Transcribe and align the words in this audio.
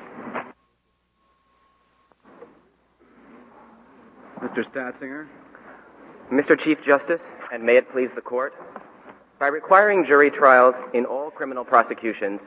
Mr. 4.41 4.63
Statzinger. 4.71 5.27
Mr. 6.31 6.57
Chief 6.57 6.77
Justice, 6.85 7.21
and 7.51 7.61
may 7.63 7.75
it 7.75 7.91
please 7.91 8.09
the 8.15 8.21
court, 8.21 8.53
by 9.39 9.47
requiring 9.47 10.05
jury 10.05 10.31
trials 10.31 10.75
in 10.93 11.03
all 11.05 11.29
criminal 11.31 11.65
prosecutions, 11.65 12.39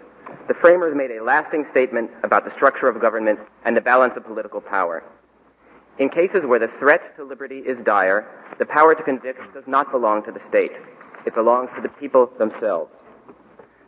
the 0.49 0.55
framers 0.55 0.95
made 0.97 1.11
a 1.11 1.23
lasting 1.23 1.67
statement 1.71 2.11
about 2.23 2.47
the 2.47 2.53
structure 2.55 2.89
of 2.89 2.99
government 3.01 3.39
and 3.67 3.77
the 3.77 3.83
balance 3.83 4.17
of 4.17 4.25
political 4.25 4.63
power. 4.63 5.03
In 5.99 6.09
cases 6.09 6.45
where 6.45 6.59
the 6.59 6.71
threat 6.79 7.17
to 7.17 7.25
liberty 7.25 7.59
is 7.59 7.79
dire, 7.85 8.27
the 8.59 8.67
power 8.67 8.95
to 8.95 9.03
convict 9.03 9.55
does 9.55 9.65
not 9.67 9.93
belong 9.93 10.25
to 10.25 10.33
the 10.33 10.41
state. 10.49 10.73
It 11.25 11.35
belongs 11.35 11.71
to 11.77 11.83
the 11.83 11.89
people 11.89 12.31
themselves. 12.39 12.91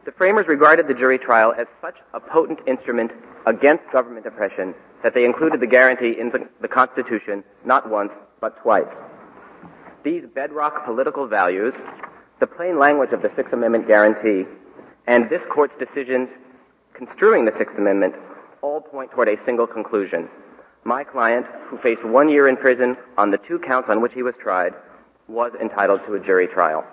The 0.05 0.13
framers 0.13 0.47
regarded 0.47 0.87
the 0.87 0.95
jury 0.95 1.19
trial 1.19 1.53
as 1.59 1.66
such 1.80 1.97
a 2.15 2.21
potent 2.21 2.61
instrument 2.69 3.11
against 3.45 3.91
government 3.93 4.25
oppression 4.25 4.73
that 5.03 5.15
they 5.15 5.25
included 5.25 5.61
the 5.61 5.66
guarantee 5.66 6.19
in 6.19 6.30
the, 6.61 6.69
Constitution 6.69 7.43
not 7.65 7.91
once, 7.91 8.13
but 8.41 8.57
twice. 8.63 8.91
These 10.05 10.23
bedrock 10.33 10.85
political 10.85 11.27
values, 11.27 11.75
the 12.38 12.47
plain 12.47 12.79
language 12.79 13.13
of 13.13 13.23
the 13.23 13.33
Sixth 13.35 13.52
Amendment 13.52 13.88
guarantee, 13.88 14.49
and 15.09 15.29
this 15.29 15.43
court's 15.51 15.75
decisions 15.77 16.29
construing 16.95 17.45
the 17.45 17.52
Sixth 17.59 17.77
Amendment 17.77 18.15
all 18.63 18.80
point 18.80 19.11
toward 19.11 19.29
a 19.29 19.45
single 19.45 19.66
conclusion. 19.66 20.29
My 20.87 21.03
client, 21.03 21.47
who 21.69 21.79
faced 21.79 22.05
one 22.05 22.29
year 22.29 22.47
in 22.47 22.57
prison 22.57 22.97
on 23.19 23.33
the 23.33 23.39
two 23.39 23.59
counts 23.59 23.91
on 23.91 24.01
which 24.01 24.13
he 24.13 24.23
was 24.23 24.37
tried, 24.41 24.73
was 25.27 25.51
entitled 25.61 26.03
to 26.07 26.15
a 26.15 26.21
jury 26.21 26.47
trial. 26.47 26.85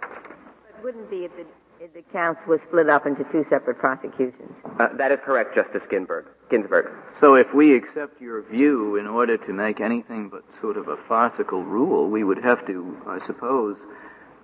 But 0.00 0.82
wouldn't 0.82 1.08
be 1.08 1.26
if 1.26 1.30
the, 1.36 1.46
if 1.80 1.94
the 1.94 2.02
counts 2.12 2.40
were 2.48 2.60
split 2.66 2.88
up 2.88 3.06
into 3.06 3.22
two 3.30 3.46
separate 3.48 3.78
prosecutions? 3.78 4.50
Uh, 4.80 4.88
that 4.96 5.12
is 5.12 5.20
correct, 5.24 5.54
Justice 5.54 5.84
Ginsburg. 5.88 6.26
Ginsburg. 6.50 6.90
So 7.20 7.36
if 7.36 7.46
we 7.54 7.76
accept 7.76 8.20
your 8.20 8.42
view 8.42 8.96
in 8.96 9.06
order 9.06 9.36
to 9.36 9.52
make 9.52 9.80
anything 9.80 10.28
but 10.28 10.42
sort 10.60 10.76
of 10.76 10.88
a 10.88 10.96
farcical 11.08 11.62
rule, 11.62 12.10
we 12.10 12.24
would 12.24 12.42
have 12.42 12.66
to, 12.66 12.96
I 13.06 13.24
suppose, 13.28 13.76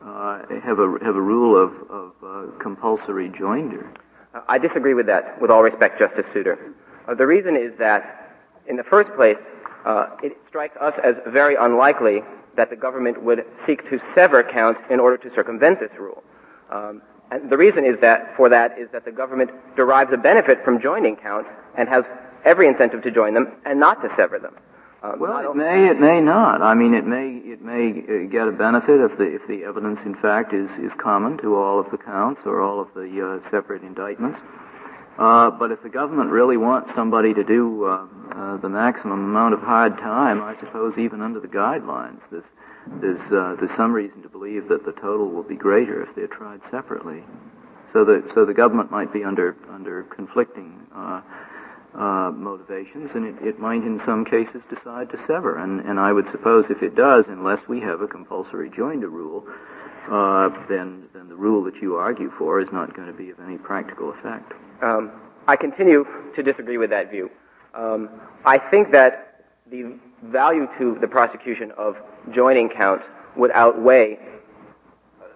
uh, 0.01 0.43
have 0.63 0.79
a 0.79 0.97
have 1.03 1.17
a 1.17 1.21
rule 1.21 1.61
of, 1.61 1.73
of 1.91 2.13
uh, 2.25 2.59
compulsory 2.63 3.31
joinder. 3.31 3.85
Uh, 4.33 4.43
I 4.47 4.59
disagree 4.59 4.95
with 4.95 5.07
that. 5.07 5.43
With 5.43 5.51
all 5.51 5.65
respect, 5.65 5.99
Justice 5.99 6.27
Souter, 6.33 6.73
uh, 7.09 7.15
the 7.15 7.27
reason 7.27 7.57
is 7.57 7.77
that, 7.81 8.23
in 8.69 8.77
the 8.77 8.85
first 8.85 9.11
place, 9.15 9.39
uh, 9.85 10.09
it 10.23 10.37
strikes 10.49 10.77
us 10.79 10.95
as 11.03 11.17
very 11.27 11.55
unlikely 11.55 12.23
that 12.57 12.71
the 12.71 12.77
government 12.77 13.23
would 13.23 13.45
seek 13.67 13.89
to 13.91 14.01
sever 14.15 14.43
counts 14.43 14.81
in 14.91 14.99
order 14.99 15.17
to 15.17 15.35
circumvent 15.35 15.81
this 15.81 15.93
rule. 15.99 16.23
Um, 16.71 17.03
and 17.31 17.51
the 17.51 17.57
reason 17.57 17.85
is 17.85 18.01
that 18.01 18.37
for 18.37 18.49
that 18.49 18.79
is 18.79 18.89
that 18.93 19.05
the 19.05 19.13
government 19.13 19.51
derives 19.77 20.13
a 20.13 20.17
benefit 20.17 20.65
from 20.65 20.81
joining 20.81 21.17
counts 21.17 21.51
and 21.77 21.89
has 21.89 22.05
every 22.45 22.69
incentive 22.69 23.03
to 23.03 23.11
join 23.11 23.35
them 23.35 23.53
and 23.65 23.79
not 23.81 24.01
to 24.03 24.15
sever 24.17 24.39
them. 24.39 24.55
Um, 25.03 25.21
well, 25.21 25.51
it 25.51 25.57
may, 25.57 25.89
it 25.89 26.01
may 26.01 26.21
not. 26.21 26.63
I 26.63 26.75
mean, 26.75 26.95
it 26.95 27.07
may, 27.07 27.37
it 27.45 27.63
may 27.63 27.91
uh, 27.91 28.29
get 28.31 28.49
a 28.49 28.53
benefit 28.53 29.01
if 29.01 29.19
the 29.19 29.25
if 29.25 29.47
the 29.47 29.63
evidence, 29.65 30.01
in 30.05 30.15
fact, 30.15 30.55
is 30.55 30.71
is 30.79 30.91
common 30.99 31.37
to 31.39 31.57
all 31.57 31.79
of 31.79 31.91
the 31.91 31.99
counts 31.99 32.41
or 32.47 32.63
all 32.63 32.81
of 32.81 32.89
the 32.95 33.41
uh, 33.45 33.51
separate 33.51 33.83
indictments. 33.83 34.39
Uh, 35.19 35.51
but 35.51 35.71
if 35.71 35.83
the 35.83 35.89
government 35.89 36.31
really 36.31 36.57
wants 36.57 36.91
somebody 36.95 37.33
to 37.33 37.43
do 37.43 37.85
uh, 37.85 38.07
uh, 38.33 38.57
the 38.59 38.69
maximum 38.69 39.25
amount 39.25 39.55
of 39.55 39.61
hard 39.61 39.97
time, 39.99 40.43
I 40.43 40.59
suppose 40.61 40.99
even 40.99 41.23
under 41.23 41.41
the 41.41 41.49
guidelines, 41.49 42.21
there's 42.31 42.45
there's 43.01 43.33
uh, 43.33 43.57
there's 43.59 43.75
some 43.77 43.93
reason 43.93 44.23
to 44.23 44.29
believe 44.29 44.69
that 44.69 44.85
the 44.85 44.93
total 44.93 45.31
will 45.31 45.43
be 45.43 45.57
greater 45.57 46.03
if 46.03 46.15
they're 46.15 46.27
tried 46.27 46.61
separately. 46.71 47.25
So 47.93 48.05
the 48.05 48.31
so 48.35 48.45
the 48.45 48.55
government 48.55 48.91
might 48.91 49.13
be 49.13 49.25
under 49.25 49.57
under 49.73 50.03
conflicting 50.05 50.87
uh, 51.97 52.31
motivations, 52.31 53.11
and 53.15 53.25
it, 53.25 53.47
it, 53.47 53.59
might 53.59 53.83
in 53.83 54.01
some 54.05 54.25
cases 54.25 54.61
decide 54.69 55.09
to 55.11 55.19
sever. 55.27 55.57
And, 55.57 55.81
and, 55.81 55.99
I 55.99 56.13
would 56.13 56.27
suppose 56.31 56.67
if 56.69 56.83
it 56.83 56.95
does, 56.95 57.25
unless 57.29 57.67
we 57.69 57.81
have 57.81 58.03
a 58.03 58.07
compulsory 58.07 58.69
joinder 58.69 59.11
rule, 59.11 59.47
uh, 60.11 60.49
then, 60.69 61.05
then 61.15 61.29
the 61.29 61.35
rule 61.35 61.65
that 61.65 61.77
you 61.77 61.97
argue 61.97 62.31
for 62.39 62.61
is 62.61 62.69
not 62.73 62.95
going 62.95 63.09
to 63.09 63.15
be 63.15 63.31
of 63.31 63.41
any 63.41 63.59
practical 63.59 64.13
effect. 64.13 64.53
Um, 64.83 65.11
I 65.49 65.57
continue 65.57 66.05
to 66.35 66.43
disagree 66.43 66.79
with 66.79 66.91
that 66.91 67.11
view. 67.11 67.31
Um, 67.75 68.09
I 68.45 68.59
think 68.59 68.93
that 68.93 69.45
the 69.71 69.99
value 70.25 70.67
to 70.79 70.97
the 71.01 71.09
prosecution 71.09 71.73
of 71.77 71.97
joining 72.33 72.69
counts 72.69 73.05
would 73.37 73.51
outweigh 73.53 74.19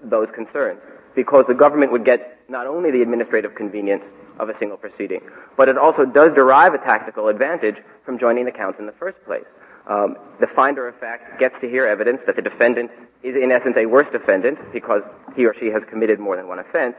those 0.03 0.29
concerns 0.31 0.81
because 1.15 1.45
the 1.49 1.55
government 1.55 1.93
would 1.93 2.05
get 2.05 2.39
not 2.49 2.67
only 2.67 2.91
the 2.91 3.03
administrative 3.03 3.55
convenience 3.55 4.05
of 4.39 4.49
a 4.49 4.59
single 4.59 4.77
proceeding, 4.77 5.21
but 5.57 5.69
it 5.69 5.77
also 5.77 6.05
does 6.05 6.33
derive 6.35 6.75
a 6.75 6.79
tactical 6.79 7.29
advantage 7.29 7.77
from 8.05 8.19
joining 8.19 8.45
the 8.45 8.51
counts 8.51 8.79
in 8.79 8.87
the 8.87 8.93
first 8.93 9.23
place. 9.25 9.47
Um, 9.91 10.17
the 10.39 10.47
finder 10.47 10.87
of 10.87 10.97
fact 11.01 11.41
gets 11.41 11.61
to 11.61 11.69
hear 11.69 11.85
evidence 11.85 12.21
that 12.27 12.37
the 12.37 12.43
defendant 12.43 12.93
is 13.25 13.35
in 13.35 13.51
essence 13.51 13.77
a 13.77 13.87
worse 13.87 14.07
defendant 14.13 14.59
because 14.73 15.03
he 15.35 15.45
or 15.45 15.55
she 15.59 15.67
has 15.67 15.83
committed 15.91 16.21
more 16.21 16.37
than 16.37 16.47
one 16.47 16.61
offense, 16.61 16.95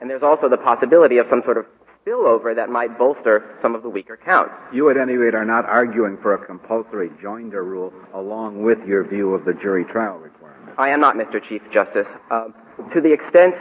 and 0.00 0.08
there's 0.08 0.22
also 0.22 0.48
the 0.48 0.56
possibility 0.56 1.18
of 1.18 1.26
some 1.28 1.42
sort 1.42 1.58
of 1.58 1.66
spillover 2.06 2.54
that 2.54 2.70
might 2.70 2.96
bolster 2.96 3.56
some 3.60 3.74
of 3.74 3.82
the 3.82 3.88
weaker 3.88 4.16
counts. 4.16 4.54
You, 4.72 4.88
at 4.90 4.96
any 4.96 5.14
rate, 5.14 5.34
are 5.34 5.44
not 5.44 5.64
arguing 5.64 6.18
for 6.22 6.34
a 6.34 6.46
compulsory 6.46 7.08
joinder 7.22 7.64
rule 7.64 7.92
along 8.14 8.62
with 8.62 8.78
your 8.86 9.02
view 9.02 9.34
of 9.34 9.44
the 9.44 9.52
jury 9.52 9.84
trial 9.84 10.18
requirement. 10.18 10.78
I 10.78 10.90
am 10.90 11.00
not, 11.00 11.16
Mr. 11.16 11.42
Chief 11.42 11.62
Justice. 11.72 12.06
Um, 12.30 12.54
to 12.94 13.00
the 13.00 13.12
extent 13.12 13.56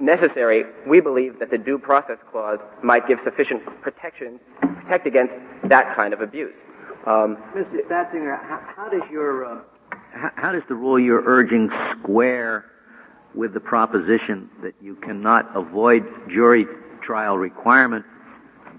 necessary, 0.00 0.64
we 0.86 1.00
believe 1.00 1.38
that 1.38 1.50
the 1.50 1.56
due 1.56 1.78
process 1.78 2.18
clause 2.30 2.58
might 2.82 3.08
give 3.08 3.20
sufficient 3.24 3.62
protection, 3.80 4.38
protect 4.60 5.06
against 5.06 5.32
that 5.64 5.96
kind 5.96 6.12
of 6.12 6.20
abuse. 6.20 6.54
Um, 7.06 7.36
Mr. 7.54 7.86
Statzinger, 7.86 8.36
how, 8.42 8.60
how, 8.74 8.88
does 8.88 9.08
your, 9.10 9.44
uh, 9.44 9.60
how, 10.12 10.30
how 10.34 10.52
does 10.52 10.64
the 10.68 10.74
rule 10.74 10.98
you're 10.98 11.22
urging 11.24 11.70
square 11.92 12.64
with 13.34 13.54
the 13.54 13.60
proposition 13.60 14.50
that 14.62 14.74
you 14.82 14.96
cannot 14.96 15.56
avoid 15.56 16.04
jury 16.28 16.66
trial 17.00 17.38
requirement 17.38 18.04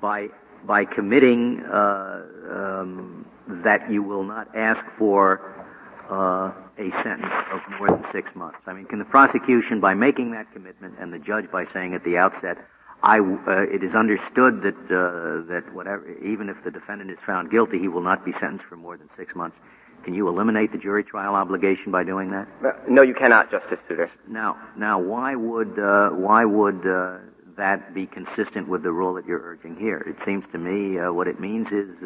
by 0.02 0.28
by 0.66 0.84
committing 0.84 1.64
uh, 1.64 2.24
um, 2.52 3.26
that 3.48 3.90
you 3.90 4.04
will 4.04 4.24
not 4.24 4.54
ask 4.56 4.86
for 4.98 5.66
uh, 6.10 6.52
a 6.78 6.92
sentence 7.04 7.34
of 7.52 7.62
more 7.80 7.88
than 7.90 8.06
six 8.12 8.36
months? 8.36 8.60
I 8.68 8.74
mean, 8.74 8.86
can 8.86 9.00
the 9.00 9.06
prosecution, 9.06 9.80
by 9.80 9.94
making 9.94 10.32
that 10.32 10.52
commitment, 10.52 10.96
and 11.00 11.14
the 11.14 11.20
judge 11.20 11.50
by 11.50 11.66
saying 11.72 11.94
at 11.94 12.04
the 12.04 12.18
outset, 12.18 12.58
I, 13.04 13.20
uh, 13.20 13.66
it 13.72 13.84
is 13.84 13.94
understood 13.94 14.64
that 14.64 14.76
uh, 14.90 15.48
that 15.52 15.72
whatever, 15.74 16.10
even 16.20 16.50
if 16.50 16.64
the 16.64 16.72
defendant 16.72 17.12
is 17.12 17.18
found 17.26 17.52
guilty, 17.52 17.80
he 17.80 17.88
will 17.88 18.02
not 18.02 18.26
be 18.26 18.32
sentenced 18.34 18.66
for 18.66 18.76
more 18.76 18.98
than 18.98 19.10
six 19.16 19.36
months. 19.36 19.58
Can 20.04 20.14
you 20.14 20.28
eliminate 20.28 20.72
the 20.72 20.78
jury 20.78 21.04
trial 21.04 21.36
obligation 21.36 21.92
by 21.92 22.04
doing 22.04 22.32
that? 22.32 22.48
Uh, 22.66 22.72
no, 22.88 23.02
you 23.02 23.14
cannot, 23.14 23.52
Justice 23.52 23.80
Souter. 23.88 24.10
Now, 24.28 24.58
now, 24.78 25.00
why 25.00 25.36
would 25.36 25.78
uh, 25.78 26.10
why 26.10 26.46
would 26.46 26.88
uh, 26.88 27.18
that 27.56 27.94
be 27.94 28.08
consistent 28.08 28.68
with 28.68 28.84
the 28.84 28.92
rule 28.92 29.14
that 29.16 29.26
you're 29.26 29.42
urging 29.42 29.76
here? 29.76 30.00
It 30.00 30.24
seems 30.26 30.46
to 30.52 30.58
me 30.58 31.00
uh, 31.00 31.12
what 31.12 31.28
it 31.28 31.40
means 31.40 31.72
is 31.72 32.04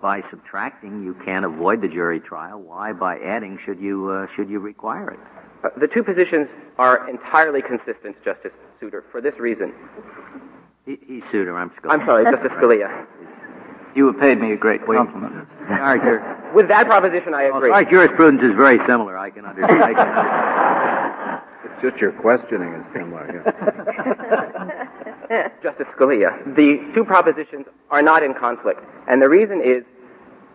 by 0.00 0.22
subtracting, 0.30 1.02
you 1.04 1.14
can't 1.24 1.44
avoid 1.44 1.80
the 1.80 1.88
jury 1.88 2.20
trial. 2.20 2.60
Why, 2.60 2.92
by 2.92 3.18
adding, 3.18 3.58
should 3.64 3.80
you 3.80 4.10
uh, 4.10 4.26
should 4.34 4.48
you 4.48 4.58
require 4.58 5.10
it? 5.10 5.20
Uh, 5.66 5.70
the 5.78 5.88
two 5.88 6.02
positions 6.02 6.48
are 6.78 7.08
entirely 7.08 7.62
consistent, 7.62 8.16
Justice 8.24 8.52
Souter, 8.78 9.04
for 9.10 9.20
this 9.20 9.38
reason. 9.38 9.72
He, 10.84 10.96
he's 11.04 11.24
Souter. 11.32 11.56
I'm 11.58 11.70
Scalia. 11.70 11.90
I'm 11.90 12.04
sorry, 12.06 12.24
Justice 12.24 12.52
Scalia. 12.52 13.06
You 13.96 14.06
have 14.06 14.20
paid 14.20 14.40
me 14.40 14.52
a 14.52 14.56
great 14.56 14.84
compliment. 14.84 15.48
With 16.54 16.68
that 16.68 16.86
proposition, 16.86 17.34
I 17.34 17.44
agree. 17.44 17.70
Our 17.70 17.84
jurisprudence 17.84 18.42
is 18.42 18.52
very 18.52 18.78
similar. 18.86 19.18
I 19.18 19.30
can 19.30 19.44
understand. 19.44 19.96
it's 21.64 21.82
just 21.82 22.00
your 22.00 22.12
questioning 22.12 22.74
is 22.74 22.86
similar. 22.92 23.26
Yeah. 25.28 25.48
Justice 25.62 25.88
Scalia, 25.96 26.54
the 26.54 26.92
two 26.94 27.04
propositions 27.04 27.66
are 27.90 28.02
not 28.02 28.22
in 28.22 28.34
conflict, 28.34 28.80
and 29.08 29.20
the 29.20 29.28
reason 29.28 29.60
is 29.60 29.82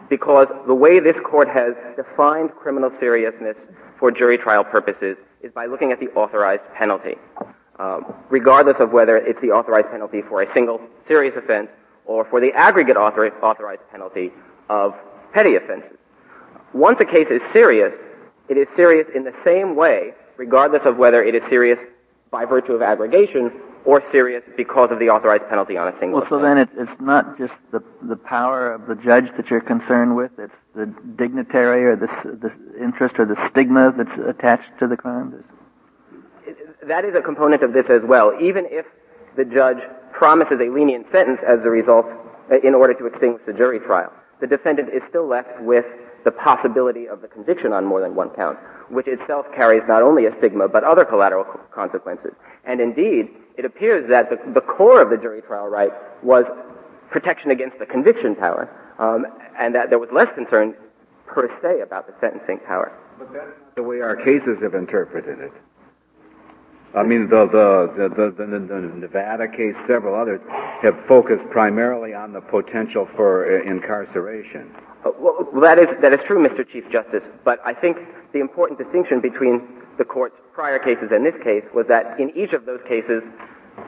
because 0.09 0.47
the 0.67 0.73
way 0.73 1.01
this 1.01 1.17
court 1.25 1.49
has 1.49 1.75
defined 1.97 2.51
criminal 2.55 2.91
seriousness 2.99 3.57
for 4.01 4.11
jury 4.11 4.37
trial 4.37 4.63
purposes 4.63 5.15
is 5.43 5.51
by 5.53 5.67
looking 5.67 5.91
at 5.91 5.99
the 5.99 6.07
authorized 6.09 6.63
penalty. 6.73 7.15
Um, 7.79 8.13
regardless 8.29 8.77
of 8.79 8.91
whether 8.91 9.15
it's 9.15 9.39
the 9.41 9.51
authorized 9.51 9.89
penalty 9.89 10.21
for 10.27 10.41
a 10.41 10.51
single 10.53 10.81
serious 11.07 11.35
offense 11.37 11.69
or 12.05 12.25
for 12.25 12.41
the 12.41 12.51
aggregate 12.53 12.97
author- 12.97 13.33
authorized 13.41 13.83
penalty 13.91 14.31
of 14.69 14.95
petty 15.33 15.55
offenses. 15.55 15.97
Once 16.73 16.99
a 16.99 17.05
case 17.05 17.27
is 17.29 17.41
serious, 17.53 17.93
it 18.49 18.57
is 18.57 18.67
serious 18.75 19.07
in 19.15 19.23
the 19.23 19.33
same 19.45 19.75
way, 19.75 20.13
regardless 20.35 20.81
of 20.85 20.97
whether 20.97 21.23
it 21.23 21.35
is 21.35 21.43
serious 21.47 21.79
by 22.31 22.43
virtue 22.43 22.73
of 22.73 22.81
aggregation 22.81 23.51
or 23.85 24.03
serious 24.11 24.43
because 24.55 24.91
of 24.91 24.99
the 24.99 25.09
authorized 25.09 25.47
penalty 25.49 25.77
on 25.77 25.87
a 25.87 25.99
single 25.99 26.19
Well, 26.21 26.29
so 26.29 26.39
then 26.39 26.57
it, 26.57 26.69
it's 26.77 26.99
not 26.99 27.37
just 27.37 27.53
the 27.71 27.83
the 28.03 28.15
power 28.15 28.73
of 28.73 28.87
the 28.87 28.95
judge 28.95 29.25
that 29.37 29.49
you're 29.49 29.61
concerned 29.61 30.15
with; 30.15 30.31
it's 30.37 30.53
the 30.75 30.85
dignitary 31.15 31.85
or 31.85 31.95
the 31.95 32.07
the 32.41 32.83
interest 32.83 33.19
or 33.19 33.25
the 33.25 33.49
stigma 33.49 33.93
that's 33.95 34.17
attached 34.27 34.69
to 34.79 34.87
the 34.87 34.97
crime. 34.97 35.43
That 36.87 37.05
is 37.05 37.15
a 37.15 37.21
component 37.21 37.63
of 37.63 37.73
this 37.73 37.89
as 37.89 38.01
well. 38.03 38.33
Even 38.41 38.65
if 38.69 38.85
the 39.35 39.45
judge 39.45 39.77
promises 40.11 40.59
a 40.59 40.69
lenient 40.69 41.07
sentence 41.11 41.39
as 41.47 41.65
a 41.65 41.69
result, 41.69 42.05
uh, 42.51 42.59
in 42.63 42.75
order 42.75 42.93
to 42.93 43.05
extinguish 43.05 43.41
the 43.45 43.53
jury 43.53 43.79
trial, 43.79 44.11
the 44.41 44.47
defendant 44.47 44.89
is 44.89 45.01
still 45.09 45.27
left 45.27 45.61
with 45.61 45.85
the 46.23 46.31
possibility 46.31 47.07
of 47.07 47.21
the 47.21 47.27
conviction 47.27 47.73
on 47.73 47.85
more 47.85 48.01
than 48.01 48.13
one 48.13 48.29
count, 48.31 48.57
which 48.89 49.07
itself 49.07 49.45
carries 49.55 49.83
not 49.87 50.03
only 50.03 50.25
a 50.25 50.35
stigma 50.37 50.67
but 50.67 50.83
other 50.83 51.05
collateral 51.05 51.45
consequences. 51.73 52.33
And 52.65 52.79
indeed, 52.79 53.29
it 53.57 53.65
appears 53.65 54.09
that 54.09 54.29
the, 54.29 54.37
the 54.53 54.61
core 54.61 55.01
of 55.01 55.09
the 55.09 55.17
jury 55.17 55.41
trial 55.41 55.67
right 55.67 55.91
was 56.23 56.45
protection 57.09 57.51
against 57.51 57.77
the 57.79 57.85
conviction 57.85 58.35
power, 58.35 58.69
um, 58.99 59.25
and 59.59 59.75
that 59.75 59.89
there 59.89 59.99
was 59.99 60.09
less 60.11 60.33
concern 60.33 60.73
per 61.27 61.47
se 61.61 61.81
about 61.81 62.07
the 62.07 62.13
sentencing 62.19 62.59
power. 62.65 62.91
But 63.19 63.75
the 63.75 63.83
way 63.83 64.01
our 64.01 64.15
cases 64.15 64.61
have 64.61 64.73
interpreted 64.73 65.39
it. 65.39 65.51
I 66.93 67.03
mean, 67.03 67.29
the, 67.29 67.47
the, 67.47 68.09
the, 68.09 68.31
the, 68.31 68.47
Nevada 68.47 69.47
case, 69.47 69.75
several 69.87 70.19
others, 70.19 70.41
have 70.81 70.95
focused 71.07 71.45
primarily 71.49 72.13
on 72.13 72.33
the 72.33 72.41
potential 72.41 73.07
for 73.15 73.45
uh, 73.47 73.69
incarceration. 73.69 74.69
Uh, 75.05 75.11
Well, 75.17 75.47
well, 75.53 75.61
that 75.61 75.79
is 75.79 75.87
that 76.01 76.13
is 76.13 76.19
true, 76.27 76.45
Mr. 76.45 76.67
Chief 76.67 76.83
Justice. 76.91 77.23
But 77.45 77.59
I 77.65 77.73
think 77.73 77.97
the 78.33 78.39
important 78.39 78.77
distinction 78.77 79.21
between 79.21 79.80
the 79.97 80.05
court's 80.05 80.35
prior 80.53 80.79
cases 80.79 81.09
and 81.11 81.25
this 81.25 81.35
case 81.43 81.63
was 81.73 81.87
that 81.87 82.19
in 82.19 82.35
each 82.35 82.53
of 82.53 82.65
those 82.65 82.81
cases, 82.87 83.23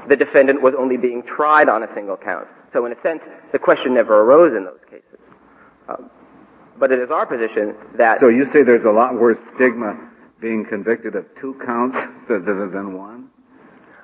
the 0.07 0.15
defendant 0.15 0.61
was 0.61 0.73
only 0.77 0.97
being 0.97 1.23
tried 1.23 1.69
on 1.69 1.83
a 1.83 1.93
single 1.93 2.17
count. 2.17 2.47
So 2.71 2.85
in 2.85 2.91
a 2.91 3.01
sense, 3.01 3.21
the 3.51 3.59
question 3.59 3.93
never 3.93 4.21
arose 4.21 4.55
in 4.55 4.65
those 4.65 4.79
cases. 4.89 5.19
Um, 5.87 6.09
but 6.79 6.91
it 6.91 6.99
is 6.99 7.11
our 7.11 7.25
position 7.25 7.75
that 7.97 8.19
So 8.19 8.29
you 8.29 8.45
say 8.51 8.63
there's 8.63 8.85
a 8.85 8.91
lot 8.91 9.19
worse 9.19 9.37
stigma 9.55 10.09
being 10.41 10.65
convicted 10.65 11.15
of 11.15 11.25
two 11.39 11.55
counts 11.65 11.97
th- 12.27 12.43
th- 12.43 12.71
than 12.71 12.97
one? 12.97 13.29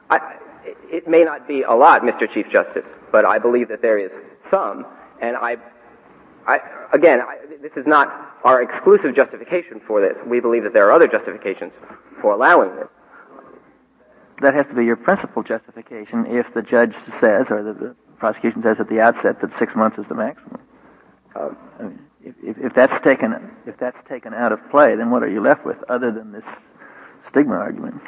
I, 0.09 0.37
it 0.65 1.07
may 1.07 1.23
not 1.23 1.47
be 1.47 1.63
a 1.63 1.73
lot, 1.73 2.01
Mr. 2.03 2.31
Chief 2.31 2.47
Justice, 2.49 2.87
but 3.11 3.25
I 3.25 3.39
believe 3.39 3.67
that 3.69 3.81
there 3.81 3.97
is 3.97 4.11
some, 4.49 4.85
and 5.21 5.35
I, 5.35 5.57
I 6.47 6.59
again, 6.93 7.19
I, 7.21 7.37
this 7.61 7.71
is 7.75 7.85
not 7.85 8.07
our 8.44 8.61
exclusive 8.61 9.15
justification 9.15 9.81
for 9.85 10.01
this. 10.01 10.17
We 10.25 10.39
believe 10.39 10.63
that 10.63 10.73
there 10.73 10.88
are 10.88 10.91
other 10.91 11.07
justifications 11.07 11.73
for 12.21 12.33
allowing 12.33 12.75
this. 12.75 12.88
that 14.41 14.53
has 14.53 14.65
to 14.67 14.75
be 14.75 14.85
your 14.85 14.95
principal 14.95 15.44
justification 15.44 16.25
if 16.27 16.53
the 16.53 16.61
judge 16.61 16.94
says 17.19 17.47
or 17.50 17.63
the, 17.63 17.73
the 17.73 17.95
prosecution 18.17 18.63
says 18.63 18.79
at 18.79 18.89
the 18.89 19.00
outset 19.00 19.41
that 19.41 19.51
six 19.59 19.75
months 19.75 19.97
is 19.97 20.06
the 20.07 20.15
maximum. 20.15 20.61
Um, 21.35 21.57
I 21.79 21.83
mean, 21.83 22.00
if, 22.23 22.35
if, 22.44 22.57
if 22.57 22.73
that's 22.73 23.03
taken 23.03 23.51
if 23.65 23.77
that's 23.77 23.97
taken 24.07 24.33
out 24.33 24.51
of 24.51 24.59
play, 24.71 24.95
then 24.95 25.11
what 25.11 25.23
are 25.23 25.29
you 25.29 25.41
left 25.41 25.65
with 25.65 25.77
other 25.89 26.11
than 26.11 26.31
this 26.31 26.45
stigma 27.27 27.56
argument? 27.56 28.01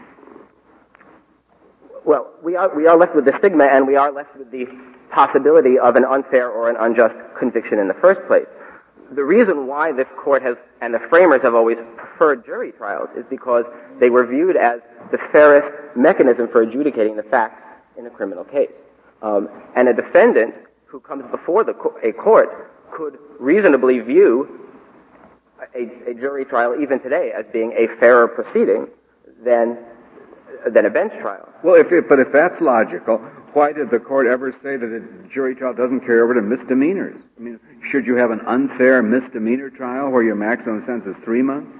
well, 2.05 2.31
we 2.43 2.55
are, 2.55 2.75
we 2.75 2.87
are 2.87 2.97
left 2.97 3.15
with 3.15 3.25
the 3.25 3.37
stigma, 3.37 3.65
and 3.65 3.87
we 3.87 3.95
are 3.95 4.11
left 4.11 4.35
with 4.37 4.51
the 4.51 4.65
possibility 5.11 5.77
of 5.77 5.95
an 5.95 6.05
unfair 6.05 6.49
or 6.49 6.69
an 6.69 6.75
unjust 6.79 7.15
conviction 7.37 7.79
in 7.79 7.87
the 7.87 7.93
first 7.95 8.21
place. 8.27 8.47
The 9.13 9.23
reason 9.23 9.67
why 9.67 9.91
this 9.91 10.07
court 10.17 10.41
has, 10.41 10.55
and 10.79 10.93
the 10.93 10.99
framers 11.09 11.41
have 11.43 11.53
always 11.53 11.77
preferred 11.97 12.45
jury 12.45 12.71
trials, 12.71 13.09
is 13.17 13.25
because 13.29 13.65
they 13.99 14.09
were 14.09 14.25
viewed 14.25 14.55
as 14.55 14.79
the 15.11 15.17
fairest 15.33 15.69
mechanism 15.97 16.47
for 16.47 16.61
adjudicating 16.61 17.17
the 17.17 17.23
facts 17.23 17.63
in 17.97 18.05
a 18.07 18.09
criminal 18.09 18.45
case. 18.45 18.71
Um, 19.21 19.49
and 19.75 19.89
a 19.89 19.93
defendant 19.93 20.55
who 20.85 21.01
comes 21.01 21.29
before 21.29 21.65
co- 21.65 21.97
a 22.03 22.13
court 22.13 22.71
could 22.91 23.17
reasonably 23.39 23.99
view 23.99 24.61
a, 25.75 26.11
a 26.11 26.13
jury 26.13 26.45
trial, 26.45 26.75
even 26.81 26.99
today, 27.01 27.31
as 27.37 27.45
being 27.51 27.73
a 27.73 27.87
fairer 27.99 28.27
proceeding 28.27 28.87
than, 29.43 29.77
than 30.69 30.85
a 30.85 30.89
bench 30.89 31.13
trial. 31.19 31.47
Well, 31.63 31.75
if 31.75 31.91
it, 31.91 32.07
but 32.07 32.19
if 32.19 32.31
that's 32.31 32.59
logical, 32.61 33.17
why 33.53 33.73
did 33.73 33.89
the 33.89 33.99
court 33.99 34.27
ever 34.27 34.51
say 34.63 34.77
that 34.77 34.85
a 34.85 35.29
jury 35.29 35.55
trial 35.55 35.73
doesn't 35.73 36.01
carry 36.01 36.21
over 36.21 36.33
to 36.33 36.41
misdemeanors? 36.41 37.19
I 37.37 37.41
mean, 37.41 37.59
should 37.89 38.05
you 38.05 38.15
have 38.15 38.31
an 38.31 38.41
unfair 38.47 39.01
misdemeanor 39.01 39.69
trial 39.69 40.09
where 40.09 40.23
your 40.23 40.35
maximum 40.35 40.85
sentence 40.85 41.17
is 41.17 41.23
three 41.23 41.41
months? 41.41 41.71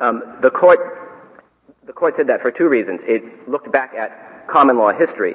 Um, 0.00 0.22
the 0.42 0.50
court 0.50 0.78
the 1.86 1.92
court 1.92 2.14
said 2.16 2.26
that 2.26 2.42
for 2.42 2.50
two 2.50 2.68
reasons. 2.68 3.00
It 3.04 3.48
looked 3.48 3.70
back 3.70 3.94
at 3.94 4.48
common 4.48 4.76
law 4.76 4.92
history 4.92 5.34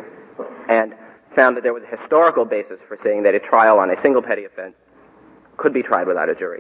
and 0.70 0.94
found 1.36 1.56
that 1.56 1.64
there 1.64 1.74
was 1.74 1.84
a 1.84 1.98
historical 1.98 2.44
basis 2.44 2.80
for 2.88 2.98
saying 3.02 3.24
that 3.24 3.34
a 3.34 3.40
trial 3.40 3.80
on 3.80 3.90
a 3.90 4.02
single 4.02 4.22
petty 4.22 4.44
offense 4.44 4.76
could 5.58 5.74
be 5.74 5.82
tried 5.82 6.08
without 6.08 6.30
a 6.30 6.36
jury. 6.36 6.60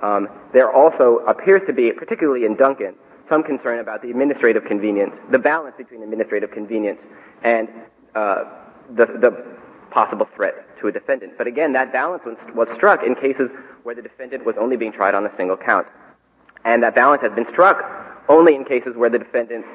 Um, 0.00 0.28
there 0.52 0.70
also 0.70 1.18
appears 1.26 1.62
to 1.66 1.72
be, 1.72 1.90
particularly 1.92 2.44
in 2.44 2.54
Duncan, 2.54 2.94
some 3.30 3.42
concern 3.42 3.78
about 3.78 4.02
the 4.02 4.10
administrative 4.10 4.64
convenience, 4.66 5.16
the 5.30 5.38
balance 5.38 5.76
between 5.78 6.02
administrative 6.02 6.50
convenience 6.50 7.00
and 7.42 7.68
uh, 8.14 8.44
the, 8.96 9.06
the 9.06 9.30
possible 9.90 10.28
threat 10.34 10.54
to 10.80 10.88
a 10.88 10.92
defendant. 10.92 11.32
But 11.38 11.46
again, 11.46 11.72
that 11.72 11.92
balance 11.92 12.22
was, 12.26 12.36
was 12.54 12.68
struck 12.74 13.02
in 13.04 13.14
cases 13.14 13.50
where 13.84 13.94
the 13.94 14.02
defendant 14.02 14.44
was 14.44 14.56
only 14.58 14.76
being 14.76 14.92
tried 14.92 15.14
on 15.14 15.24
a 15.24 15.34
single 15.36 15.56
count. 15.56 15.86
And 16.64 16.82
that 16.82 16.94
balance 16.94 17.22
has 17.22 17.32
been 17.32 17.46
struck 17.46 17.78
only 18.28 18.54
in 18.54 18.64
cases 18.64 18.96
where 18.96 19.08
the 19.08 19.18
defendant's 19.18 19.68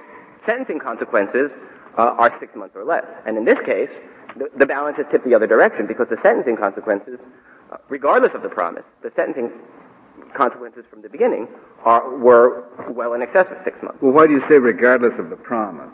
sentencing 0.46 0.80
consequences 0.80 1.51
uh, 1.98 2.01
are 2.01 2.38
six 2.40 2.56
months 2.56 2.75
or 2.75 2.84
less. 2.84 3.06
And 3.25 3.38
in 3.38 3.46
this 3.46 3.60
case, 3.66 3.90
the, 4.36 4.50
the 4.58 4.66
balance 4.66 4.98
has 4.98 5.06
tipped 5.10 5.25
the 5.25 5.34
other 5.34 5.48
direction 5.48 5.88
because 5.88 6.08
the 6.10 6.19
sentencing 6.22 6.58
consequences, 6.58 7.19
uh, 7.72 7.78
regardless 7.90 8.34
of 8.36 8.44
the 8.44 8.50
promise, 8.50 8.84
the 9.01 9.12
sentencing 9.16 9.50
consequences 10.36 10.86
from 10.90 11.02
the 11.02 11.10
beginning 11.10 11.48
are, 11.84 12.18
were 12.18 12.66
well 12.90 13.14
in 13.14 13.22
excess 13.22 13.48
of 13.50 13.58
six 13.64 13.82
months. 13.82 14.02
Well, 14.02 14.12
why 14.12 14.28
do 14.28 14.34
you 14.34 14.42
say 14.48 14.56
regardless 14.60 15.18
of 15.20 15.30
the 15.30 15.36
promise? 15.36 15.94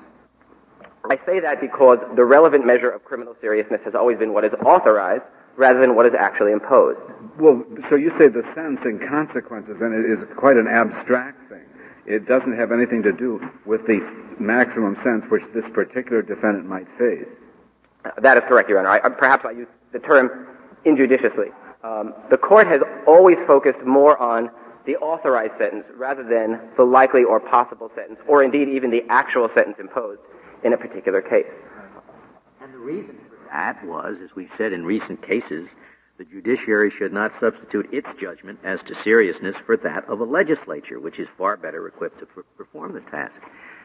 I 1.10 1.18
say 1.26 1.40
that 1.40 1.60
because 1.62 2.00
the 2.16 2.26
relevant 2.26 2.66
measure 2.66 2.90
of 2.90 3.04
criminal 3.06 3.36
seriousness 3.42 3.82
has 3.86 3.96
always 3.96 4.18
been 4.20 4.34
what 4.34 4.46
is 4.46 4.54
authorized 4.66 5.24
rather 5.58 5.80
than 5.80 5.96
what 5.96 6.06
is 6.06 6.14
actually 6.18 6.52
imposed. 6.52 7.02
Well, 7.40 7.64
so 7.90 7.96
you 7.96 8.10
say 8.18 8.28
the 8.28 8.44
sentencing 8.56 9.00
consequences, 9.08 9.78
and 9.82 9.94
it 9.94 10.10
is 10.10 10.24
quite 10.38 10.58
an 10.58 10.68
abstract 10.68 11.50
thing. 11.50 11.66
It 12.06 12.28
doesn't 12.28 12.56
have 12.58 12.72
anything 12.72 13.04
to 13.04 13.12
do 13.12 13.42
with 13.66 13.86
the 13.88 14.00
maximum 14.40 14.96
sentence 15.04 15.26
which 15.30 15.44
this 15.54 15.66
particular 15.74 16.22
defendant 16.22 16.66
might 16.68 16.88
face. 16.98 17.28
Uh, 18.06 18.12
That 18.22 18.38
is 18.38 18.44
correct, 18.48 18.70
Your 18.70 18.80
Honor. 18.80 18.90
I, 18.90 19.00
I- 19.06 19.10
perhaps 19.10 19.44
I 19.46 19.52
used 19.52 19.70
the 19.92 20.00
term 20.00 20.48
injudiciously. 20.86 21.48
Um, 21.84 22.14
the 22.30 22.38
court 22.38 22.68
has 22.68 22.82
always 23.08 23.38
focused 23.48 23.82
more 23.86 24.18
on 24.18 24.52
the 24.86 24.96
authorized 24.98 25.58
sentence 25.58 25.86
rather 25.96 26.24
than 26.24 26.60
the 26.76 26.84
likely 26.84 27.24
or 27.24 27.40
possible 27.40 27.92
sentence, 27.96 28.20
or 28.28 28.44
indeed 28.44 28.70
even 28.70 28.90
the 28.92 29.04
actual 29.10 29.50
sentence 29.54 29.78
imposed 29.80 30.22
in 30.64 30.74
a 30.74 30.78
particular 30.78 31.22
case. 31.22 31.52
And 32.62 32.74
the 32.74 32.80
reason 32.80 33.18
for 33.30 33.38
that 33.52 33.84
was, 33.86 34.18
as 34.24 34.36
we've 34.36 34.52
said 34.58 34.74
in 34.74 34.86
recent 34.86 35.22
cases, 35.22 35.70
the 36.18 36.26
judiciary 36.26 36.92
should 36.92 37.14
not 37.14 37.32
substitute 37.40 37.92
its 37.92 38.08
judgment 38.20 38.60
as 38.64 38.80
to 38.82 38.96
seriousness 39.04 39.56
for 39.66 39.76
that 39.78 40.08
of 40.08 40.20
a 40.20 40.24
legislature, 40.24 41.00
which 41.00 41.18
is 41.18 41.28
far 41.38 41.58
better 41.58 41.88
equipped 41.88 42.20
to 42.20 42.28
per- 42.28 42.44
perform 42.58 42.94
the 42.94 43.02
task. 43.02 43.42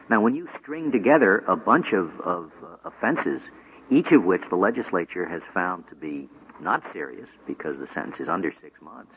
Now, 0.09 0.21
when 0.21 0.35
you 0.35 0.47
string 0.61 0.91
together 0.91 1.43
a 1.47 1.55
bunch 1.55 1.93
of, 1.93 2.19
of 2.21 2.51
uh, 2.63 2.89
offenses, 2.89 3.41
each 3.89 4.11
of 4.11 4.23
which 4.23 4.43
the 4.49 4.55
legislature 4.55 5.27
has 5.27 5.41
found 5.53 5.87
to 5.89 5.95
be 5.95 6.29
not 6.61 6.83
serious 6.93 7.27
because 7.45 7.77
the 7.77 7.87
sentence 7.87 8.19
is 8.19 8.29
under 8.29 8.51
six 8.61 8.81
months, 8.81 9.13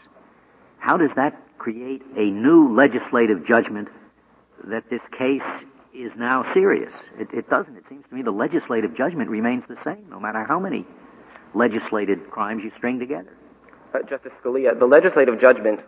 how 0.78 0.96
does 0.96 1.10
that 1.16 1.40
create 1.58 2.02
a 2.16 2.30
new 2.30 2.74
legislative 2.74 3.44
judgment 3.44 3.88
that 4.64 4.88
this 4.90 5.02
case 5.16 5.42
is 5.94 6.10
now 6.16 6.50
serious? 6.54 6.92
It, 7.18 7.28
it 7.32 7.50
doesn't. 7.50 7.76
It 7.76 7.84
seems 7.88 8.04
to 8.08 8.14
me 8.14 8.22
the 8.22 8.30
legislative 8.30 8.94
judgment 8.96 9.30
remains 9.30 9.64
the 9.68 9.76
same, 9.84 10.06
no 10.08 10.18
matter 10.18 10.44
how 10.44 10.58
many 10.58 10.86
legislated 11.54 12.30
crimes 12.30 12.62
you 12.64 12.70
string 12.76 12.98
together. 12.98 13.36
Uh, 13.92 13.98
Justice 14.08 14.32
Scalia, 14.42 14.78
the 14.78 14.86
legislative 14.86 15.40
judgment 15.40 15.80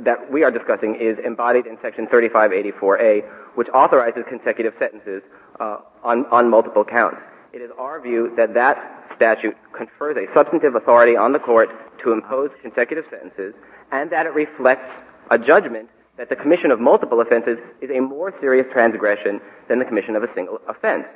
that 0.00 0.30
we 0.30 0.42
are 0.42 0.50
discussing 0.50 0.96
is 0.96 1.18
embodied 1.18 1.66
in 1.66 1.78
Section 1.82 2.06
3584A, 2.06 3.24
which 3.54 3.68
authorizes 3.70 4.24
consecutive 4.28 4.74
sentences 4.78 5.22
uh, 5.60 5.78
on, 6.02 6.26
on 6.26 6.50
multiple 6.50 6.84
counts. 6.84 7.20
It 7.54 7.62
is 7.62 7.70
our 7.78 8.00
view 8.00 8.32
that 8.36 8.52
that 8.54 9.12
statute 9.14 9.56
confers 9.72 10.16
a 10.16 10.26
substantive 10.34 10.74
authority 10.74 11.16
on 11.16 11.30
the 11.30 11.38
court 11.38 11.70
to 12.02 12.10
impose 12.10 12.50
consecutive 12.60 13.04
sentences, 13.08 13.54
and 13.92 14.10
that 14.10 14.26
it 14.26 14.34
reflects 14.34 14.92
a 15.30 15.38
judgment 15.38 15.88
that 16.16 16.28
the 16.28 16.34
commission 16.34 16.72
of 16.72 16.80
multiple 16.80 17.20
offenses 17.20 17.60
is 17.80 17.90
a 17.90 18.00
more 18.00 18.34
serious 18.40 18.66
transgression 18.72 19.40
than 19.68 19.78
the 19.78 19.84
commission 19.84 20.16
of 20.16 20.24
a 20.24 20.34
single 20.34 20.60
offense. 20.66 21.06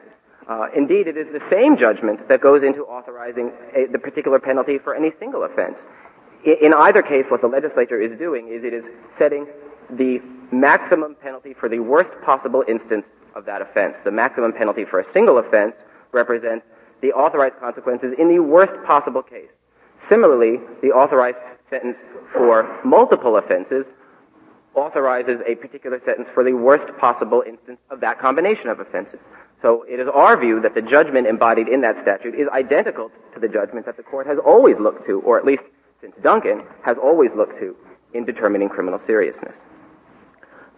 Uh, 0.49 0.68
indeed, 0.76 1.09
it 1.09 1.16
is 1.16 1.26
the 1.33 1.42
same 1.50 1.76
judgment 1.76 2.28
that 2.28 2.40
goes 2.40 2.62
into 2.62 2.83
authorizing 2.85 3.50
a, 3.75 3.87
the 3.90 3.99
particular 3.99 4.38
penalty 4.38 4.78
for 4.78 4.95
any 4.95 5.11
single 5.18 5.42
offense. 5.42 5.78
In 6.45 6.73
either 6.73 7.02
case, 7.02 7.26
what 7.28 7.40
the 7.40 7.49
legislature 7.49 8.00
is 8.00 8.16
doing 8.16 8.47
is 8.47 8.62
it 8.62 8.73
is 8.73 8.85
setting 9.18 9.45
the 9.90 10.21
maximum 10.52 11.16
penalty 11.16 11.52
for 11.52 11.68
the 11.68 11.80
worst 11.80 12.12
possible 12.25 12.62
instance 12.68 13.07
of 13.35 13.45
that 13.47 13.61
offense. 13.61 13.97
The 14.04 14.12
maximum 14.12 14.52
penalty 14.52 14.85
for 14.85 15.00
a 15.00 15.12
single 15.12 15.38
offense 15.38 15.75
represents 16.12 16.65
the 17.00 17.12
authorized 17.12 17.57
consequences 17.61 18.15
in 18.19 18.29
the 18.29 18.41
worst 18.41 18.75
possible 18.85 19.23
case. 19.23 19.50
Similarly, 20.09 20.59
the 20.83 20.88
authorized 20.88 21.38
sentence 21.71 21.99
for 22.33 22.81
multiple 22.85 23.37
offenses 23.37 23.87
authorizes 24.75 25.41
a 25.47 25.55
particular 25.57 26.00
sentence 26.05 26.29
for 26.33 26.45
the 26.45 26.53
worst 26.53 26.87
possible 26.99 27.43
instance 27.47 27.79
of 27.91 28.00
that 28.00 28.19
combination 28.19 28.69
of 28.69 28.81
offenses. 28.81 29.21
So 29.61 29.85
it 29.88 29.99
is 29.99 30.07
our 30.12 30.38
view 30.38 30.61
that 30.61 30.75
the 30.75 30.83
judgment 30.83 31.27
embodied 31.27 31.69
in 31.69 31.81
that 31.81 32.00
statute 32.03 32.35
is 32.35 32.47
identical 32.53 33.11
to 33.35 33.41
the 33.41 33.49
judgment 33.49 33.87
that 33.87 33.97
the 33.97 34.05
court 34.05 34.27
has 34.27 34.38
always 34.38 34.79
looked 34.79 35.05
to, 35.07 35.21
or 35.23 35.38
at 35.38 35.45
least 35.45 35.65
since 36.00 36.15
Duncan, 36.23 36.62
has 36.85 36.97
always 36.97 37.33
looked 37.35 37.59
to 37.59 37.75
in 38.15 38.25
determining 38.25 38.69
criminal 38.69 39.00
seriousness. 39.00 39.57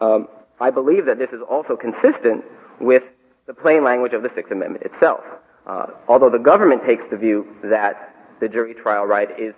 Um, 0.01 0.29
I 0.61 0.71
believe 0.71 1.05
that 1.07 1.19
this 1.19 1.31
is 1.31 1.41
also 1.49 1.77
consistent 1.77 2.45
with 2.81 3.03
the 3.51 3.55
plain 3.61 3.83
language 3.83 4.13
of 4.13 4.23
the 4.23 4.31
Sixth 4.33 4.53
Amendment 4.53 4.85
itself. 4.85 5.25
Uh, 5.67 5.87
although 6.07 6.31
the 6.31 6.39
government 6.39 6.83
takes 6.87 7.03
the 7.11 7.17
view 7.17 7.45
that 7.65 8.15
the 8.39 8.49
jury 8.49 8.75
trial 8.75 9.05
right 9.07 9.29
is 9.41 9.55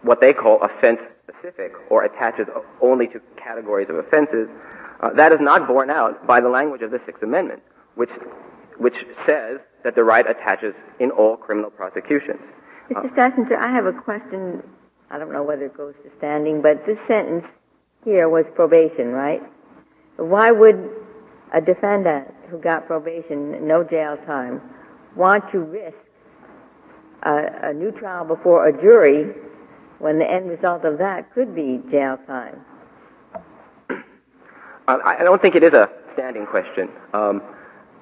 what 0.00 0.22
they 0.22 0.32
call 0.32 0.58
offense 0.62 1.02
specific 1.28 1.72
or 1.90 2.04
attaches 2.04 2.46
only 2.80 3.06
to 3.06 3.20
categories 3.36 3.90
of 3.90 3.96
offenses, 3.96 4.48
uh, 5.00 5.10
that 5.12 5.32
is 5.32 5.38
not 5.38 5.68
borne 5.68 5.90
out 5.90 6.26
by 6.26 6.40
the 6.40 6.48
language 6.48 6.80
of 6.80 6.90
the 6.90 6.98
Sixth 7.04 7.22
Amendment, 7.22 7.62
which, 7.94 8.08
which 8.78 9.04
says 9.26 9.60
that 9.84 9.94
the 9.94 10.02
right 10.02 10.26
attaches 10.26 10.74
in 10.98 11.10
all 11.10 11.36
criminal 11.36 11.70
prosecutions. 11.70 12.40
Mr. 12.90 13.14
Stassinger, 13.14 13.58
I 13.58 13.70
have 13.70 13.84
a 13.84 13.92
question. 13.92 14.62
I 15.10 15.18
don't 15.18 15.30
know 15.30 15.42
whether 15.42 15.66
it 15.66 15.76
goes 15.76 15.94
to 16.04 16.10
standing, 16.16 16.62
but 16.62 16.86
this 16.86 16.98
sentence 17.06 17.44
here 18.02 18.30
was 18.30 18.46
probation, 18.54 19.08
right? 19.12 19.42
Why 20.16 20.50
would 20.50 21.05
a 21.56 21.60
defendant 21.60 22.28
who 22.50 22.58
got 22.58 22.86
probation, 22.86 23.66
no 23.66 23.82
jail 23.82 24.18
time, 24.26 24.60
want 25.16 25.50
to 25.50 25.60
risk 25.60 25.96
a, 27.22 27.70
a 27.70 27.72
new 27.72 27.90
trial 27.90 28.26
before 28.26 28.68
a 28.68 28.80
jury 28.80 29.34
when 29.98 30.18
the 30.18 30.30
end 30.30 30.50
result 30.50 30.84
of 30.84 30.98
that 30.98 31.32
could 31.32 31.54
be 31.54 31.80
jail 31.90 32.18
time? 32.26 32.60
I 34.88 35.24
don't 35.24 35.42
think 35.42 35.56
it 35.56 35.64
is 35.64 35.72
a 35.72 35.90
standing 36.12 36.46
question. 36.46 36.88
Um, 37.12 37.42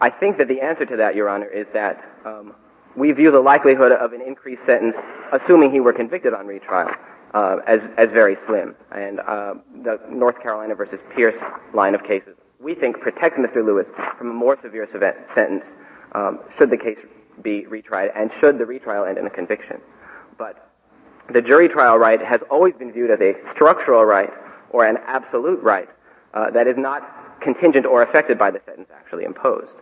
I 0.02 0.10
think 0.10 0.36
that 0.36 0.48
the 0.48 0.60
answer 0.60 0.84
to 0.84 0.96
that, 0.96 1.14
Your 1.14 1.30
Honor, 1.30 1.46
is 1.46 1.66
that 1.72 2.04
um, 2.26 2.52
we 2.94 3.10
view 3.12 3.30
the 3.30 3.40
likelihood 3.40 3.92
of 3.92 4.12
an 4.12 4.20
increased 4.20 4.66
sentence, 4.66 4.94
assuming 5.32 5.70
he 5.72 5.80
were 5.80 5.94
convicted 5.94 6.34
on 6.34 6.46
retrial, 6.46 6.90
uh, 7.32 7.56
as, 7.66 7.80
as 7.96 8.10
very 8.10 8.36
slim. 8.46 8.74
And 8.92 9.20
uh, 9.20 9.54
the 9.82 9.98
North 10.10 10.42
Carolina 10.42 10.74
versus 10.74 11.00
Pearce 11.14 11.36
line 11.72 11.94
of 11.94 12.04
cases, 12.04 12.36
we 12.64 12.74
think, 12.74 12.98
protects 13.00 13.38
Mr. 13.38 13.64
Lewis 13.64 13.86
from 14.18 14.30
a 14.30 14.34
more 14.34 14.58
severe 14.60 14.88
sentence 14.90 15.64
um, 16.12 16.40
should 16.56 16.70
the 16.70 16.78
case 16.78 16.98
be 17.42 17.66
retried 17.68 18.08
and 18.16 18.30
should 18.40 18.58
the 18.58 18.64
retrial 18.64 19.04
end 19.04 19.18
in 19.18 19.26
a 19.26 19.30
conviction. 19.30 19.80
But 20.38 20.70
the 21.32 21.42
jury 21.42 21.68
trial 21.68 21.98
right 21.98 22.20
has 22.20 22.40
always 22.50 22.74
been 22.74 22.90
viewed 22.90 23.10
as 23.10 23.20
a 23.20 23.34
structural 23.52 24.04
right 24.04 24.32
or 24.70 24.86
an 24.86 24.96
absolute 25.06 25.62
right 25.62 25.88
uh, 26.32 26.50
that 26.50 26.66
is 26.66 26.76
not 26.78 27.40
contingent 27.40 27.84
or 27.84 28.02
affected 28.02 28.38
by 28.38 28.50
the 28.50 28.60
sentence 28.64 28.88
actually 28.94 29.24
imposed. 29.24 29.74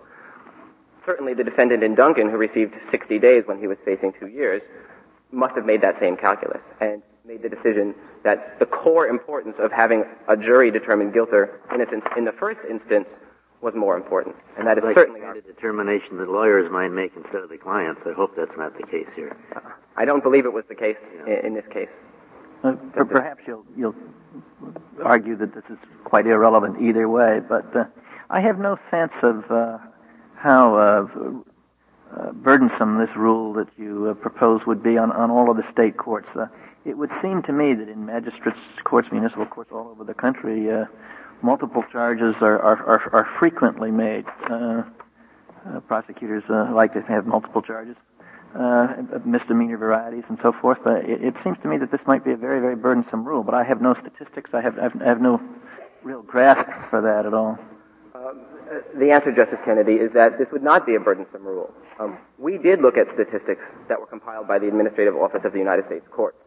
Certainly, 1.06 1.34
the 1.34 1.44
defendant 1.44 1.82
in 1.82 1.94
Duncan, 1.94 2.30
who 2.30 2.36
received 2.36 2.74
60 2.90 3.18
days 3.18 3.44
when 3.46 3.58
he 3.58 3.66
was 3.66 3.78
facing 3.84 4.12
two 4.12 4.26
years, 4.26 4.62
must 5.30 5.54
have 5.54 5.64
made 5.64 5.80
that 5.82 5.98
same 5.98 6.16
calculus 6.16 6.62
and 6.80 7.02
made 7.24 7.42
the 7.42 7.48
decision 7.48 7.94
that 8.24 8.58
the 8.58 8.66
core 8.66 9.06
importance 9.06 9.56
of 9.60 9.70
having 9.70 10.04
a 10.28 10.36
jury 10.36 10.70
determine 10.72 11.12
guilt 11.12 11.28
or 11.32 11.60
innocence 11.72 12.04
in 12.16 12.24
the 12.24 12.32
first 12.32 12.60
instance 12.68 13.06
was 13.60 13.74
more 13.76 13.96
important. 13.96 14.34
And 14.58 14.66
that 14.66 14.76
is 14.76 14.82
like 14.82 14.94
certainly 14.94 15.20
our 15.20 15.36
a 15.36 15.40
determination 15.40 16.18
that 16.18 16.28
lawyers 16.28 16.70
might 16.70 16.88
make 16.88 17.12
instead 17.16 17.42
of 17.42 17.48
the 17.48 17.58
clients. 17.58 18.00
I 18.04 18.12
hope 18.12 18.34
that's 18.36 18.56
not 18.58 18.76
the 18.76 18.84
case 18.84 19.06
here. 19.14 19.36
Uh, 19.54 19.60
I 19.96 20.04
don't 20.04 20.22
believe 20.22 20.46
it 20.46 20.52
was 20.52 20.64
the 20.68 20.74
case 20.74 20.96
yeah. 21.14 21.38
in, 21.38 21.46
in, 21.46 21.54
this 21.54 21.66
case. 21.72 21.90
Uh, 22.64 22.72
perhaps 23.04 23.42
you'll 23.46 23.64
you'll 23.76 23.94
argue 25.04 25.36
that 25.36 25.54
this 25.54 25.64
is 25.70 25.78
quite 26.02 26.26
irrelevant 26.26 26.82
either 26.82 27.08
way, 27.08 27.40
but 27.48 27.74
uh, 27.76 27.84
I 28.30 28.40
have 28.40 28.58
no 28.58 28.78
sense 28.90 29.12
of 29.22 29.48
uh, 29.48 29.78
how 30.34 30.74
uh, 30.76 31.06
uh, 32.16 32.32
burdensome 32.32 32.98
this 32.98 33.14
rule 33.14 33.52
that 33.52 33.68
you 33.76 34.16
propose 34.20 34.66
would 34.66 34.82
be 34.82 34.98
on, 34.98 35.12
on 35.12 35.30
all 35.30 35.50
of 35.50 35.56
the 35.56 35.70
state 35.70 35.96
courts. 35.96 36.28
It 36.84 36.96
would 36.96 37.10
seem 37.20 37.42
to 37.42 37.52
me 37.52 37.74
that 37.74 37.88
in 37.88 38.06
magistrates' 38.06 38.58
courts, 38.84 39.08
municipal 39.12 39.46
courts 39.46 39.70
all 39.72 39.88
over 39.88 40.04
the 40.04 40.14
country, 40.14 40.68
multiple 41.42 41.84
charges 41.90 42.36
are, 42.40 42.58
are, 42.58 42.76
are, 42.86 43.14
are 43.14 43.28
frequently 43.38 43.90
made. 43.90 44.24
Uh, 44.50 44.82
uh, 45.64 45.80
prosecutors 45.80 46.42
uh, 46.50 46.72
like 46.74 46.92
to 46.92 47.00
have 47.02 47.26
multiple 47.26 47.62
charges, 47.62 47.96
uh, 48.58 48.94
misdemeanor 49.24 49.76
varieties, 49.76 50.24
and 50.28 50.38
so 50.40 50.52
forth. 50.52 50.78
But 50.82 51.04
it, 51.04 51.22
it, 51.22 51.34
seems 51.44 51.56
to 51.62 51.68
me 51.68 51.78
that 51.78 51.92
this 51.92 52.00
might 52.06 52.24
be 52.24 52.32
a 52.32 52.36
very, 52.36 52.60
very 52.60 52.74
burdensome 52.74 53.24
rule. 53.24 53.42
But 53.42 53.54
I 53.54 53.64
have 53.64 53.80
no 53.80 53.94
statistics. 53.94 54.50
I 54.54 54.60
have, 54.60 54.76
I 54.78 55.04
have 55.04 55.20
no 55.20 55.40
real 56.02 56.22
grasp 56.22 56.68
for 56.90 57.00
that 57.02 57.26
at 57.26 57.34
all. 57.34 57.58
Um, 58.14 58.42
the 58.98 59.12
answer, 59.12 59.30
Justice 59.30 59.60
Kennedy, 59.64 59.94
is 59.94 60.12
that 60.14 60.38
this 60.38 60.48
would 60.50 60.62
not 60.62 60.86
be 60.86 60.94
a 60.94 61.00
burdensome 61.00 61.44
rule. 61.44 61.72
Um, 62.00 62.18
we 62.38 62.58
did 62.58 62.80
look 62.80 62.96
at 62.96 63.06
statistics 63.12 63.64
that 63.88 64.00
were 64.00 64.06
compiled 64.06 64.48
by 64.48 64.58
the 64.58 64.66
Administrative 64.66 65.14
Office 65.14 65.44
of 65.44 65.52
the 65.52 65.58
United 65.58 65.84
States 65.84 66.06
Courts, 66.10 66.42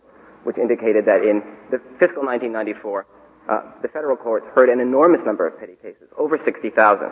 which 0.46 0.58
indicated 0.58 1.06
that 1.06 1.22
in 1.22 1.42
the 1.72 1.82
fiscal 2.00 2.24
1994, 2.24 3.06
uh, 3.50 3.62
the 3.82 3.88
federal 3.88 4.16
courts 4.16 4.48
heard 4.54 4.70
an 4.70 4.80
enormous 4.80 5.22
number 5.25 5.46
of 5.46 5.60
petty 5.60 5.75
cases, 5.82 6.08
over 6.18 6.38
60,000. 6.38 7.12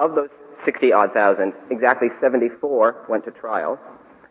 Of 0.00 0.14
those 0.14 0.30
60 0.64 0.92
odd 0.92 1.12
thousand, 1.12 1.52
exactly 1.70 2.08
74 2.18 3.06
went 3.08 3.24
to 3.24 3.30
trial, 3.30 3.78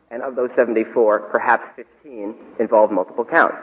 and 0.10 0.24
of 0.24 0.36
those 0.36 0.50
74, 0.56 1.30
perhaps 1.32 1.66
15 1.76 2.36
involved 2.60 2.92
multiple 2.92 3.24
counts. 3.24 3.58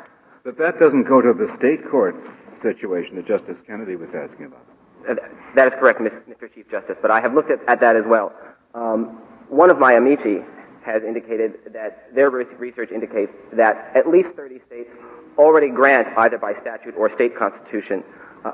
But 0.45 0.57
that 0.59 0.79
doesn't 0.79 1.05
go 1.05 1.21
to 1.21 1.35
the 1.35 1.53
state 1.57 1.89
court 1.91 2.17
situation 2.63 3.17
that 3.17 3.27
Justice 3.27 3.59
Kennedy 3.67 3.97
was 3.97 4.11
asking 4.15 4.47
about. 4.47 4.65
Uh, 5.09 5.15
that 5.55 5.67
is 5.67 5.75
correct, 5.75 6.01
Mr. 6.01 6.55
Chief 6.55 6.71
Justice, 6.71 6.97
but 7.03 7.11
I 7.11 7.21
have 7.21 7.35
looked 7.35 7.51
at, 7.51 7.59
at 7.69 7.81
that 7.81 7.97
as 7.97 8.05
well. 8.07 8.33
Um, 8.75 9.21
one 9.49 9.71
of 9.71 9.79
my 9.79 9.95
amici 9.95 10.39
has 10.85 11.03
indicated 11.03 11.73
that 11.73 12.15
their 12.15 12.31
research 12.31 12.91
indicates 12.91 13.33
that 13.53 13.93
at 13.95 14.09
least 14.09 14.31
30 14.37 14.61
states 14.67 14.91
already 15.37 15.69
grant, 15.69 16.09
either 16.19 16.39
by 16.39 16.53
statute 16.61 16.95
or 16.97 17.13
state 17.15 17.37
constitution, 17.37 18.03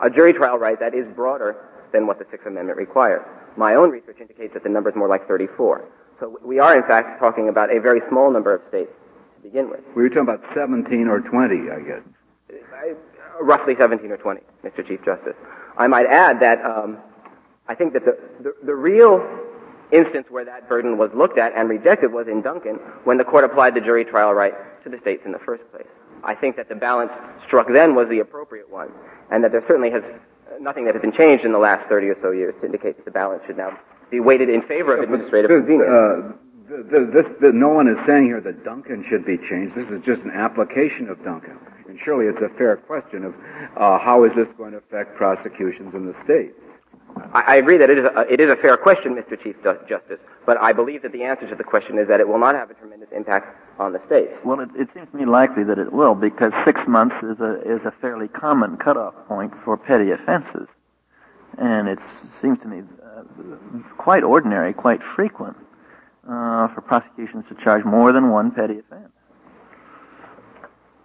a 0.02 0.10
jury 0.10 0.32
trial 0.32 0.58
right 0.58 0.78
that 0.80 0.94
is 0.94 1.06
broader 1.14 1.56
than 1.92 2.06
what 2.06 2.18
the 2.18 2.26
Sixth 2.30 2.46
Amendment 2.46 2.76
requires. 2.76 3.24
My 3.56 3.74
own 3.74 3.90
research 3.90 4.16
indicates 4.20 4.52
that 4.54 4.62
the 4.64 4.68
number 4.68 4.90
is 4.90 4.96
more 4.96 5.08
like 5.08 5.28
34. 5.28 5.84
So 6.18 6.38
we 6.44 6.58
are, 6.58 6.76
in 6.76 6.82
fact, 6.82 7.18
talking 7.20 7.48
about 7.48 7.74
a 7.74 7.80
very 7.80 8.00
small 8.08 8.30
number 8.30 8.54
of 8.54 8.66
states 8.66 8.92
to 9.36 9.42
begin 9.42 9.70
with. 9.70 9.80
We 9.94 10.02
were 10.02 10.08
talking 10.08 10.22
about 10.22 10.42
17 10.54 11.08
or 11.08 11.20
20, 11.20 11.70
I 11.70 11.80
guess. 11.80 12.02
roughly 13.40 13.74
17 13.76 14.10
or 14.10 14.16
20, 14.16 14.40
Mr. 14.64 14.86
Chief 14.86 15.04
Justice. 15.04 15.36
I 15.76 15.86
might 15.86 16.06
add 16.06 16.40
that 16.40 16.64
um, 16.64 16.98
I 17.68 17.74
think 17.74 17.92
that 17.94 18.04
the, 18.04 18.18
the, 18.42 18.54
the 18.64 18.74
real 18.74 19.18
instance 19.92 20.26
where 20.30 20.44
that 20.44 20.68
burden 20.68 20.98
was 20.98 21.10
looked 21.14 21.38
at 21.38 21.52
and 21.54 21.68
rejected 21.68 22.12
was 22.12 22.28
in 22.28 22.42
Duncan 22.42 22.76
when 23.04 23.18
the 23.18 23.24
court 23.24 23.44
applied 23.44 23.74
the 23.74 23.80
jury 23.80 24.04
trial 24.04 24.32
right 24.32 24.54
to 24.84 24.90
the 24.90 24.98
states 24.98 25.22
in 25.24 25.32
the 25.32 25.38
first 25.38 25.62
place. 25.70 25.86
I 26.22 26.34
think 26.34 26.56
that 26.56 26.68
the 26.68 26.74
balance 26.74 27.12
struck 27.46 27.68
then 27.72 27.94
was 27.94 28.08
the 28.08 28.20
appropriate 28.20 28.70
one, 28.70 28.90
and 29.30 29.44
that 29.44 29.52
there 29.52 29.62
certainly 29.66 29.90
has 29.90 30.02
nothing 30.60 30.86
that 30.86 30.94
has 30.94 31.02
been 31.02 31.12
changed 31.12 31.44
in 31.44 31.52
the 31.52 31.58
last 31.58 31.86
30 31.88 32.08
or 32.08 32.16
so 32.20 32.30
years 32.30 32.54
to 32.60 32.66
indicate 32.66 32.96
that 32.96 33.04
the 33.04 33.10
balance 33.10 33.42
should 33.46 33.56
now 33.56 33.78
be 34.10 34.20
weighted 34.20 34.48
in 34.48 34.62
favor 34.62 34.96
of 34.96 35.02
administrative 35.02 35.50
this, 35.50 35.58
convenience. 35.58 35.90
Uh, 35.90 36.32
this, 36.66 37.26
this, 37.40 37.54
no 37.54 37.68
one 37.68 37.88
is 37.88 37.98
saying 38.06 38.24
here 38.24 38.40
that 38.40 38.64
Duncan 38.64 39.04
should 39.04 39.26
be 39.26 39.36
changed. 39.36 39.74
This 39.74 39.90
is 39.90 40.02
just 40.02 40.22
an 40.22 40.30
application 40.30 41.08
of 41.08 41.22
Duncan. 41.22 41.58
And 41.86 42.00
surely 42.00 42.26
it's 42.26 42.40
a 42.40 42.48
fair 42.56 42.76
question 42.76 43.24
of 43.24 43.34
uh, 43.76 43.98
how 43.98 44.24
is 44.24 44.34
this 44.34 44.48
going 44.56 44.72
to 44.72 44.78
affect 44.78 45.16
prosecutions 45.16 45.94
in 45.94 46.06
the 46.06 46.14
states? 46.24 46.63
I, 47.32 47.56
agree 47.56 47.78
that 47.78 47.90
it 47.90 47.98
is, 47.98 48.04
a, 48.04 48.20
it 48.32 48.40
is 48.40 48.48
a 48.48 48.56
fair 48.56 48.76
question, 48.76 49.14
Mr. 49.14 49.40
Chief 49.40 49.56
Justice, 49.62 50.20
but 50.46 50.56
I 50.60 50.72
believe 50.72 51.02
that 51.02 51.12
the 51.12 51.24
answer 51.24 51.48
to 51.48 51.54
the 51.54 51.64
question 51.64 51.98
is 51.98 52.08
that 52.08 52.20
it 52.20 52.28
will 52.28 52.38
not 52.38 52.54
have 52.54 52.70
a 52.70 52.74
tremendous 52.74 53.08
impact 53.12 53.56
on 53.78 53.92
the 53.92 54.00
states. 54.00 54.38
Well, 54.44 54.60
it, 54.60 54.68
it 54.76 54.88
seems 54.94 55.08
to 55.10 55.16
me 55.16 55.24
likely 55.24 55.64
that 55.64 55.78
it 55.78 55.92
will 55.92 56.14
because 56.14 56.52
six 56.64 56.80
months 56.86 57.16
is 57.22 57.40
a, 57.40 57.60
is 57.62 57.84
a 57.84 57.92
fairly 58.00 58.28
common 58.28 58.76
cutoff 58.76 59.14
point 59.26 59.52
for 59.64 59.76
petty 59.76 60.10
offenses. 60.10 60.68
And 61.58 61.88
it 61.88 61.98
seems 62.40 62.58
to 62.60 62.68
me 62.68 62.82
uh, 63.04 63.22
quite 63.96 64.24
ordinary, 64.24 64.72
quite 64.72 65.00
frequent 65.14 65.56
uh, 66.28 66.68
for 66.68 66.80
prosecutions 66.80 67.44
to 67.48 67.54
charge 67.56 67.84
more 67.84 68.12
than 68.12 68.30
one 68.30 68.50
petty 68.50 68.78
offense. 68.78 69.12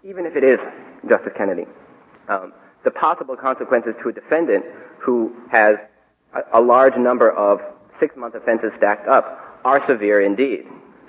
Even 0.03 0.25
if 0.25 0.35
it 0.35 0.43
is, 0.43 0.59
Justice 1.07 1.33
Kennedy, 1.35 1.65
um, 2.29 2.53
the 2.83 2.91
possible 2.91 3.35
consequences 3.35 3.95
to 4.01 4.09
a 4.09 4.13
defendant 4.13 4.65
who 4.99 5.35
has 5.51 5.77
a, 6.53 6.61
large 6.61 6.95
number 6.95 7.31
of 7.31 7.61
six-month 7.99 8.35
offenses 8.35 8.71
stacked 8.77 9.07
up 9.07 9.59
are 9.65 9.85
severe 9.87 10.21
indeed. 10.21 10.65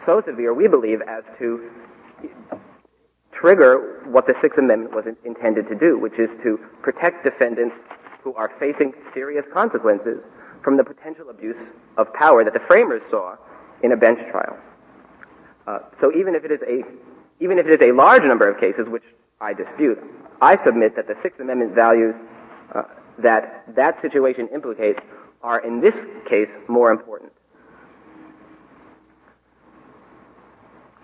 So 0.06 0.22
severe, 0.24 0.54
we 0.54 0.66
believe, 0.66 1.00
as 1.02 1.24
to 1.38 1.70
trigger 3.32 4.02
what 4.06 4.26
the 4.26 4.34
Sixth 4.40 4.58
Amendment 4.58 4.94
was 4.94 5.06
in, 5.06 5.16
intended 5.24 5.66
to 5.68 5.74
do, 5.74 5.98
which 5.98 6.18
is 6.18 6.30
to 6.42 6.58
protect 6.82 7.24
defendants 7.24 7.76
who 8.22 8.34
are 8.34 8.50
facing 8.58 8.92
serious 9.14 9.46
consequences 9.52 10.22
from 10.62 10.76
the 10.76 10.84
potential 10.84 11.30
abuse 11.30 11.56
of 11.96 12.12
power 12.12 12.44
that 12.44 12.52
the 12.52 12.60
framers 12.60 13.02
saw 13.10 13.36
in 13.82 13.92
a 13.92 13.96
bench 13.96 14.20
trial. 14.30 14.58
Uh, 15.66 15.78
so 16.00 16.12
even 16.14 16.34
if 16.34 16.44
it 16.44 16.50
is 16.50 16.60
a 16.66 16.82
even 17.42 17.58
if 17.58 17.66
it 17.66 17.80
is 17.80 17.88
a 17.88 17.92
large 17.92 18.22
number 18.22 18.50
of 18.50 18.60
cases, 18.60 18.86
which 18.86 19.04
I 19.40 19.54
dispute, 19.54 19.98
I 20.42 20.62
submit 20.62 20.94
that 20.96 21.06
the 21.06 21.16
Sixth 21.22 21.40
Amendment 21.40 21.74
values 21.74 22.14
that 23.22 23.64
that 23.76 24.00
situation 24.00 24.48
implicates 24.52 25.00
are 25.42 25.64
in 25.64 25.80
this 25.80 25.94
case 26.26 26.48
more 26.68 26.90
important. 26.90 27.32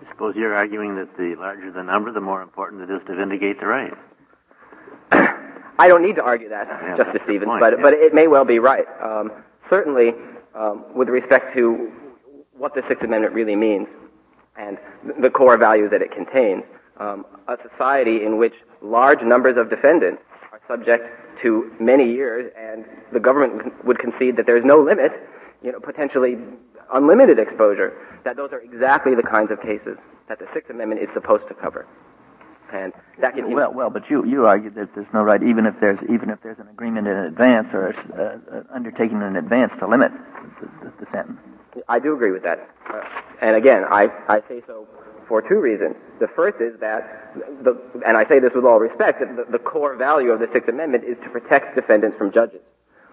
I 0.01 0.09
suppose 0.09 0.35
you're 0.35 0.53
arguing 0.53 0.95
that 0.95 1.17
the 1.17 1.35
larger 1.35 1.71
the 1.71 1.83
number, 1.83 2.11
the 2.11 2.21
more 2.21 2.41
important 2.41 2.89
it 2.89 2.93
is 2.93 3.01
to 3.07 3.15
vindicate 3.15 3.59
the 3.59 3.67
right. 3.67 3.93
I 5.79 5.87
don't 5.87 6.01
need 6.01 6.15
to 6.15 6.23
argue 6.23 6.49
that, 6.49 6.67
yeah, 6.67 6.97
Justice 6.97 7.23
Stevens, 7.23 7.51
but 7.59 7.73
yeah. 7.73 7.81
but 7.81 7.93
it 7.93 8.13
may 8.13 8.27
well 8.27 8.45
be 8.45 8.59
right. 8.59 8.85
Um, 9.01 9.31
certainly, 9.69 10.13
um, 10.55 10.85
with 10.95 11.09
respect 11.09 11.53
to 11.53 11.91
what 12.53 12.73
the 12.73 12.83
Sixth 12.87 13.03
Amendment 13.03 13.33
really 13.33 13.55
means 13.55 13.87
and 14.57 14.79
the 15.21 15.29
core 15.29 15.57
values 15.57 15.91
that 15.91 16.01
it 16.01 16.11
contains, 16.11 16.65
um, 16.99 17.25
a 17.47 17.57
society 17.69 18.23
in 18.23 18.37
which 18.37 18.55
large 18.81 19.21
numbers 19.21 19.57
of 19.57 19.69
defendants 19.69 20.23
subject 20.67 21.09
to 21.41 21.71
many 21.79 22.11
years, 22.11 22.51
and 22.57 22.85
the 23.13 23.19
government 23.19 23.85
would 23.85 23.99
concede 23.99 24.37
that 24.37 24.45
there 24.45 24.57
is 24.57 24.65
no 24.65 24.79
limit, 24.79 25.11
you 25.63 25.71
know, 25.71 25.79
potentially 25.79 26.37
unlimited 26.93 27.39
exposure, 27.39 27.93
that 28.23 28.35
those 28.35 28.51
are 28.53 28.59
exactly 28.59 29.15
the 29.15 29.23
kinds 29.23 29.51
of 29.51 29.61
cases 29.61 29.97
that 30.27 30.39
the 30.39 30.47
Sixth 30.53 30.69
Amendment 30.69 31.01
is 31.01 31.09
supposed 31.13 31.47
to 31.47 31.53
cover. 31.53 31.85
And 32.71 32.91
that 33.21 33.35
can 33.35 33.53
well, 33.53 33.71
well, 33.73 33.89
but 33.89 34.09
you 34.09 34.25
you 34.25 34.45
argue 34.45 34.69
that 34.71 34.93
there's 34.93 35.07
no 35.13 35.23
right, 35.23 35.41
even 35.41 35.65
if 35.65 35.79
there's 35.79 35.99
even 36.09 36.29
if 36.29 36.41
there's 36.43 36.59
an 36.59 36.67
agreement 36.67 37.07
in 37.07 37.15
advance 37.15 37.73
or 37.73 37.95
uh, 37.95 38.75
undertaking 38.75 39.21
in 39.21 39.37
advance 39.37 39.71
to 39.79 39.87
limit 39.87 40.11
the, 40.59 40.67
the, 40.83 41.05
the, 41.05 41.11
sentence. 41.11 41.39
I 41.87 41.99
do 41.99 42.13
agree 42.13 42.31
with 42.31 42.43
that, 42.43 42.69
uh, 42.89 42.99
and 43.41 43.55
again, 43.55 43.85
I 43.89 44.09
I 44.27 44.41
say 44.49 44.61
so 44.67 44.85
for 45.27 45.41
two 45.41 45.59
reasons. 45.59 45.97
The 46.19 46.27
first 46.27 46.61
is 46.61 46.79
that, 46.79 47.33
the, 47.63 47.79
and 48.05 48.15
I 48.15 48.25
say 48.27 48.39
this 48.39 48.53
with 48.53 48.65
all 48.65 48.79
respect, 48.79 49.19
that 49.19 49.35
the, 49.35 49.51
the 49.51 49.59
core 49.59 49.95
value 49.95 50.31
of 50.31 50.39
the 50.39 50.47
Sixth 50.47 50.69
Amendment 50.69 51.03
is 51.03 51.17
to 51.23 51.29
protect 51.29 51.75
defendants 51.75 52.17
from 52.17 52.31
judges, 52.31 52.61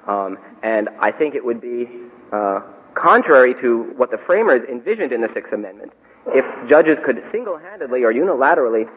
um, 0.06 0.38
and 0.62 0.88
I 1.00 1.10
think 1.10 1.34
it 1.34 1.44
would 1.44 1.60
be 1.60 1.88
uh, 2.32 2.60
contrary 2.94 3.54
to 3.60 3.92
what 3.96 4.10
the 4.10 4.18
framers 4.18 4.62
envisioned 4.68 5.12
in 5.12 5.20
the 5.20 5.30
Sixth 5.32 5.52
Amendment 5.52 5.92
if 6.28 6.44
judges 6.68 6.98
could 7.04 7.22
single-handedly 7.30 8.02
or 8.02 8.12
unilaterally 8.12 8.88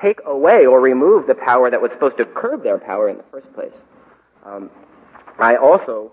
take 0.00 0.20
away 0.26 0.66
or 0.66 0.80
remove 0.80 1.26
the 1.26 1.34
power 1.34 1.70
that 1.70 1.80
was 1.80 1.90
supposed 1.92 2.16
to 2.16 2.24
curb 2.24 2.62
their 2.62 2.78
power 2.78 3.08
in 3.08 3.16
the 3.16 3.24
first 3.30 3.52
place. 3.54 3.74
Um, 4.44 4.70
I 5.38 5.56
also, 5.56 6.12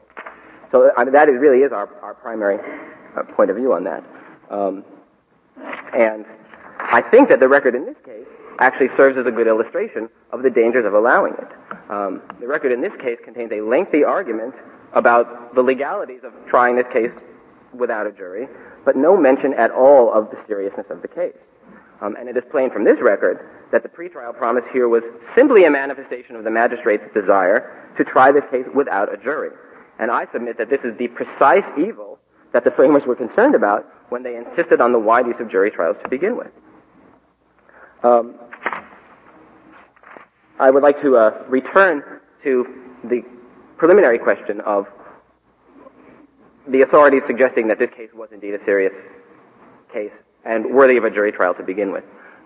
so 0.69 0.91
I 0.97 1.03
mean, 1.03 1.13
that 1.13 1.29
is, 1.29 1.35
really 1.39 1.59
is 1.59 1.71
our, 1.71 1.89
our 2.01 2.13
primary 2.13 2.59
uh, 3.15 3.23
point 3.23 3.49
of 3.49 3.55
view 3.55 3.73
on 3.73 3.83
that. 3.85 4.03
Um, 4.49 4.83
and 5.93 6.25
I 6.91 7.01
think 7.01 7.29
that 7.29 7.39
the 7.39 7.47
record 7.47 7.75
in 7.75 7.85
this 7.85 7.97
case 8.03 8.27
actually 8.57 8.89
serves 8.97 9.15
as 9.15 9.27
a 9.27 9.31
good 9.31 9.45
illustration 9.45 10.09
of 10.31 10.41
the 10.41 10.49
dangers 10.49 10.85
of 10.85 10.93
allowing 10.93 11.33
it. 11.33 11.47
Um, 11.91 12.21
the 12.39 12.47
record 12.47 12.71
in 12.71 12.81
this 12.81 12.95
case 12.95 13.19
contains 13.23 13.51
a 13.51 13.61
lengthy 13.61 14.03
argument 14.03 14.55
about 14.93 15.53
the 15.53 15.61
legalities 15.61 16.21
of 16.23 16.33
trying 16.47 16.75
this 16.75 16.87
case 16.91 17.11
without 17.73 18.07
a 18.07 18.11
jury, 18.11 18.47
but 18.85 18.95
no 18.95 19.15
mention 19.15 19.53
at 19.53 19.69
all 19.69 20.11
of 20.11 20.31
the 20.31 20.43
seriousness 20.47 20.87
of 20.89 21.03
the 21.03 21.07
case. 21.07 21.37
Um, 22.01 22.15
and 22.15 22.27
it 22.27 22.35
is 22.35 22.43
plain 22.49 22.71
from 22.71 22.85
this 22.85 22.99
record 22.99 23.47
that 23.71 23.83
the 23.83 23.89
pretrial 23.89 24.35
promise 24.35 24.63
here 24.73 24.89
was 24.89 25.03
simply 25.35 25.65
a 25.65 25.69
manifestation 25.69 26.35
of 26.35 26.43
the 26.43 26.49
magistrate's 26.49 27.13
desire 27.13 27.91
to 27.97 28.03
try 28.03 28.31
this 28.31 28.45
case 28.49 28.65
without 28.73 29.13
a 29.13 29.17
jury. 29.17 29.51
And 29.99 30.09
I 30.09 30.25
submit 30.31 30.57
that 30.57 30.71
this 30.71 30.81
is 30.81 30.97
the 30.97 31.09
precise 31.09 31.65
evil 31.77 32.17
that 32.51 32.63
the 32.63 32.71
framers 32.71 33.05
were 33.05 33.15
concerned 33.15 33.53
about 33.53 33.85
when 34.09 34.23
they 34.23 34.35
insisted 34.37 34.81
on 34.81 34.91
the 34.91 34.97
wide 34.97 35.27
use 35.27 35.39
of 35.39 35.49
jury 35.51 35.69
trials 35.69 35.97
to 36.01 36.09
begin 36.09 36.35
with. 36.35 36.51
Um, 38.03 38.35
I 40.59 40.69
would 40.69 40.83
like 40.83 41.01
to 41.01 41.17
uh, 41.17 41.43
return 41.47 42.03
to 42.43 42.65
the 43.03 43.21
preliminary 43.77 44.19
question 44.19 44.61
of 44.61 44.87
the 46.67 46.81
authorities 46.81 47.23
suggesting 47.27 47.67
that 47.67 47.79
this 47.79 47.89
case 47.89 48.09
was 48.13 48.29
indeed 48.31 48.53
a 48.53 48.63
serious 48.63 48.93
case 49.91 50.13
and 50.45 50.73
worthy 50.73 50.97
of 50.97 51.03
a 51.03 51.09
jury 51.09 51.31
trial 51.31 51.53
to 51.55 51.63
begin 51.63 51.91
with. 51.91 52.03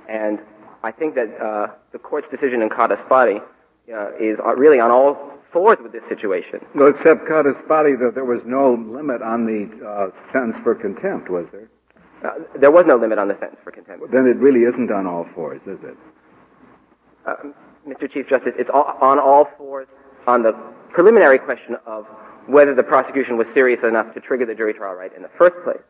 And 0.09 0.39
I 0.83 0.91
think 0.91 1.15
that 1.15 1.39
uh, 1.39 1.67
the 1.91 1.99
court's 1.99 2.29
decision 2.29 2.61
in 2.61 2.69
Codispoti 2.69 3.39
uh, 3.39 4.11
is 4.19 4.39
uh, 4.39 4.55
really 4.55 4.79
on 4.79 4.91
all 4.91 5.33
fours 5.51 5.77
with 5.81 5.91
this 5.91 6.03
situation. 6.09 6.65
Well, 6.73 6.87
except 6.89 7.25
Codispoti, 7.25 7.99
that 7.99 8.13
there 8.15 8.25
was 8.25 8.41
no 8.45 8.73
limit 8.73 9.21
on 9.21 9.45
the 9.45 9.85
uh, 9.85 10.31
sentence 10.31 10.57
for 10.63 10.73
contempt, 10.73 11.29
was 11.29 11.47
there? 11.51 11.69
Uh, 12.23 12.29
there 12.55 12.71
was 12.71 12.85
no 12.85 12.95
limit 12.95 13.19
on 13.19 13.27
the 13.27 13.35
sentence 13.35 13.59
for 13.63 13.71
contempt. 13.71 14.11
Then 14.11 14.25
it 14.27 14.37
really 14.37 14.63
isn't 14.63 14.91
on 14.91 15.05
all 15.05 15.27
fours, 15.35 15.61
is 15.63 15.83
it? 15.83 15.97
Uh, 17.25 17.35
Mr. 17.87 18.09
Chief 18.11 18.27
Justice, 18.27 18.53
it's 18.57 18.69
all, 18.69 18.97
on 19.01 19.19
all 19.19 19.49
fours 19.57 19.87
on 20.25 20.41
the 20.41 20.53
preliminary 20.91 21.37
question 21.37 21.75
of 21.85 22.05
whether 22.47 22.73
the 22.73 22.83
prosecution 22.83 23.37
was 23.37 23.47
serious 23.53 23.83
enough 23.83 24.13
to 24.13 24.21
trigger 24.21 24.45
the 24.45 24.55
jury 24.55 24.73
trial 24.73 24.93
right 24.93 25.13
in 25.15 25.21
the 25.21 25.29
first 25.37 25.55
place. 25.63 25.81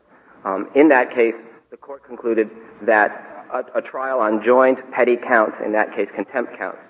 Um, 0.44 0.70
in 0.74 0.88
that 0.88 1.12
case, 1.12 1.34
the 1.70 1.76
court 1.76 2.04
concluded 2.04 2.50
that 2.82 3.46
a, 3.52 3.78
a, 3.78 3.82
trial 3.82 4.20
on 4.20 4.42
joint 4.42 4.78
petty 4.92 5.16
counts, 5.16 5.56
in 5.64 5.72
that 5.72 5.94
case 5.94 6.08
contempt 6.14 6.56
counts, 6.58 6.82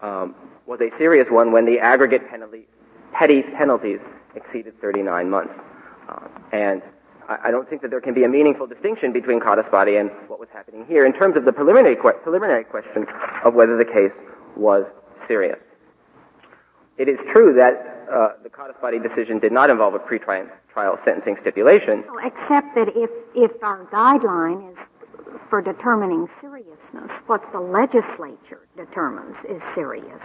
um, 0.00 0.34
was 0.66 0.80
a 0.80 0.90
serious 0.96 1.28
one 1.28 1.52
when 1.52 1.64
the 1.64 1.78
aggregate 1.78 2.28
penalty, 2.28 2.66
petty 3.12 3.42
penalties 3.42 4.00
exceeded 4.34 4.80
39 4.80 5.28
months. 5.28 5.54
Uh, 6.08 6.28
and 6.52 6.82
I, 7.28 7.50
don't 7.50 7.68
think 7.68 7.82
that 7.82 7.90
there 7.90 8.00
can 8.00 8.14
be 8.14 8.24
a 8.24 8.28
meaningful 8.28 8.66
distinction 8.66 9.12
between 9.12 9.40
Codispoti 9.40 10.00
and 10.00 10.10
what 10.28 10.40
was 10.40 10.48
happening 10.52 10.84
here 10.86 11.06
in 11.06 11.12
terms 11.12 11.36
of 11.36 11.44
the 11.44 11.52
preliminary, 11.52 11.96
que- 11.96 12.18
preliminary 12.22 12.64
question 12.64 13.06
of 13.44 13.54
whether 13.54 13.76
the 13.76 13.84
case 13.84 14.12
was 14.56 14.86
serious. 15.26 15.58
It 16.98 17.08
is 17.08 17.18
true 17.30 17.54
that 17.54 18.06
uh, 18.12 18.28
the 18.42 18.50
Codispoti 18.50 19.02
decision 19.02 19.38
did 19.38 19.52
not 19.52 19.70
involve 19.70 19.94
a 19.94 19.98
pretrial 19.98 20.50
trial 20.72 20.98
sentencing 21.04 21.36
stipulation. 21.38 22.04
Except 22.24 22.74
that 22.74 22.88
if, 22.94 23.10
if 23.34 23.62
our 23.62 23.84
guideline 23.86 24.72
is 24.72 24.78
for 25.48 25.62
determining 25.62 26.28
seriousness, 26.40 27.10
what 27.26 27.42
the 27.52 27.60
legislature 27.60 28.66
determines 28.76 29.36
is 29.48 29.62
serious, 29.74 30.20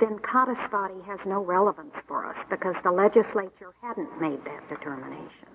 then 0.00 0.18
Codispoti 0.18 1.04
has 1.06 1.20
no 1.26 1.42
relevance 1.42 1.94
for 2.06 2.24
us 2.24 2.36
because 2.48 2.76
the 2.84 2.90
legislature 2.90 3.74
hadn't 3.82 4.20
made 4.20 4.44
that 4.44 4.68
determination. 4.68 5.48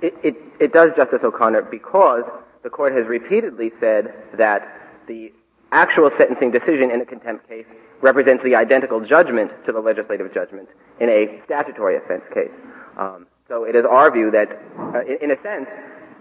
It, 0.00 0.14
it, 0.22 0.36
it 0.60 0.72
does, 0.72 0.92
Justice 0.96 1.22
O'Connor, 1.24 1.62
because 1.62 2.24
the 2.62 2.70
court 2.70 2.92
has 2.94 3.06
repeatedly 3.06 3.72
said 3.80 4.14
that 4.34 4.62
the 5.06 5.32
actual 5.72 6.10
sentencing 6.16 6.50
decision 6.50 6.90
in 6.90 7.00
a 7.00 7.04
contempt 7.04 7.48
case 7.48 7.66
represents 8.00 8.42
the 8.42 8.54
identical 8.54 9.00
judgment 9.00 9.50
to 9.66 9.72
the 9.72 9.80
legislative 9.80 10.32
judgment 10.32 10.68
in 11.00 11.08
a 11.08 11.40
statutory 11.44 11.96
offense 11.96 12.24
case. 12.32 12.54
Um, 12.96 13.26
so 13.48 13.64
it 13.64 13.74
is 13.74 13.84
our 13.84 14.10
view 14.10 14.30
that, 14.30 14.60
uh, 14.78 15.00
in, 15.00 15.30
in 15.30 15.30
a 15.30 15.42
sense, 15.42 15.68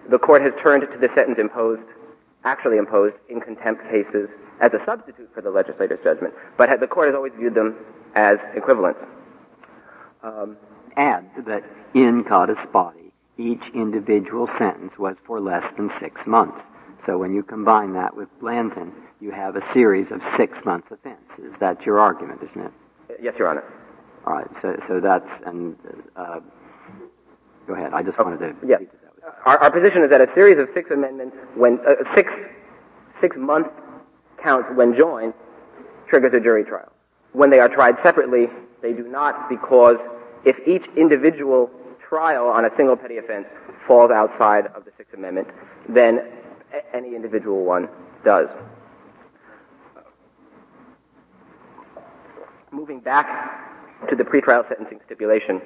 the 0.09 0.17
court 0.17 0.41
has 0.41 0.53
turned 0.61 0.81
to 0.91 0.97
the 0.97 1.09
sentence 1.13 1.37
imposed, 1.37 1.83
actually 2.43 2.77
imposed 2.77 3.15
in 3.29 3.39
contempt 3.41 3.83
cases 3.89 4.31
as 4.59 4.73
a 4.73 4.83
substitute 4.85 5.29
for 5.33 5.41
the 5.41 5.49
legislator's 5.49 5.99
judgment, 6.03 6.33
but 6.57 6.79
the 6.79 6.87
court 6.87 7.07
has 7.07 7.15
always 7.15 7.33
viewed 7.37 7.53
them 7.53 7.75
as 8.15 8.39
equivalent. 8.55 8.97
Um, 10.23 10.57
Add 10.97 11.29
that 11.45 11.63
in 11.93 12.23
Codispoti, 12.23 13.06
each 13.37 13.63
individual 13.73 14.47
sentence 14.57 14.93
was 14.97 15.15
for 15.25 15.39
less 15.39 15.63
than 15.77 15.91
six 15.99 16.25
months. 16.25 16.61
So 17.05 17.17
when 17.17 17.33
you 17.33 17.43
combine 17.43 17.93
that 17.93 18.15
with 18.15 18.27
Blanton, 18.39 18.91
you 19.19 19.31
have 19.31 19.55
a 19.55 19.73
series 19.73 20.11
of 20.11 20.21
six 20.35 20.57
months 20.65 20.87
offenses. 20.91 21.55
That's 21.59 21.85
your 21.85 21.99
argument, 21.99 22.41
isn't 22.43 22.61
it? 22.61 22.71
Yes, 23.21 23.35
Your 23.37 23.49
Honor. 23.49 23.63
All 24.25 24.33
right. 24.33 24.47
So, 24.61 24.75
so 24.87 24.99
that's 24.99 25.29
and 25.45 25.75
uh, 26.15 26.39
go 27.65 27.73
ahead. 27.75 27.93
I 27.93 28.03
just 28.03 28.17
wanted 28.17 28.39
to. 28.39 28.67
Yes. 28.67 28.81
Our, 29.45 29.57
our, 29.57 29.71
position 29.71 30.03
is 30.03 30.09
that 30.09 30.21
a 30.21 30.33
series 30.33 30.57
of 30.57 30.67
six 30.73 30.91
amendments, 30.91 31.37
when 31.55 31.79
uh, 31.87 32.13
six 32.13 32.33
six 33.19 33.35
month 33.37 33.67
counts 34.41 34.69
when 34.75 34.95
joined, 34.95 35.33
triggers 36.07 36.33
a 36.33 36.39
jury 36.39 36.63
trial. 36.63 36.91
When 37.33 37.49
they 37.49 37.59
are 37.59 37.69
tried 37.69 37.95
separately, 38.01 38.47
they 38.81 38.93
do 38.93 39.07
not, 39.07 39.49
because 39.49 39.97
if 40.45 40.55
each 40.67 40.87
individual 40.95 41.69
trial 42.07 42.47
on 42.47 42.65
a 42.65 42.69
single 42.77 42.95
petty 42.95 43.17
offense 43.17 43.47
falls 43.87 44.11
outside 44.11 44.67
of 44.75 44.85
the 44.85 44.91
Sixth 44.97 45.13
Amendment, 45.13 45.47
then 45.89 46.19
any 46.93 47.15
individual 47.15 47.65
one 47.65 47.87
does. 48.23 48.47
Moving 52.71 52.99
back 52.99 53.27
to 54.09 54.15
the 54.15 54.23
pretrial 54.23 54.67
sentencing 54.67 54.99
stipulation, 55.05 55.61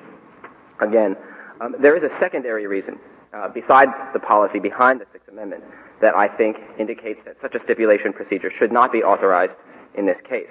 again, 0.80 1.18
um, 1.60 1.76
there 1.80 1.96
is 1.96 2.04
a 2.04 2.10
secondary 2.20 2.68
reason, 2.68 3.00
uh, 3.34 3.50
besides 3.50 3.92
the 4.14 4.20
policy 4.20 4.60
behind 4.60 5.02
the 5.02 5.06
Sixth 5.12 5.28
Amendment, 5.28 5.64
that 6.02 6.16
I 6.16 6.28
think 6.28 6.58
indicates 6.80 7.20
that 7.26 7.36
such 7.42 7.56
a 7.56 7.60
stipulation 7.60 8.14
procedure 8.14 8.52
should 8.52 8.72
not 8.72 8.92
be 8.92 9.04
authorized 9.04 9.56
in 9.96 10.06
this 10.06 10.18
case. 10.22 10.50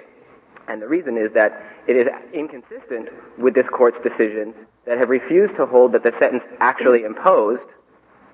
And 0.67 0.81
the 0.81 0.87
reason 0.87 1.17
is 1.17 1.33
that 1.33 1.63
it 1.87 1.95
is 1.95 2.07
inconsistent 2.33 3.09
with 3.37 3.53
this 3.53 3.67
court's 3.67 3.97
decisions 4.03 4.55
that 4.85 4.97
have 4.97 5.09
refused 5.09 5.55
to 5.55 5.65
hold 5.65 5.93
that 5.93 6.03
the 6.03 6.11
sentence 6.17 6.43
actually 6.59 7.03
imposed 7.03 7.67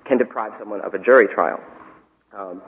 can 0.04 0.18
deprive 0.18 0.52
someone 0.58 0.80
of 0.80 0.94
a 0.94 0.98
jury 0.98 1.28
trial. 1.28 1.60
Um, 2.36 2.62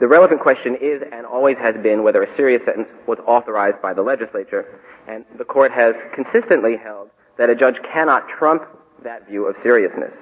the 0.00 0.08
relevant 0.08 0.40
question 0.40 0.76
is 0.80 1.02
and 1.12 1.26
always 1.26 1.58
has 1.58 1.76
been 1.76 2.02
whether 2.02 2.22
a 2.22 2.36
serious 2.36 2.64
sentence 2.64 2.88
was 3.06 3.18
authorized 3.26 3.80
by 3.82 3.92
the 3.92 4.02
legislature, 4.02 4.80
and 5.06 5.24
the 5.36 5.44
court 5.44 5.70
has 5.72 5.94
consistently 6.14 6.76
held 6.76 7.10
that 7.36 7.50
a 7.50 7.54
judge 7.54 7.80
cannot 7.82 8.28
trump 8.28 8.64
that 9.04 9.28
view 9.28 9.46
of 9.46 9.56
seriousness. 9.62 10.14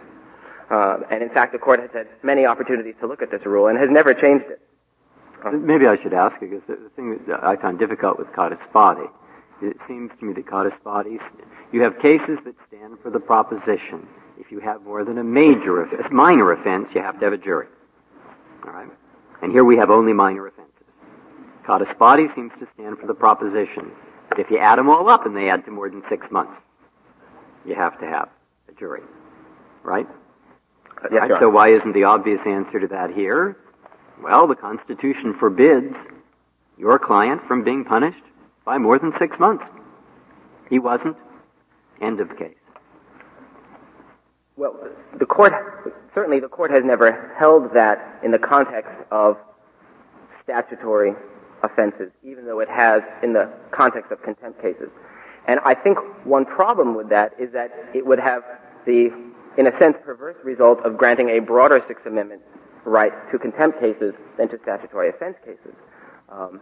Uh, 0.70 0.98
and 1.10 1.22
in 1.22 1.28
fact, 1.30 1.52
the 1.52 1.58
court 1.58 1.80
has 1.80 1.90
had 1.92 2.08
many 2.22 2.46
opportunities 2.46 2.94
to 3.00 3.06
look 3.06 3.22
at 3.22 3.30
this 3.30 3.44
rule 3.44 3.68
and 3.68 3.78
has 3.78 3.90
never 3.90 4.14
changed 4.14 4.46
it. 4.46 4.60
Uh-huh. 5.44 5.56
Maybe 5.56 5.86
I 5.86 6.00
should 6.00 6.12
ask 6.12 6.40
you, 6.40 6.48
because 6.48 6.66
the 6.66 6.90
thing 6.96 7.18
that 7.28 7.42
I 7.42 7.56
find 7.56 7.78
difficult 7.78 8.18
with 8.18 8.28
Codispoti 8.28 9.08
is 9.62 9.70
it 9.70 9.76
seems 9.88 10.10
to 10.18 10.24
me 10.24 10.32
that 10.34 10.46
Codispoti, 10.46 11.20
you 11.72 11.82
have 11.82 11.98
cases 11.98 12.38
that 12.44 12.54
stand 12.68 12.98
for 13.02 13.10
the 13.10 13.20
proposition 13.20 14.06
if 14.38 14.50
you 14.50 14.60
have 14.60 14.82
more 14.82 15.04
than 15.04 15.18
a 15.18 15.24
major 15.24 15.82
offense, 15.82 16.06
minor 16.10 16.52
offense, 16.52 16.88
you 16.94 17.02
have 17.02 17.18
to 17.20 17.24
have 17.24 17.32
a 17.32 17.38
jury. 17.38 17.66
All 18.64 18.72
right? 18.72 18.88
And 19.42 19.52
here 19.52 19.64
we 19.64 19.76
have 19.76 19.90
only 19.90 20.12
minor 20.12 20.46
offenses. 20.46 20.70
Codispoti 21.64 22.34
seems 22.34 22.52
to 22.58 22.66
stand 22.74 22.98
for 22.98 23.06
the 23.06 23.14
proposition 23.14 23.90
that 24.30 24.38
if 24.38 24.50
you 24.50 24.58
add 24.58 24.78
them 24.78 24.88
all 24.88 25.08
up 25.08 25.26
and 25.26 25.36
they 25.36 25.48
add 25.48 25.64
to 25.66 25.70
more 25.70 25.88
than 25.88 26.02
six 26.08 26.30
months, 26.30 26.58
you 27.64 27.74
have 27.74 27.98
to 28.00 28.06
have 28.06 28.28
a 28.68 28.72
jury. 28.72 29.02
Right? 29.82 30.06
Yes, 31.10 31.30
right? 31.30 31.40
So 31.40 31.48
why 31.48 31.68
isn't 31.68 31.92
the 31.92 32.04
obvious 32.04 32.40
answer 32.46 32.80
to 32.80 32.86
that 32.88 33.10
here? 33.10 33.56
Well, 34.22 34.46
the 34.46 34.54
Constitution 34.54 35.34
forbids 35.38 35.96
your 36.76 36.98
client 36.98 37.42
from 37.48 37.64
being 37.64 37.84
punished 37.84 38.22
by 38.64 38.78
more 38.78 38.98
than 38.98 39.12
six 39.18 39.38
months. 39.38 39.64
He 40.68 40.78
wasn't. 40.78 41.16
End 42.00 42.20
of 42.20 42.36
case. 42.36 42.54
Well, 44.56 44.76
the 45.18 45.26
court, 45.26 45.52
certainly 46.14 46.40
the 46.40 46.48
court 46.48 46.70
has 46.70 46.84
never 46.84 47.34
held 47.38 47.72
that 47.74 48.20
in 48.22 48.30
the 48.30 48.38
context 48.38 48.98
of 49.10 49.38
statutory 50.42 51.14
offenses, 51.62 52.12
even 52.22 52.46
though 52.46 52.60
it 52.60 52.68
has 52.68 53.02
in 53.22 53.32
the 53.32 53.50
context 53.70 54.12
of 54.12 54.22
contempt 54.22 54.60
cases. 54.60 54.90
And 55.46 55.60
I 55.64 55.74
think 55.74 55.98
one 56.24 56.44
problem 56.44 56.94
with 56.94 57.08
that 57.08 57.32
is 57.38 57.52
that 57.52 57.70
it 57.94 58.06
would 58.06 58.18
have 58.18 58.42
the, 58.86 59.10
in 59.56 59.66
a 59.66 59.78
sense, 59.78 59.96
perverse 60.04 60.36
result 60.44 60.80
of 60.80 60.96
granting 60.96 61.30
a 61.30 61.38
broader 61.38 61.82
Sixth 61.86 62.06
Amendment 62.06 62.42
right 62.84 63.12
to 63.30 63.38
contempt 63.38 63.80
cases 63.80 64.14
than 64.36 64.48
to 64.48 64.58
statutory 64.62 65.10
offense 65.10 65.36
cases. 65.44 65.76
Um, 66.28 66.60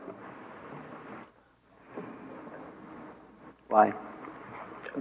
Why? 3.68 3.92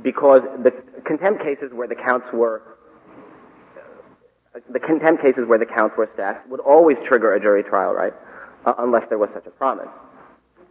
Because 0.01 0.43
the 0.63 0.71
contempt 1.05 1.41
cases 1.41 1.71
where 1.73 1.87
the 1.87 1.95
counts 1.95 2.27
were 2.33 2.61
the 4.69 4.79
contempt 4.79 5.21
cases 5.21 5.47
where 5.47 5.59
the 5.59 5.65
counts 5.65 5.95
were 5.95 6.09
stacked 6.11 6.49
would 6.49 6.59
always 6.59 6.97
trigger 7.05 7.33
a 7.35 7.39
jury 7.39 7.63
trial, 7.63 7.93
right? 7.93 8.13
Uh, 8.65 8.73
unless 8.79 9.07
there 9.07 9.19
was 9.19 9.29
such 9.29 9.45
a 9.45 9.51
promise. 9.51 9.91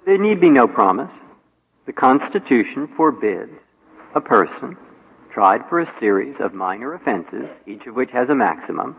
There 0.05 0.19
need 0.19 0.41
be 0.41 0.51
no 0.51 0.67
promise. 0.67 1.13
The 1.87 1.93
Constitution 1.93 2.89
forbids 2.97 3.63
a 4.15 4.21
person 4.21 4.77
tried 5.31 5.69
for 5.69 5.81
a 5.81 6.01
series 6.01 6.41
of 6.41 6.53
minor 6.53 6.95
offenses, 6.95 7.49
each 7.67 7.87
of 7.87 7.95
which 7.95 8.11
has 8.11 8.29
a 8.29 8.35
maximum, 8.35 8.97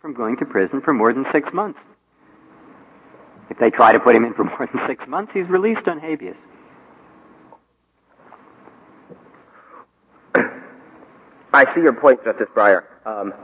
from 0.00 0.14
going 0.14 0.36
to 0.38 0.46
prison 0.46 0.80
for 0.80 0.94
more 0.94 1.12
than 1.12 1.26
six 1.30 1.52
months. 1.52 1.78
If 3.50 3.58
they 3.58 3.70
try 3.70 3.92
to 3.92 4.00
put 4.00 4.14
him 4.16 4.24
in 4.24 4.32
for 4.34 4.44
more 4.58 4.68
than 4.72 4.86
six 4.86 5.06
months, 5.06 5.32
he's 5.34 5.48
released 5.48 5.86
on 5.88 5.98
habeas. 6.00 6.36
I 11.52 11.74
see 11.74 11.82
your 11.82 11.92
point, 11.92 12.24
Justice 12.24 12.48
Breyer. 12.54 12.84
Um, 13.04 13.34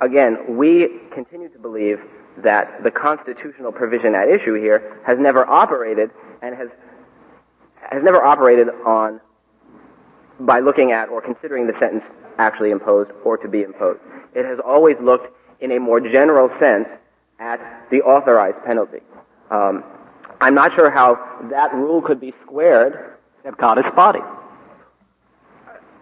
again, 0.00 0.56
we 0.56 1.00
continue 1.12 1.48
to 1.48 1.58
believe 1.58 2.00
that 2.38 2.82
the 2.82 2.90
constitutional 2.90 3.72
provision 3.72 4.14
at 4.14 4.28
issue 4.28 4.54
here 4.54 4.98
has 5.06 5.18
never 5.18 5.46
operated 5.46 6.10
and 6.40 6.54
has 6.54 6.68
has 7.90 8.02
never 8.02 8.22
operated 8.24 8.68
on 8.86 9.20
by 10.40 10.60
looking 10.60 10.92
at 10.92 11.08
or 11.08 11.20
considering 11.20 11.66
the 11.66 11.78
sentence 11.78 12.04
actually 12.38 12.70
imposed 12.70 13.10
or 13.24 13.36
to 13.36 13.48
be 13.48 13.62
imposed. 13.62 14.00
It 14.34 14.46
has 14.46 14.58
always 14.64 14.98
looked 14.98 15.28
in 15.62 15.72
a 15.72 15.78
more 15.78 16.00
general 16.00 16.50
sense 16.58 16.88
at 17.38 17.88
the 17.90 18.02
authorized 18.02 18.62
penalty. 18.64 19.00
Um, 19.50 19.84
I'm 20.40 20.54
not 20.54 20.74
sure 20.74 20.90
how 20.90 21.18
that 21.50 21.72
rule 21.72 22.02
could 22.02 22.20
be 22.20 22.34
squared. 22.42 23.16
God 23.56 23.78
is 23.78 23.84
Codispoti. 23.84 24.38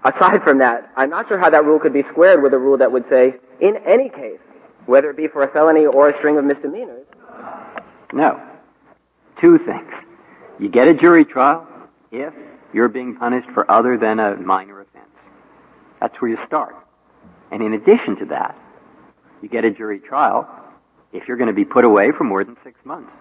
Aside 0.03 0.42
from 0.42 0.59
that, 0.59 0.90
I'm 0.96 1.11
not 1.11 1.29
sure 1.29 1.38
how 1.38 1.51
that 1.51 1.64
rule 1.64 1.79
could 1.79 1.92
be 1.92 2.03
squared 2.03 2.42
with 2.42 2.55
a 2.55 2.59
rule 2.59 2.79
that 2.79 2.90
would 2.90 3.07
say, 3.09 3.35
in 3.61 3.77
any 3.87 4.09
case, 4.09 4.40
whether 4.87 5.11
it 5.11 5.16
be 5.16 5.29
for 5.29 5.42
a 5.42 5.49
felony 5.49 5.85
or 5.85 6.09
a 6.09 6.16
string 6.16 6.38
of 6.38 6.44
misdemeanors. 6.44 7.07
No. 8.12 8.40
Two 9.38 9.59
things. 9.59 9.92
You 10.59 10.68
get 10.68 10.88
a 10.88 10.94
jury 10.94 11.25
trial 11.25 11.66
if 12.11 12.33
you're 12.73 12.88
being 12.88 13.14
punished 13.16 13.51
for 13.51 13.70
other 13.70 13.99
than 13.99 14.20
a 14.20 14.37
minor 14.37 14.81
offense. 14.81 15.05
That's 16.01 16.18
where 16.20 16.31
you 16.31 16.38
start. 16.46 16.75
And 17.51 17.62
in 17.62 17.75
addition 17.75 18.16
to 18.16 18.25
that, 18.27 18.57
you 19.42 19.48
get 19.48 19.64
a 19.64 19.70
jury 19.70 19.98
trial 19.98 20.48
if 21.12 21.26
you're 21.26 21.37
going 21.37 21.48
to 21.48 21.55
be 21.55 21.64
put 21.64 21.85
away 21.85 22.12
for 22.12 22.24
more 22.24 22.44
than 22.44 22.57
six 22.62 22.79
months. 22.85 23.12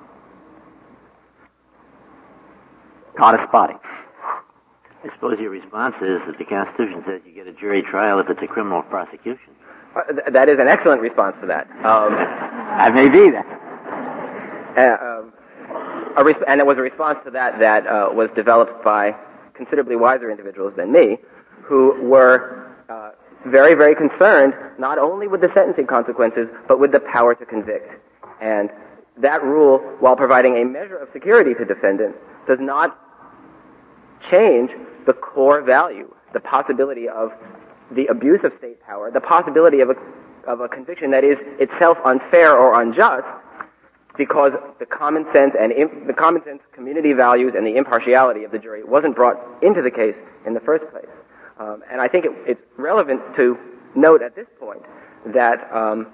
Codispoti. 3.16 3.80
I 5.02 5.14
suppose 5.14 5.40
your 5.40 5.50
response 5.50 5.96
is 6.02 6.22
that 6.26 6.38
the 6.38 6.46
Constitution 6.46 7.04
says 7.06 7.22
you 7.26 7.34
get 7.34 7.48
a 7.48 7.54
jury 7.54 7.82
trial 7.82 8.20
if 8.20 8.30
it's 8.30 8.42
a 8.42 8.48
criminal 8.48 8.82
prosecution. 8.84 9.56
Uh, 9.96 10.04
th- 10.12 10.34
that 10.34 10.50
is 10.50 10.60
an 10.60 10.68
excellent 10.68 11.02
response 11.02 11.40
to 11.40 11.46
that. 11.48 11.68
Um, 11.86 12.14
that 12.16 12.94
may 12.94 13.08
be 13.08 13.32
that. 13.32 13.46
Uh, 14.78 15.06
um, 15.06 15.34
resp- 16.24 16.44
and 16.48 16.60
it 16.60 16.66
was 16.66 16.78
a 16.78 16.82
response 16.82 17.20
to 17.26 17.32
that 17.32 17.60
that 17.60 17.88
uh, 17.88 18.10
was 18.14 18.30
developed 18.32 18.84
by 18.84 19.16
considerably 19.54 19.96
wiser 19.96 20.30
individuals 20.30 20.74
than 20.76 20.92
me, 20.92 21.18
who 21.64 22.02
were 22.02 22.72
uh, 22.90 23.12
very, 23.46 23.74
very 23.74 23.96
concerned 23.96 24.54
not 24.78 24.98
only 24.98 25.28
with 25.28 25.42
the 25.42 25.52
sentencing 25.54 25.88
consequences, 25.88 26.50
but 26.68 26.80
with 26.80 26.92
the 26.92 27.00
power 27.00 27.36
to 27.36 27.46
convict. 27.46 27.92
And 28.42 28.70
that 29.18 29.44
rule, 29.44 29.80
while 30.00 30.16
providing 30.16 30.58
a 30.58 30.66
measure 30.66 30.98
of 30.98 31.10
security 31.12 31.54
to 31.54 31.66
defendants, 31.66 32.20
does 32.48 32.60
not 32.60 32.98
change 34.30 34.72
the 35.06 35.14
core 35.14 35.62
value, 35.62 36.14
the 36.34 36.40
possibility 36.40 37.08
of 37.08 37.32
the 37.92 38.08
abuse 38.08 38.44
of 38.44 38.54
state 38.58 38.82
power, 38.84 39.12
the 39.12 39.22
possibility 39.22 39.82
of 39.82 39.90
a, 39.90 39.96
of 40.50 40.62
a 40.62 40.68
conviction 40.68 41.12
that 41.12 41.24
is 41.24 41.38
itself 41.60 41.98
unfair 42.06 42.56
or 42.56 42.82
unjust, 42.82 43.28
because 44.18 44.54
the 44.80 44.86
common 44.86 45.26
sense 45.32 45.56
and 45.60 45.72
imp- 45.72 46.06
the 46.06 46.14
common 46.14 46.44
sense 46.44 46.62
community 46.74 47.14
values 47.14 47.54
and 47.56 47.66
the 47.66 47.78
impartiality 47.78 48.44
of 48.44 48.52
the 48.52 48.60
jury 48.60 48.84
wasn't 48.84 49.16
brought 49.16 49.38
into 49.64 49.82
the 49.82 49.92
case 49.92 50.16
in 50.46 50.54
the 50.54 50.60
first 50.60 50.86
place. 50.92 51.12
Um, 51.60 51.84
and 51.92 52.00
I 52.00 52.08
think 52.08 52.26
it, 52.26 52.32
it's 52.48 52.62
relevant 52.78 53.22
to 53.36 53.58
note 53.96 54.22
at 54.22 54.36
this 54.36 54.48
point 54.60 54.82
that 55.26 55.70
um, 55.74 56.08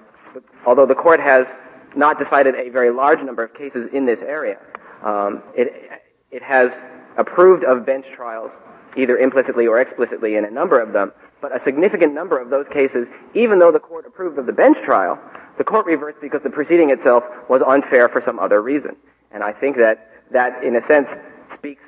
although 0.66 0.86
the 0.86 0.94
court 0.94 1.20
has 1.20 1.46
not 1.94 2.18
decided 2.18 2.54
a 2.56 2.68
very 2.70 2.90
large 2.90 3.20
number 3.20 3.44
of 3.44 3.54
cases 3.54 3.88
in 3.92 4.06
this 4.06 4.18
area, 4.20 4.58
um, 5.02 5.42
it, 5.54 6.02
it 6.30 6.42
has 6.42 6.72
approved 7.16 7.64
of 7.64 7.86
bench 7.86 8.06
trials 8.14 8.50
either 8.96 9.18
implicitly 9.18 9.66
or 9.66 9.80
explicitly 9.80 10.36
in 10.36 10.44
a 10.44 10.50
number 10.50 10.80
of 10.80 10.92
them, 10.92 11.12
but 11.40 11.54
a 11.54 11.62
significant 11.62 12.14
number 12.14 12.40
of 12.40 12.50
those 12.50 12.66
cases, 12.68 13.06
even 13.34 13.58
though 13.58 13.70
the 13.70 13.78
court 13.78 14.06
approved 14.06 14.38
of 14.38 14.46
the 14.46 14.52
bench 14.52 14.78
trial, 14.84 15.18
the 15.58 15.64
court 15.64 15.86
reversed 15.86 16.18
because 16.20 16.42
the 16.42 16.50
proceeding 16.50 16.90
itself 16.90 17.24
was 17.48 17.62
unfair 17.62 18.08
for 18.08 18.20
some 18.22 18.38
other 18.38 18.60
reason. 18.60 18.96
And 19.30 19.42
I 19.42 19.52
think 19.52 19.76
that 19.76 20.10
that, 20.32 20.64
in 20.64 20.76
a 20.76 20.86
sense, 20.86 21.08
speaks 21.54 21.82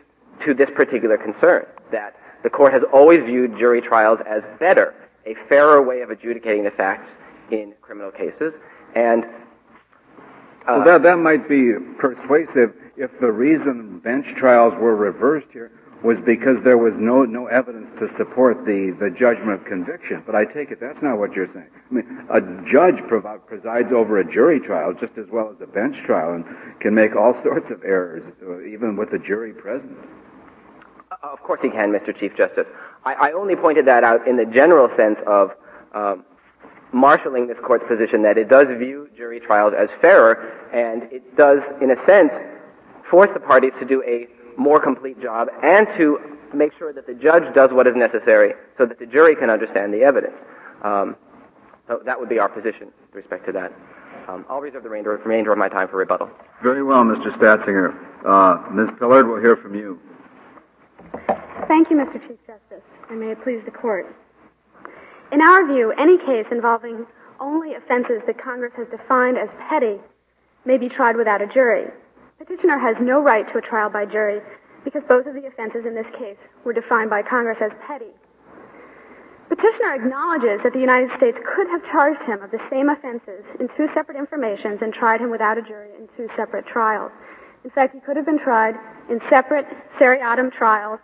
to 0.44 0.54
this 0.54 0.70
particular 0.70 1.16
concern, 1.16 1.66
that 1.90 2.14
the 2.42 2.50
court 2.50 2.72
has 2.72 2.82
always 2.92 3.22
viewed 3.22 3.58
jury 3.58 3.80
trials 3.80 4.20
as 4.26 4.42
better, 4.58 4.94
a 5.26 5.34
fairer 5.48 5.82
way 5.82 6.00
of 6.02 6.10
adjudicating 6.10 6.64
the 6.64 6.70
facts 6.70 7.10
in 7.50 7.74
criminal 7.80 8.10
cases, 8.10 8.54
and 8.94 9.24
uh, 9.24 10.76
well, 10.76 10.84
that, 10.84 11.02
that 11.02 11.16
might 11.16 11.48
be 11.48 11.72
persuasive 11.98 12.74
if 12.96 13.10
the 13.20 13.32
reason 13.32 14.00
bench 14.00 14.26
trials 14.36 14.74
were 14.74 14.94
reversed 14.94 15.46
here 15.52 15.70
was 16.02 16.18
because 16.20 16.62
there 16.62 16.78
was 16.78 16.94
no, 16.96 17.24
no 17.24 17.46
evidence 17.46 17.88
to 17.98 18.14
support 18.16 18.64
the, 18.64 18.96
the 19.00 19.10
judgment 19.10 19.60
of 19.60 19.64
conviction. 19.64 20.22
But 20.24 20.34
I 20.34 20.44
take 20.44 20.70
it 20.70 20.78
that's 20.80 21.02
not 21.02 21.18
what 21.18 21.32
you're 21.32 21.52
saying. 21.52 21.66
I 21.90 21.94
mean, 21.94 22.26
a 22.30 22.40
judge 22.64 23.02
provi- 23.08 23.40
presides 23.46 23.92
over 23.92 24.18
a 24.18 24.32
jury 24.32 24.60
trial 24.60 24.92
just 24.92 25.18
as 25.18 25.26
well 25.28 25.50
as 25.50 25.60
a 25.60 25.66
bench 25.66 25.98
trial 26.02 26.34
and 26.34 26.44
can 26.80 26.94
make 26.94 27.16
all 27.16 27.34
sorts 27.42 27.70
of 27.70 27.82
errors, 27.82 28.24
uh, 28.42 28.60
even 28.60 28.96
with 28.96 29.10
the 29.10 29.18
jury 29.18 29.52
present. 29.52 29.96
Uh, 31.22 31.28
of 31.32 31.40
course 31.40 31.60
he 31.62 31.68
can, 31.68 31.90
Mr. 31.90 32.16
Chief 32.16 32.36
Justice. 32.36 32.68
I, 33.04 33.14
I 33.14 33.32
only 33.32 33.56
pointed 33.56 33.86
that 33.86 34.04
out 34.04 34.26
in 34.28 34.36
the 34.36 34.44
general 34.44 34.88
sense 34.96 35.18
of 35.26 35.50
um, 35.92 36.24
marshaling 36.92 37.48
this 37.48 37.58
court's 37.58 37.84
position 37.88 38.22
that 38.22 38.38
it 38.38 38.48
does 38.48 38.68
view 38.78 39.08
jury 39.16 39.40
trials 39.40 39.74
as 39.76 39.88
fairer, 40.00 40.52
and 40.72 41.04
it 41.12 41.36
does, 41.36 41.60
in 41.82 41.90
a 41.90 42.06
sense, 42.06 42.32
force 43.10 43.30
the 43.34 43.40
parties 43.40 43.72
to 43.80 43.84
do 43.84 44.02
a 44.04 44.28
more 44.60 44.80
complete 44.80 45.20
job 45.20 45.48
and 45.62 45.86
to 45.96 46.18
make 46.54 46.72
sure 46.78 46.92
that 46.92 47.06
the 47.06 47.14
judge 47.14 47.52
does 47.54 47.72
what 47.72 47.86
is 47.86 47.96
necessary 47.96 48.54
so 48.76 48.86
that 48.86 48.98
the 48.98 49.06
jury 49.06 49.34
can 49.34 49.50
understand 49.50 49.92
the 49.92 50.02
evidence. 50.02 50.36
Um, 50.82 51.16
so 51.86 52.00
that 52.04 52.18
would 52.18 52.28
be 52.28 52.38
our 52.38 52.48
position 52.48 52.92
with 53.06 53.14
respect 53.14 53.46
to 53.46 53.52
that. 53.52 53.72
Um, 54.28 54.44
I'll 54.48 54.60
reserve 54.60 54.82
the 54.82 54.90
remainder, 54.90 55.16
remainder 55.24 55.52
of 55.52 55.58
my 55.58 55.68
time 55.68 55.88
for 55.88 55.96
rebuttal. 55.96 56.30
Very 56.62 56.82
well, 56.82 57.02
Mr. 57.02 57.32
Statzinger. 57.32 57.96
Uh, 58.26 58.70
Ms. 58.70 58.90
Pillard, 58.98 59.26
we'll 59.26 59.40
hear 59.40 59.56
from 59.56 59.74
you. 59.74 59.98
Thank 61.68 61.90
you, 61.90 61.96
Mr. 61.96 62.14
Chief 62.14 62.38
Justice, 62.46 62.84
and 63.10 63.20
may 63.20 63.32
it 63.32 63.42
please 63.42 63.60
the 63.64 63.70
Court. 63.70 64.06
In 65.32 65.42
our 65.42 65.66
view, 65.66 65.92
any 65.98 66.16
case 66.18 66.46
involving 66.50 67.06
only 67.40 67.74
offenses 67.74 68.22
that 68.26 68.42
Congress 68.42 68.72
has 68.76 68.88
defined 68.88 69.38
as 69.38 69.50
petty 69.68 69.98
may 70.64 70.78
be 70.78 70.88
tried 70.88 71.16
without 71.16 71.42
a 71.42 71.46
jury. 71.46 71.90
Petitioner 72.38 72.78
has 72.78 72.96
no 73.00 73.20
right 73.20 73.46
to 73.48 73.58
a 73.58 73.60
trial 73.60 73.90
by 73.90 74.04
jury 74.06 74.40
because 74.84 75.02
both 75.08 75.26
of 75.26 75.34
the 75.34 75.46
offenses 75.46 75.84
in 75.86 75.94
this 75.94 76.06
case 76.18 76.38
were 76.64 76.72
defined 76.72 77.10
by 77.10 77.22
Congress 77.22 77.58
as 77.60 77.72
petty. 77.86 78.12
Petitioner 79.48 79.94
acknowledges 79.94 80.62
that 80.62 80.72
the 80.72 80.80
United 80.80 81.10
States 81.16 81.38
could 81.44 81.66
have 81.68 81.84
charged 81.90 82.22
him 82.22 82.42
of 82.42 82.50
the 82.50 82.60
same 82.70 82.88
offenses 82.88 83.44
in 83.58 83.68
two 83.76 83.88
separate 83.92 84.16
informations 84.18 84.82
and 84.82 84.92
tried 84.92 85.20
him 85.20 85.30
without 85.30 85.58
a 85.58 85.62
jury 85.62 85.90
in 85.98 86.08
two 86.16 86.28
separate 86.36 86.66
trials. 86.66 87.12
In 87.64 87.70
fact, 87.70 87.94
he 87.94 88.00
could 88.00 88.16
have 88.16 88.26
been 88.26 88.38
tried 88.38 88.74
in 89.10 89.20
separate 89.28 89.66
seriatim 89.98 90.50
trials 90.50 91.00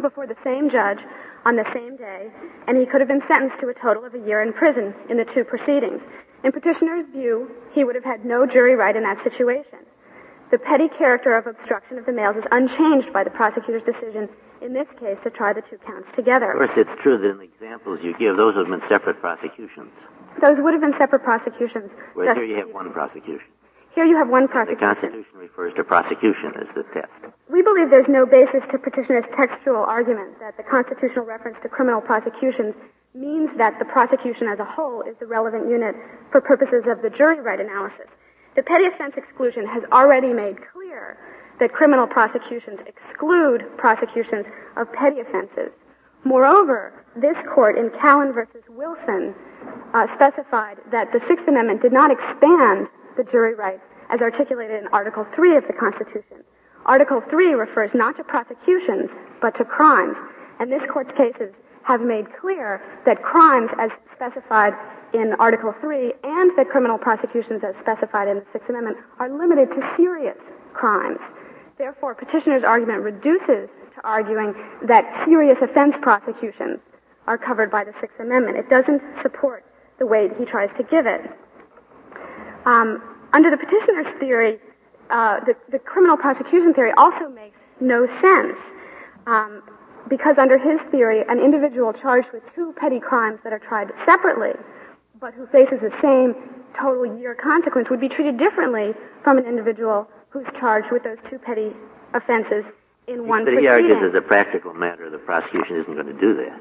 before 0.00 0.26
the 0.26 0.36
same 0.44 0.68
judge 0.68 0.98
on 1.44 1.56
the 1.56 1.64
same 1.72 1.96
day, 1.96 2.28
and 2.66 2.76
he 2.76 2.86
could 2.86 3.00
have 3.00 3.08
been 3.08 3.22
sentenced 3.28 3.60
to 3.60 3.68
a 3.68 3.74
total 3.74 4.04
of 4.04 4.14
a 4.14 4.18
year 4.18 4.42
in 4.42 4.52
prison 4.52 4.94
in 5.08 5.16
the 5.16 5.24
two 5.24 5.44
proceedings. 5.44 6.00
In 6.42 6.52
petitioner's 6.52 7.06
view, 7.06 7.50
he 7.72 7.84
would 7.84 7.94
have 7.94 8.04
had 8.04 8.24
no 8.24 8.46
jury 8.46 8.74
right 8.74 8.94
in 8.94 9.04
that 9.04 9.22
situation. 9.22 9.78
The 10.50 10.58
petty 10.58 10.88
character 10.88 11.36
of 11.36 11.46
obstruction 11.46 11.98
of 11.98 12.06
the 12.06 12.12
mails 12.12 12.36
is 12.36 12.44
unchanged 12.50 13.12
by 13.12 13.24
the 13.24 13.30
prosecutor's 13.30 13.82
decision 13.82 14.28
in 14.62 14.72
this 14.72 14.86
case 14.98 15.18
to 15.24 15.30
try 15.30 15.52
the 15.52 15.62
two 15.62 15.78
counts 15.78 16.08
together. 16.14 16.52
Of 16.52 16.68
course, 16.68 16.86
it's 16.88 17.02
true 17.02 17.18
that 17.18 17.30
in 17.30 17.38
the 17.38 17.44
examples 17.44 18.00
you 18.02 18.16
give, 18.16 18.36
those 18.36 18.54
would 18.54 18.68
have 18.68 18.80
been 18.80 18.88
separate 18.88 19.20
prosecutions. 19.20 19.90
Those 20.40 20.58
would 20.60 20.74
have 20.74 20.82
been 20.82 20.96
separate 20.96 21.22
prosecutions. 21.22 21.90
Where 22.14 22.34
here 22.34 22.44
you 22.44 22.56
have 22.56 22.70
one 22.70 22.92
prosecution. 22.92 23.46
Here 23.96 24.04
you 24.04 24.18
have 24.18 24.28
one 24.28 24.46
prosecution. 24.46 24.76
The. 24.76 24.94
Constitution 24.94 25.38
refers 25.40 25.72
to 25.74 25.82
prosecution 25.82 26.52
as 26.60 26.68
the 26.74 26.84
test. 26.92 27.08
We 27.50 27.62
believe 27.62 27.88
there's 27.88 28.08
no 28.08 28.26
basis 28.26 28.62
to 28.70 28.76
petitioner's 28.76 29.24
textual 29.34 29.82
argument 29.82 30.38
that 30.38 30.58
the 30.58 30.62
constitutional 30.62 31.24
reference 31.24 31.56
to 31.62 31.70
criminal 31.70 32.02
prosecutions 32.02 32.74
means 33.14 33.48
that 33.56 33.78
the 33.78 33.86
prosecution 33.86 34.48
as 34.48 34.58
a 34.58 34.66
whole 34.66 35.00
is 35.00 35.16
the 35.18 35.24
relevant 35.24 35.70
unit 35.70 35.96
for 36.30 36.42
purposes 36.42 36.84
of 36.86 37.00
the 37.00 37.08
jury 37.08 37.40
right 37.40 37.58
analysis. 37.58 38.04
The 38.54 38.62
petty 38.62 38.84
offense 38.84 39.14
exclusion 39.16 39.66
has 39.66 39.82
already 39.90 40.34
made 40.34 40.58
clear 40.74 41.16
that 41.58 41.72
criminal 41.72 42.06
prosecutions 42.06 42.80
exclude 42.84 43.64
prosecutions 43.78 44.44
of 44.76 44.92
petty 44.92 45.20
offenses. 45.20 45.72
Moreover, 46.22 46.92
this 47.16 47.38
court 47.48 47.78
in 47.78 47.88
Callan 47.98 48.34
versus 48.34 48.62
Wilson 48.68 49.34
uh, 49.94 50.06
specified 50.12 50.76
that 50.92 51.12
the 51.12 51.20
Sixth 51.26 51.48
Amendment 51.48 51.80
did 51.80 51.94
not 51.94 52.10
expand 52.10 52.90
the 53.16 53.24
jury 53.24 53.54
right 53.54 53.80
as 54.10 54.20
articulated 54.20 54.82
in 54.82 54.88
Article 54.88 55.26
3 55.34 55.56
of 55.56 55.66
the 55.66 55.72
Constitution. 55.72 56.44
Article 56.84 57.20
3 57.28 57.54
refers 57.54 57.92
not 57.94 58.16
to 58.16 58.24
prosecutions, 58.24 59.10
but 59.40 59.54
to 59.56 59.64
crimes. 59.64 60.16
And 60.60 60.70
this 60.70 60.82
court's 60.88 61.10
cases 61.16 61.52
have 61.82 62.00
made 62.00 62.26
clear 62.40 62.82
that 63.04 63.22
crimes 63.22 63.70
as 63.78 63.90
specified 64.14 64.74
in 65.12 65.34
Article 65.38 65.74
3 65.80 66.12
and 66.24 66.50
that 66.56 66.68
criminal 66.68 66.98
prosecutions 66.98 67.62
as 67.64 67.74
specified 67.80 68.28
in 68.28 68.36
the 68.36 68.46
Sixth 68.52 68.68
Amendment 68.68 68.98
are 69.18 69.30
limited 69.30 69.70
to 69.72 69.94
serious 69.96 70.38
crimes. 70.74 71.18
Therefore, 71.78 72.14
petitioner's 72.14 72.64
argument 72.64 73.02
reduces 73.02 73.68
to 73.94 74.00
arguing 74.04 74.54
that 74.82 75.24
serious 75.24 75.58
offense 75.60 75.96
prosecutions 76.00 76.78
are 77.26 77.38
covered 77.38 77.70
by 77.70 77.84
the 77.84 77.92
Sixth 78.00 78.18
Amendment. 78.20 78.56
It 78.56 78.68
doesn't 78.68 79.02
support 79.22 79.64
the 79.98 80.06
weight 80.06 80.32
he 80.38 80.44
tries 80.44 80.74
to 80.76 80.82
give 80.82 81.06
it. 81.06 81.22
Um, 82.66 83.02
under 83.32 83.50
the 83.50 83.56
petitioner's 83.56 84.08
theory, 84.18 84.58
uh, 85.08 85.40
the, 85.46 85.54
the, 85.70 85.78
criminal 85.78 86.16
prosecution 86.16 86.74
theory 86.74 86.92
also 86.96 87.28
makes 87.28 87.56
no 87.80 88.06
sense. 88.20 88.58
Um, 89.26 89.62
because 90.08 90.36
under 90.38 90.58
his 90.58 90.80
theory, 90.90 91.22
an 91.28 91.38
individual 91.38 91.92
charged 91.92 92.28
with 92.32 92.42
two 92.54 92.74
petty 92.76 93.00
crimes 93.00 93.38
that 93.44 93.52
are 93.52 93.58
tried 93.58 93.92
separately, 94.04 94.52
but 95.20 95.32
who 95.34 95.46
faces 95.46 95.80
the 95.80 95.92
same 96.02 96.34
total 96.78 97.18
year 97.18 97.34
consequence, 97.34 97.88
would 97.88 98.00
be 98.00 98.08
treated 98.08 98.36
differently 98.36 98.94
from 99.22 99.38
an 99.38 99.46
individual 99.46 100.08
who's 100.30 100.46
charged 100.58 100.90
with 100.90 101.02
those 101.02 101.18
two 101.28 101.38
petty 101.38 101.70
offenses 102.14 102.64
in 103.06 103.26
one 103.26 103.44
but 103.44 103.52
proceeding. 103.52 103.62
he 103.62 103.68
argues 103.68 104.02
as 104.02 104.14
a 104.14 104.20
practical 104.20 104.74
matter 104.74 105.08
the 105.08 105.18
prosecution 105.18 105.76
isn't 105.76 105.94
going 105.94 106.06
to 106.06 106.20
do 106.20 106.34
that. 106.34 106.60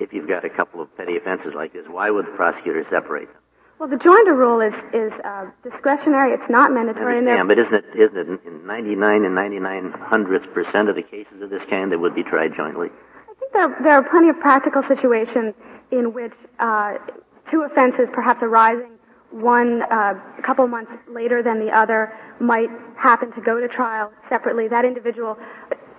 If 0.00 0.12
you've 0.12 0.28
got 0.28 0.44
a 0.44 0.50
couple 0.50 0.80
of 0.80 0.94
petty 0.96 1.16
offenses 1.16 1.54
like 1.54 1.72
this, 1.72 1.86
why 1.88 2.10
would 2.10 2.26
the 2.26 2.32
prosecutor 2.32 2.84
separate 2.90 3.32
them? 3.32 3.42
Well, 3.84 3.98
the 3.98 4.02
joinder 4.02 4.34
rule 4.34 4.62
is 4.62 4.72
is 4.94 5.12
uh, 5.26 5.44
discretionary. 5.62 6.32
It's 6.32 6.48
not 6.48 6.72
mandatory. 6.72 7.18
Understand, 7.18 7.48
but 7.48 7.58
isn't 7.58 7.74
it 7.74 7.84
isn't 7.94 8.16
it 8.16 8.40
in 8.46 8.66
99 8.66 9.26
and 9.26 9.34
99 9.34 9.92
hundredths 10.00 10.46
percent 10.54 10.88
of 10.88 10.96
the 10.96 11.02
cases 11.02 11.42
of 11.42 11.50
this 11.50 11.60
kind 11.68 11.92
that 11.92 11.98
would 11.98 12.14
be 12.14 12.22
tried 12.22 12.56
jointly? 12.56 12.88
I 12.88 13.34
think 13.38 13.52
there 13.52 13.76
there 13.82 13.92
are 13.92 14.02
plenty 14.02 14.30
of 14.30 14.40
practical 14.40 14.82
situations 14.84 15.52
in 15.90 16.14
which 16.14 16.32
uh, 16.60 16.94
two 17.50 17.60
offenses, 17.60 18.08
perhaps 18.10 18.40
arising 18.42 18.92
one 19.32 19.82
uh, 19.82 20.14
a 20.38 20.42
couple 20.42 20.66
months 20.66 20.92
later 21.06 21.42
than 21.42 21.60
the 21.60 21.70
other, 21.70 22.10
might 22.40 22.70
happen 22.96 23.32
to 23.32 23.42
go 23.42 23.60
to 23.60 23.68
trial 23.68 24.10
separately. 24.30 24.66
That 24.66 24.86
individual 24.86 25.36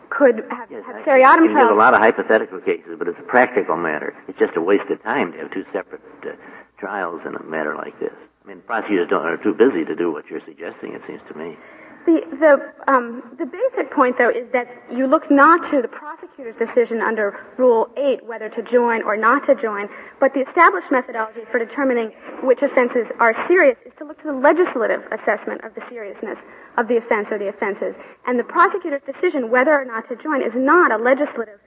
could 0.10 0.44
have, 0.50 0.72
yes, 0.72 0.84
have 0.88 1.06
seriatim 1.06 1.44
you 1.44 1.50
can 1.50 1.58
trials. 1.58 1.70
give 1.70 1.78
a 1.78 1.80
lot 1.80 1.94
of 1.94 2.00
hypothetical 2.00 2.62
cases, 2.62 2.96
but 2.98 3.08
it's 3.08 3.20
a 3.20 3.30
practical 3.30 3.78
matter. 3.78 4.16
It's 4.28 4.40
just 4.40 4.56
a 4.56 4.62
waste 4.62 4.90
of 4.90 5.04
time 5.04 5.34
to 5.34 5.38
have 5.38 5.52
two 5.52 5.66
separate 5.72 6.02
uh, 6.26 6.32
trials 6.78 7.22
in 7.26 7.36
a 7.36 7.44
matter 7.44 7.76
like 7.76 8.00
this. 8.00 8.14
I 8.44 8.48
mean, 8.48 8.62
prosecutors 8.62 9.10
don't, 9.10 9.26
are 9.26 9.38
too 9.38 9.54
busy 9.54 9.86
to 9.86 9.96
do 9.96 10.12
what 10.12 10.28
you're 10.30 10.44
suggesting, 10.46 10.94
it 10.94 11.02
seems 11.08 11.22
to 11.30 11.38
me. 11.38 11.58
The, 12.06 12.22
the, 12.38 12.92
um, 12.92 13.36
the 13.40 13.48
basic 13.48 13.90
point, 13.92 14.20
though, 14.20 14.30
is 14.30 14.46
that 14.54 14.68
you 14.94 15.08
look 15.08 15.32
not 15.32 15.72
to 15.72 15.82
the 15.82 15.88
prosecutor's 15.88 16.56
decision 16.56 17.02
under 17.02 17.44
Rule 17.58 17.90
8 17.98 18.24
whether 18.24 18.48
to 18.48 18.62
join 18.62 19.02
or 19.02 19.18
not 19.18 19.44
to 19.48 19.56
join, 19.56 19.90
but 20.20 20.32
the 20.36 20.42
established 20.42 20.92
methodology 20.92 21.42
for 21.50 21.58
determining 21.58 22.12
which 22.44 22.62
offenses 22.62 23.08
are 23.20 23.34
serious 23.48 23.78
is 23.88 23.94
to 23.98 24.06
look 24.06 24.22
to 24.22 24.28
the 24.28 24.38
legislative 24.38 25.02
assessment 25.12 25.64
of 25.64 25.74
the 25.74 25.82
seriousness 25.90 26.38
of 26.78 26.88
the 26.88 26.98
offense 26.98 27.32
or 27.32 27.40
the 27.40 27.50
offenses. 27.50 27.96
And 28.28 28.38
the 28.38 28.44
prosecutor's 28.44 29.02
decision 29.02 29.50
whether 29.50 29.74
or 29.74 29.86
not 29.86 30.08
to 30.10 30.16
join 30.16 30.44
is 30.44 30.54
not 30.54 30.92
a 30.92 30.98
legislative 31.02 31.60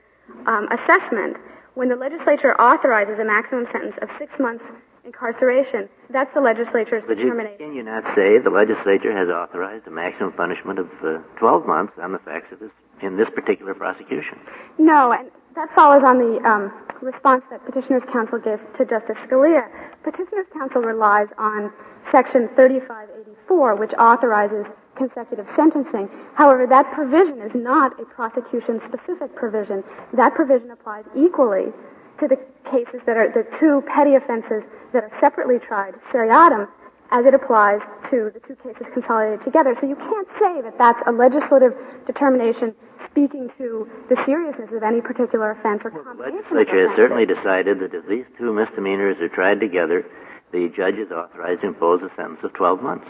um, 0.47 0.69
assessment. 0.71 1.37
When 1.75 1.89
the 1.89 1.97
legislature 1.97 2.55
authorizes 2.61 3.19
a 3.19 3.25
maximum 3.25 3.67
sentence 3.73 3.97
of 4.01 4.09
six 4.19 4.39
months 4.39 4.65
incarceration. 5.09 5.89
That's 6.11 6.33
the 6.35 6.41
legislature's 6.41 7.05
but 7.09 7.17
determination. 7.17 7.59
Can 7.59 7.75
you 7.75 7.83
not 7.83 8.05
say 8.15 8.39
the 8.39 8.51
legislature 8.51 9.17
has 9.17 9.29
authorized 9.29 9.87
a 9.87 9.91
maximum 9.91 10.33
punishment 10.33 10.79
of 10.79 10.89
uh, 11.03 11.19
12 11.39 11.67
months 11.67 11.95
on 12.01 12.13
the 12.13 12.19
facts 12.21 12.53
of 12.53 12.61
this 12.61 12.71
in 13.01 13.17
this 13.17 13.31
particular 13.31 13.75
prosecution? 13.75 14.39
No, 14.77 15.13
and 15.13 15.31
that 15.57 15.75
follows 15.75 16.05
on 16.05 16.19
the 16.19 16.39
um, 16.47 16.73
response 17.01 17.43
that 17.51 17.65
Petitioner's 17.65 18.03
Counsel 18.13 18.39
gave 18.39 18.61
to 18.77 18.85
Justice 18.85 19.17
Scalia. 19.25 19.65
Petitioner's 20.05 20.47
Counsel 20.53 20.83
relies 20.83 21.29
on 21.39 21.73
Section 22.13 22.49
3584, 22.55 23.77
which 23.77 23.93
authorizes 23.95 24.67
consecutive 24.97 25.47
sentencing. 25.57 26.11
However, 26.35 26.67
that 26.67 26.93
provision 26.93 27.41
is 27.41 27.53
not 27.55 27.99
a 28.01 28.05
prosecution-specific 28.05 29.35
provision. 29.37 29.85
That 30.13 30.35
provision 30.35 30.71
applies 30.71 31.05
equally 31.17 31.73
to 32.19 32.29
the 32.29 32.39
cases 32.71 33.01
that 33.07 33.17
are 33.17 33.31
the 33.33 33.47
two 33.59 33.83
petty 33.87 34.15
offenses 34.15 34.63
that 34.93 35.05
are 35.05 35.13
separately 35.21 35.59
tried, 35.59 35.95
seriatim, 36.13 36.69
as 37.11 37.25
it 37.25 37.35
applies 37.35 37.81
to 38.11 38.31
the 38.35 38.41
two 38.41 38.57
cases 38.57 38.87
consolidated 38.93 39.43
together. 39.43 39.75
So 39.81 39.87
you 39.87 39.97
can't 39.97 40.29
say 40.39 40.61
that 40.63 40.77
that's 40.77 41.03
a 41.07 41.13
legislative 41.13 41.75
determination 42.07 42.75
speaking 43.11 43.51
to 43.57 43.89
the 44.09 44.23
seriousness 44.27 44.71
of 44.73 44.83
any 44.83 45.01
particular 45.01 45.53
offense 45.53 45.83
or 45.85 45.91
well. 45.91 46.15
The 46.15 46.23
legislature 46.23 46.89
has 46.89 46.97
certainly 46.97 47.25
decided 47.25 47.81
that 47.81 47.95
if 47.95 48.07
these 48.07 48.27
two 48.37 48.53
misdemeanors 48.53 49.19
are 49.21 49.29
tried 49.29 49.61
together, 49.61 50.05
the 50.53 50.69
judge 50.69 50.97
is 50.97 51.11
authorized 51.11 51.63
to 51.63 51.69
impose 51.69 52.03
a 52.03 52.11
sentence 52.17 52.41
of 52.43 52.53
12 52.53 52.83
months. 52.83 53.09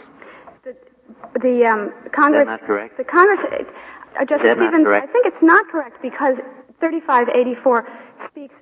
The, 0.63 0.75
the 1.41 1.65
um, 1.65 1.93
Congress. 2.11 2.43
Is 2.43 2.47
that 2.47 2.61
not 2.61 2.67
correct? 2.67 2.97
The 2.97 3.03
Congress. 3.03 3.39
Uh, 3.39 4.25
Justice 4.25 4.57
Stevens, 4.57 4.87
I 4.87 5.05
think 5.05 5.25
it's 5.27 5.41
not 5.43 5.67
correct 5.69 6.01
because 6.01 6.37
3584 6.79 7.87
speaks 8.25 8.55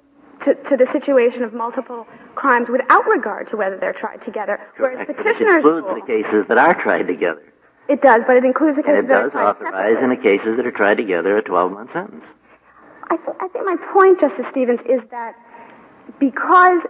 to, 0.44 0.56
to, 0.56 0.78
the 0.78 0.88
situation 0.92 1.44
of 1.44 1.54
multiple 1.54 2.08
crimes 2.36 2.70
without 2.70 3.08
regard 3.08 3.48
to 3.50 3.58
whether 3.58 3.78
they're 3.78 3.94
tried 3.94 4.22
together. 4.22 4.60
Correct. 4.76 4.80
Whereas 4.80 5.08
petitioners 5.08 5.66
it 5.66 5.68
includes 5.68 6.02
the 6.02 6.06
cases 6.06 6.46
that 6.48 6.58
are 6.58 6.74
tried 6.82 7.08
together. 7.08 7.44
It 7.90 8.02
does, 8.02 8.24
but 8.28 8.36
it 8.38 8.44
includes 8.44 8.78
the 8.78 8.84
cases 8.84 9.00
and 9.00 9.06
it 9.06 9.14
does 9.14 9.32
authorize 9.34 9.98
separately. 9.98 10.04
in 10.04 10.10
the 10.10 10.18
cases 10.18 10.58
that 10.58 10.66
are 10.66 10.72
tried 10.72 10.98
together 10.98 11.38
a 11.38 11.44
12-month 11.44 11.94
sentence. 11.94 12.26
I, 13.10 13.16
th- 13.16 13.38
I 13.40 13.48
think 13.48 13.66
my 13.66 13.78
point, 13.94 14.20
Justice 14.20 14.46
Stevens, 14.52 14.82
is 14.88 15.02
that 15.12 15.36
because 16.20 16.82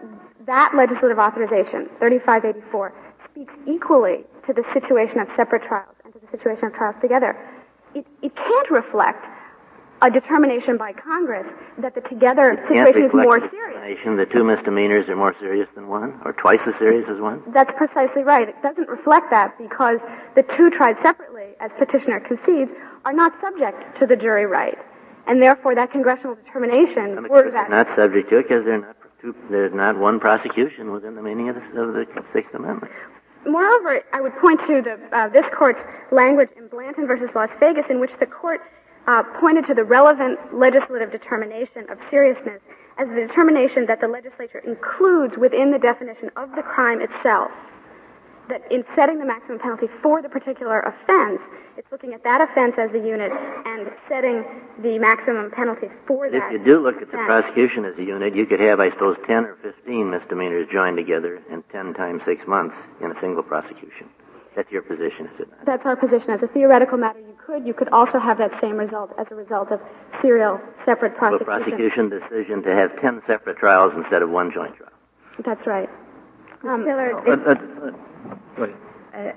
that 0.48 0.74
legislative 0.76 1.20
authorization, 1.20 1.90
3584, 2.00 2.94
speaks 3.30 3.54
equally 3.68 4.24
to 4.46 4.54
the 4.54 4.64
situation 4.74 5.20
of 5.20 5.28
separate 5.36 5.64
trials 5.64 5.96
and 6.04 6.14
to 6.14 6.20
the 6.20 6.28
situation 6.32 6.66
of 6.66 6.74
trials 6.74 6.96
together, 7.02 7.38
it, 7.94 8.06
it 8.24 8.36
can't 8.36 8.72
reflect 8.72 9.26
a 10.02 10.12
determination 10.12 10.78
by 10.78 10.94
Congress 10.94 11.48
that 11.80 11.96
the 11.96 12.02
together 12.02 12.52
It 12.52 12.68
situation 12.68 13.04
is 13.04 13.14
more 13.14 13.40
serious. 13.40 14.00
that 14.06 14.32
two 14.32 14.44
misdemeanors 14.44 15.10
are 15.10 15.16
more 15.16 15.36
serious 15.40 15.68
than 15.76 15.88
one, 15.88 16.20
or 16.24 16.34
twice 16.34 16.60
as 16.68 16.76
serious 16.76 17.08
as 17.10 17.20
one. 17.20 17.42
That's 17.54 17.72
precisely 17.74 18.24
right. 18.24 18.48
It 18.48 18.62
doesn't 18.62 18.88
reflect 18.88 19.30
that 19.32 19.58
because 19.58 20.00
the 20.36 20.44
two 20.44 20.70
tried 20.70 20.98
separately, 21.02 21.56
as 21.60 21.72
petitioner 21.78 22.20
concedes, 22.20 22.72
are 23.06 23.14
not 23.14 23.34
subject 23.42 23.98
to 24.00 24.06
the 24.06 24.16
jury 24.16 24.46
right. 24.46 24.78
And 25.26 25.42
therefore, 25.42 25.76
that 25.76 25.92
congressional 25.92 26.36
determination, 26.36 27.28
were 27.30 27.52
that 27.52 27.70
not 27.70 27.88
subject 27.96 28.30
to 28.30 28.38
it 28.38 28.44
because 28.44 28.66
they're 28.66 28.80
not 28.80 28.96
two, 29.22 29.36
there's 29.50 29.74
not 29.74 29.98
one 29.98 30.20
prosecution 30.20 30.92
within 30.92 31.16
the 31.16 31.22
meaning 31.22 31.50
of 31.50 31.56
the, 31.56 31.82
of 31.82 31.94
the 31.94 32.24
Sixth 32.34 32.54
Amendment. 32.54 32.92
Moreover, 33.46 34.02
I 34.14 34.22
would 34.22 34.36
point 34.38 34.60
to 34.62 34.82
the, 34.82 35.00
uh, 35.16 35.30
this 35.30 35.46
court's 35.54 35.80
language 36.12 36.50
in 36.58 36.68
Blanton 36.68 37.08
versus 37.08 37.30
Las 37.36 37.50
Vegas, 37.60 37.86
in 37.90 38.00
which 38.00 38.12
the 38.20 38.26
court 38.26 38.62
uh, 39.08 39.24
pointed 39.40 39.66
to 39.66 39.74
the 39.74 39.84
relevant 39.84 40.38
legislative 40.54 41.12
determination 41.12 41.90
of 41.90 41.98
seriousness 42.10 42.62
as 42.98 43.08
the 43.10 43.16
determination 43.28 43.86
that 43.86 44.02
the 44.02 44.08
legislature 44.08 44.60
includes 44.60 45.38
within 45.38 45.72
the 45.72 45.80
definition 45.80 46.30
of 46.36 46.52
the 46.56 46.62
crime 46.62 47.02
itself. 47.02 47.52
That 48.50 48.62
in 48.72 48.86
setting 48.96 49.20
the 49.20 49.26
maximum 49.26 49.60
penalty 49.60 49.88
for 50.02 50.22
the 50.22 50.30
particular 50.30 50.80
offense, 50.80 51.42
it's 51.78 51.92
looking 51.92 52.14
at 52.14 52.24
that 52.24 52.42
offense 52.42 52.76
as 52.78 52.92
a 52.94 52.98
unit 52.98 53.32
and 53.32 53.92
setting 54.08 54.44
the 54.82 54.98
maximum 55.00 55.52
penalty 55.52 55.88
for 56.08 56.30
that. 56.30 56.52
If 56.52 56.52
you 56.54 56.66
do 56.66 56.80
look 56.82 56.96
at 57.02 57.12
the 57.12 57.20
offense. 57.20 57.28
prosecution 57.28 57.86
as 57.86 57.98
a 57.98 58.04
unit, 58.04 58.36
you 58.36 58.46
could 58.46 58.62
have, 58.62 58.80
I 58.80 58.90
suppose, 58.92 59.18
10 59.28 59.46
or 59.46 59.58
15 59.62 60.10
misdemeanors 60.10 60.68
joined 60.72 60.98
together 60.98 61.42
and 61.52 61.64
10 61.72 61.94
times 61.94 62.24
six 62.26 62.48
months 62.48 62.76
in 63.02 63.12
a 63.12 63.20
single 63.20 63.44
prosecution. 63.44 64.10
That's 64.58 64.72
your 64.72 64.82
position, 64.82 65.28
is 65.28 65.42
it 65.42 65.50
not? 65.52 65.66
That's 65.68 65.86
our 65.86 65.96
position. 65.96 66.32
As 66.32 66.42
a 66.42 66.48
theoretical 66.48 66.98
matter, 66.98 67.20
you 67.20 67.36
could. 67.46 67.64
You 67.68 67.76
could 67.76 67.90
also 67.90 68.18
have 68.18 68.40
that 68.40 68.60
same 68.60 68.76
result 68.76 69.14
as 69.20 69.28
a 69.30 69.36
result 69.36 69.72
of 69.72 69.80
serial, 70.20 70.60
separate 70.84 71.14
A 71.14 71.16
prosecution. 71.20 71.46
prosecution 71.46 72.10
decision 72.10 72.64
to 72.64 72.74
have 72.74 73.00
10 73.00 73.22
separate 73.28 73.58
trials 73.58 73.94
instead 73.96 74.24
of 74.24 74.32
one 74.32 74.52
joint 74.52 74.76
trial. 74.76 74.90
That's 75.46 75.68
right. 75.68 75.88
Um, 76.64 76.84
Miller, 76.86 77.14
Uh, 77.16 77.32
it's- 77.34 77.48
uh, 78.58 78.62
uh. 78.64 78.68
Uh, 79.16 79.32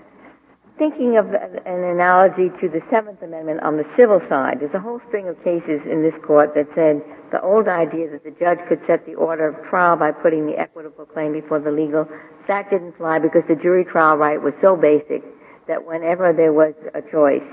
thinking 0.81 1.19
of 1.19 1.27
an 1.35 1.85
analogy 1.85 2.49
to 2.59 2.67
the 2.67 2.81
Seventh 2.89 3.21
Amendment 3.21 3.61
on 3.61 3.77
the 3.77 3.85
civil 3.99 4.19
side, 4.31 4.61
there's 4.61 4.73
a 4.73 4.81
whole 4.81 4.99
string 5.09 5.29
of 5.29 5.37
cases 5.45 5.83
in 5.85 6.01
this 6.03 6.15
court 6.25 6.55
that 6.55 6.67
said 6.75 7.05
the 7.31 7.41
old 7.43 7.69
idea 7.69 8.09
that 8.09 8.25
the 8.25 8.31
judge 8.31 8.59
could 8.67 8.81
set 8.87 9.05
the 9.05 9.15
order 9.15 9.49
of 9.49 9.69
trial 9.69 9.95
by 9.95 10.11
putting 10.11 10.47
the 10.47 10.59
equitable 10.59 11.05
claim 11.05 11.35
before 11.35 11.59
the 11.61 11.71
legal, 11.71 12.09
that 12.49 12.71
didn't 12.71 12.97
fly 12.97 13.19
because 13.19 13.43
the 13.47 13.57
jury 13.57 13.85
trial 13.85 14.17
right 14.17 14.41
was 14.41 14.55
so 14.63 14.75
basic 14.75 15.23
that 15.69 15.87
whenever 15.87 16.33
there 16.33 16.55
was 16.55 16.73
a 16.95 17.03
choice, 17.03 17.45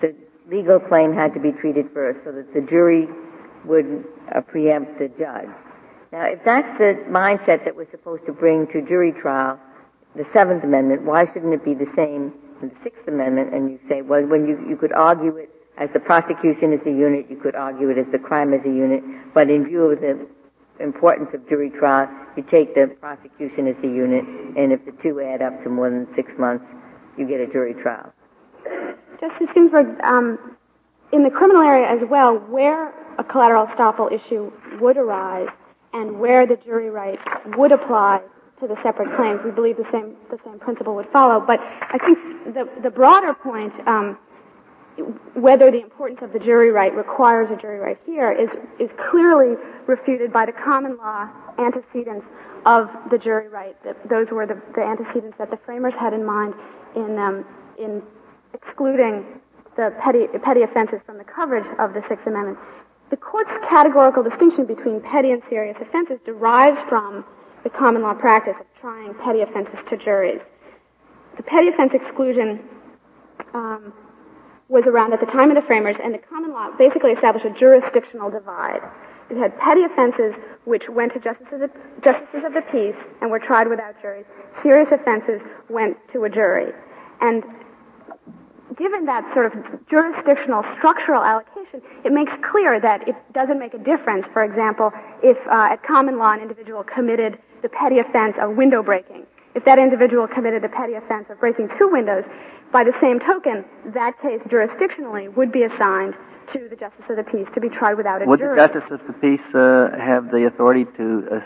the 0.00 0.12
legal 0.50 0.80
claim 0.80 1.14
had 1.14 1.32
to 1.34 1.38
be 1.38 1.52
treated 1.52 1.88
first 1.94 2.18
so 2.24 2.32
that 2.32 2.52
the 2.52 2.60
jury 2.60 3.06
would 3.66 4.04
uh, 4.34 4.40
preempt 4.40 4.98
the 4.98 5.06
judge. 5.10 5.48
Now, 6.10 6.24
if 6.24 6.42
that's 6.44 6.76
the 6.78 7.04
mindset 7.08 7.64
that 7.64 7.76
we're 7.76 7.90
supposed 7.92 8.26
to 8.26 8.32
bring 8.32 8.66
to 8.72 8.82
jury 8.82 9.12
trial, 9.12 9.60
the 10.16 10.26
Seventh 10.32 10.64
Amendment, 10.64 11.02
why 11.02 11.24
shouldn't 11.32 11.54
it 11.54 11.64
be 11.64 11.74
the 11.74 11.88
same 11.94 12.32
the 12.60 12.70
Sixth 12.82 13.06
Amendment? 13.06 13.54
And 13.54 13.70
you 13.70 13.78
say, 13.88 14.02
well, 14.02 14.24
when 14.26 14.46
you, 14.46 14.64
you 14.68 14.76
could 14.76 14.92
argue 14.92 15.36
it 15.36 15.50
as 15.78 15.88
the 15.92 16.00
prosecution 16.00 16.72
as 16.72 16.80
a 16.86 16.90
unit, 16.90 17.26
you 17.30 17.36
could 17.36 17.54
argue 17.54 17.90
it 17.90 17.98
as 17.98 18.06
the 18.10 18.18
crime 18.18 18.52
as 18.52 18.60
a 18.64 18.68
unit, 18.68 19.02
but 19.32 19.48
in 19.48 19.64
view 19.64 19.84
of 19.84 20.00
the 20.00 20.26
importance 20.80 21.30
of 21.34 21.48
jury 21.48 21.70
trial, 21.70 22.08
you 22.36 22.42
take 22.42 22.74
the 22.74 22.94
prosecution 23.00 23.68
as 23.68 23.76
a 23.82 23.86
unit, 23.86 24.24
and 24.56 24.72
if 24.72 24.84
the 24.84 24.92
two 25.02 25.20
add 25.20 25.42
up 25.42 25.62
to 25.62 25.68
more 25.68 25.90
than 25.90 26.06
six 26.14 26.30
months, 26.38 26.64
you 27.16 27.26
get 27.26 27.40
a 27.40 27.46
jury 27.46 27.74
trial. 27.74 28.12
Justice 29.20 29.48
Ginsburg, 29.54 30.00
um, 30.02 30.56
in 31.12 31.22
the 31.22 31.30
criminal 31.30 31.62
area 31.62 31.88
as 31.88 32.06
well, 32.08 32.36
where 32.36 32.92
a 33.18 33.24
collateral 33.24 33.66
estoppel 33.66 34.12
issue 34.12 34.52
would 34.80 34.96
arise 34.96 35.48
and 35.92 36.20
where 36.20 36.46
the 36.46 36.56
jury 36.56 36.90
right 36.90 37.18
would 37.56 37.72
apply 37.72 38.20
to 38.60 38.66
the 38.66 38.80
separate 38.82 39.14
claims, 39.16 39.42
we 39.44 39.50
believe 39.50 39.76
the 39.76 39.88
same 39.90 40.16
the 40.30 40.38
same 40.44 40.58
principle 40.58 40.94
would 40.94 41.08
follow. 41.10 41.40
But 41.40 41.60
I 41.60 41.98
think 41.98 42.18
the 42.54 42.68
the 42.82 42.90
broader 42.90 43.34
point, 43.34 43.72
um, 43.86 44.18
whether 45.34 45.70
the 45.70 45.80
importance 45.80 46.20
of 46.22 46.32
the 46.32 46.38
jury 46.38 46.70
right 46.70 46.94
requires 46.94 47.50
a 47.50 47.56
jury 47.56 47.78
right 47.78 47.98
here, 48.04 48.32
is 48.32 48.50
is 48.78 48.90
clearly 49.10 49.56
refuted 49.86 50.32
by 50.32 50.46
the 50.46 50.52
common 50.52 50.96
law 50.96 51.28
antecedents 51.58 52.26
of 52.66 52.90
the 53.10 53.18
jury 53.18 53.48
right. 53.48 53.76
Those 54.08 54.28
were 54.30 54.46
the, 54.46 54.60
the 54.74 54.82
antecedents 54.82 55.38
that 55.38 55.50
the 55.50 55.58
framers 55.64 55.94
had 55.94 56.12
in 56.12 56.24
mind 56.24 56.54
in 56.96 57.18
um, 57.18 57.44
in 57.78 58.02
excluding 58.54 59.24
the 59.76 59.94
petty 60.00 60.26
petty 60.42 60.62
offenses 60.62 61.00
from 61.06 61.18
the 61.18 61.24
coverage 61.24 61.66
of 61.78 61.94
the 61.94 62.02
Sixth 62.08 62.26
Amendment. 62.26 62.58
The 63.10 63.16
court's 63.16 63.52
categorical 63.66 64.22
distinction 64.22 64.66
between 64.66 65.00
petty 65.00 65.30
and 65.30 65.42
serious 65.48 65.78
offenses 65.80 66.18
derives 66.26 66.78
from 66.88 67.24
the 67.68 67.78
common 67.78 68.02
law 68.02 68.14
practice 68.14 68.56
of 68.58 68.66
trying 68.80 69.12
petty 69.14 69.42
offenses 69.42 69.78
to 69.88 69.96
juries. 69.96 70.40
The 71.36 71.42
petty 71.42 71.68
offense 71.68 71.92
exclusion 71.92 72.60
um, 73.52 73.92
was 74.68 74.86
around 74.86 75.12
at 75.12 75.20
the 75.20 75.26
time 75.26 75.50
of 75.50 75.54
the 75.54 75.62
framers, 75.62 75.96
and 76.02 76.14
the 76.14 76.18
common 76.18 76.52
law 76.52 76.70
basically 76.78 77.10
established 77.10 77.44
a 77.44 77.50
jurisdictional 77.50 78.30
divide. 78.30 78.80
It 79.30 79.36
had 79.36 79.58
petty 79.58 79.82
offenses 79.82 80.34
which 80.64 80.88
went 80.88 81.12
to 81.12 81.20
justices 81.20 81.60
of, 81.60 81.70
justices 82.02 82.42
of 82.46 82.54
the 82.54 82.62
peace 82.72 82.96
and 83.20 83.30
were 83.30 83.38
tried 83.38 83.68
without 83.68 84.00
juries. 84.00 84.24
Serious 84.62 84.88
offenses 84.90 85.42
went 85.68 85.98
to 86.12 86.24
a 86.24 86.30
jury. 86.30 86.72
And 87.20 87.44
given 88.78 89.04
that 89.04 89.28
sort 89.34 89.44
of 89.46 89.52
jurisdictional 89.90 90.62
structural 90.78 91.22
allocation, 91.22 91.82
it 92.04 92.12
makes 92.12 92.32
clear 92.50 92.80
that 92.80 93.06
it 93.06 93.16
doesn't 93.34 93.58
make 93.58 93.74
a 93.74 93.78
difference, 93.78 94.26
for 94.32 94.42
example, 94.42 94.90
if 95.22 95.36
uh, 95.48 95.72
at 95.72 95.82
common 95.82 96.16
law 96.16 96.32
an 96.32 96.40
individual 96.40 96.82
committed 96.82 97.38
the 97.62 97.68
petty 97.68 97.98
offense 97.98 98.36
of 98.40 98.56
window 98.56 98.82
breaking. 98.82 99.26
If 99.54 99.64
that 99.64 99.78
individual 99.78 100.28
committed 100.28 100.62
the 100.62 100.68
petty 100.68 100.94
offense 100.94 101.26
of 101.30 101.40
breaking 101.40 101.70
two 101.78 101.88
windows, 101.90 102.24
by 102.72 102.84
the 102.84 102.92
same 103.00 103.18
token, 103.18 103.64
that 103.94 104.20
case 104.20 104.40
jurisdictionally 104.48 105.34
would 105.34 105.50
be 105.50 105.62
assigned 105.62 106.14
to 106.52 106.68
the 106.68 106.76
justice 106.76 107.04
of 107.08 107.16
the 107.16 107.24
peace 107.24 107.46
to 107.54 107.60
be 107.60 107.68
tried 107.68 107.94
without 107.94 108.22
a 108.22 108.26
Would 108.26 108.40
jury. 108.40 108.58
Would 108.58 108.70
the 108.70 108.80
justice 108.80 109.00
of 109.00 109.06
the 109.06 109.12
peace 109.14 109.54
uh, 109.54 109.90
have 109.98 110.30
the 110.30 110.46
authority 110.46 110.84
to 110.96 111.28
uh, 111.30 111.40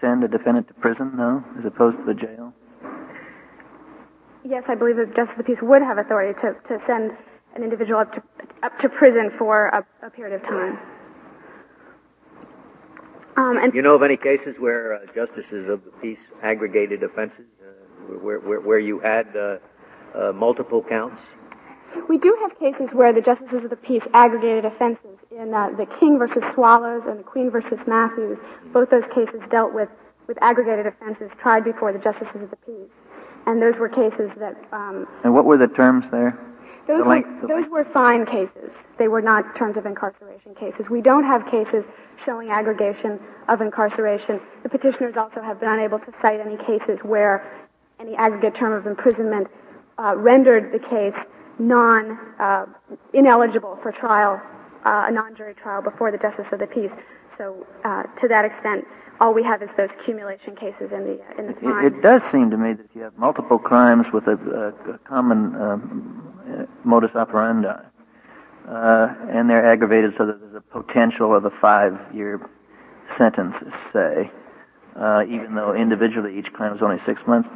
send 0.00 0.24
a 0.24 0.28
defendant 0.28 0.68
to 0.68 0.74
prison, 0.74 1.16
though, 1.16 1.44
as 1.58 1.64
opposed 1.64 1.98
to 1.98 2.04
the 2.04 2.14
jail? 2.14 2.52
Yes, 4.44 4.64
I 4.68 4.74
believe 4.74 4.96
the 4.96 5.06
justice 5.06 5.30
of 5.30 5.38
the 5.38 5.44
peace 5.44 5.62
would 5.62 5.82
have 5.82 5.98
authority 5.98 6.38
to, 6.40 6.54
to 6.68 6.84
send 6.86 7.12
an 7.54 7.62
individual 7.62 8.00
up 8.00 8.12
to, 8.14 8.22
up 8.62 8.78
to 8.78 8.88
prison 8.88 9.30
for 9.36 9.66
a, 9.66 9.84
a 10.06 10.10
period 10.10 10.40
of 10.40 10.42
time. 10.48 10.78
Um, 13.38 13.56
and 13.56 13.72
You 13.72 13.82
know 13.82 13.94
of 13.94 14.02
any 14.02 14.16
cases 14.16 14.56
where 14.58 14.94
uh, 14.94 14.98
justices 15.14 15.68
of 15.68 15.84
the 15.84 15.92
peace 16.02 16.18
aggregated 16.42 17.04
offenses, 17.04 17.46
uh, 17.62 18.14
where, 18.18 18.40
where, 18.40 18.60
where 18.60 18.78
you 18.80 18.98
had 18.98 19.28
uh, 19.36 19.58
uh, 20.18 20.32
multiple 20.32 20.82
counts? 20.82 21.20
We 22.08 22.18
do 22.18 22.36
have 22.42 22.58
cases 22.58 22.90
where 22.92 23.12
the 23.12 23.20
justices 23.20 23.62
of 23.62 23.70
the 23.70 23.76
peace 23.76 24.02
aggregated 24.12 24.64
offenses. 24.64 25.18
In 25.30 25.54
uh, 25.54 25.70
the 25.76 25.86
King 25.86 26.18
versus 26.18 26.42
Swallows 26.52 27.02
and 27.06 27.20
the 27.20 27.22
Queen 27.22 27.48
versus 27.48 27.78
Matthews, 27.86 28.38
both 28.72 28.90
those 28.90 29.06
cases 29.14 29.40
dealt 29.50 29.72
with, 29.72 29.88
with 30.26 30.36
aggregated 30.42 30.86
offenses 30.86 31.30
tried 31.40 31.62
before 31.62 31.92
the 31.92 31.98
justices 32.00 32.42
of 32.42 32.50
the 32.50 32.56
peace. 32.56 32.90
And 33.46 33.62
those 33.62 33.76
were 33.76 33.88
cases 33.88 34.30
that 34.38 34.56
um, 34.72 35.06
And 35.22 35.32
what 35.32 35.44
were 35.44 35.56
the 35.56 35.68
terms 35.68 36.06
there? 36.10 36.36
Those 36.88 37.04
were, 37.04 37.22
those 37.46 37.70
were 37.70 37.84
fine 37.92 38.24
cases. 38.24 38.70
They 38.98 39.08
were 39.08 39.20
not 39.20 39.54
terms 39.54 39.76
of 39.76 39.84
incarceration 39.84 40.54
cases. 40.54 40.88
We 40.88 41.02
don't 41.02 41.24
have 41.24 41.46
cases 41.46 41.84
showing 42.24 42.48
aggregation 42.48 43.20
of 43.48 43.60
incarceration. 43.60 44.40
The 44.62 44.70
petitioners 44.70 45.14
also 45.16 45.42
have 45.42 45.60
been 45.60 45.68
unable 45.68 45.98
to 45.98 46.12
cite 46.22 46.40
any 46.40 46.56
cases 46.56 47.00
where 47.04 47.44
any 48.00 48.16
aggregate 48.16 48.54
term 48.54 48.72
of 48.72 48.86
imprisonment 48.86 49.48
uh, 49.98 50.16
rendered 50.16 50.72
the 50.72 50.78
case 50.78 51.14
non 51.58 52.18
uh, 52.40 52.64
ineligible 53.12 53.78
for 53.82 53.92
trial, 53.92 54.40
uh, 54.86 55.04
a 55.08 55.12
non-jury 55.12 55.54
trial 55.54 55.82
before 55.82 56.10
the 56.10 56.18
justice 56.18 56.46
of 56.52 56.58
the 56.58 56.66
peace. 56.66 56.92
So 57.36 57.66
uh, 57.84 58.04
to 58.04 58.28
that 58.28 58.46
extent, 58.46 58.86
all 59.20 59.34
we 59.34 59.42
have 59.42 59.62
is 59.62 59.68
those 59.76 59.90
accumulation 60.00 60.54
cases 60.56 60.90
in 60.92 61.04
the 61.04 61.20
in 61.38 61.46
the 61.46 61.54
fine. 61.54 61.84
It, 61.84 61.94
it 61.94 62.02
does 62.02 62.22
seem 62.30 62.50
to 62.50 62.56
me 62.56 62.72
that 62.74 62.86
you 62.94 63.02
have 63.02 63.16
multiple 63.18 63.58
crimes 63.58 64.06
with 64.12 64.26
a, 64.26 64.36
a, 64.36 64.94
a 64.94 64.98
common 64.98 65.54
um, 65.56 66.40
uh, 66.48 66.64
modus 66.84 67.14
operandi, 67.14 67.68
uh, 68.68 69.14
and 69.30 69.50
they're 69.50 69.66
aggravated 69.66 70.14
so 70.16 70.26
that 70.26 70.40
there's 70.40 70.54
a 70.54 70.60
potential 70.60 71.34
of 71.34 71.44
a 71.44 71.50
five-year 71.50 72.40
sentence, 73.16 73.56
say, 73.92 74.30
uh, 74.96 75.24
even 75.28 75.54
though 75.54 75.74
individually 75.74 76.38
each 76.38 76.52
crime 76.52 76.74
is 76.74 76.82
only 76.82 76.98
six 77.04 77.20
months. 77.26 77.48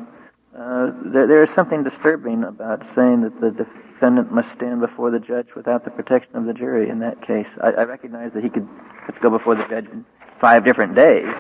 Uh, 0.59 0.91
there, 1.07 1.27
there 1.27 1.43
is 1.43 1.51
something 1.55 1.83
disturbing 1.83 2.45
about 2.45 2.83
saying 2.95 3.23
that 3.23 3.41
the 3.41 3.51
defendant 3.51 4.31
must 4.31 4.53
stand 4.53 4.81
before 4.81 5.11
the 5.11 5.19
judge 5.19 5.47
without 5.57 5.85
the 5.85 5.91
protection 5.91 6.37
of 6.37 6.45
the 6.45 6.53
jury 6.53 6.91
in 6.91 6.99
that 6.99 7.23
case. 7.27 7.47
I, 7.63 7.69
I 7.69 7.85
recognize 7.85 8.33
that 8.35 8.43
he 8.43 8.51
could 8.51 8.69
to 9.07 9.21
go 9.21 9.31
before 9.31 9.55
the 9.55 9.67
judge 9.69 9.87
in 9.87 10.05
five 10.43 10.65
different 10.65 10.97
days, 10.97 11.33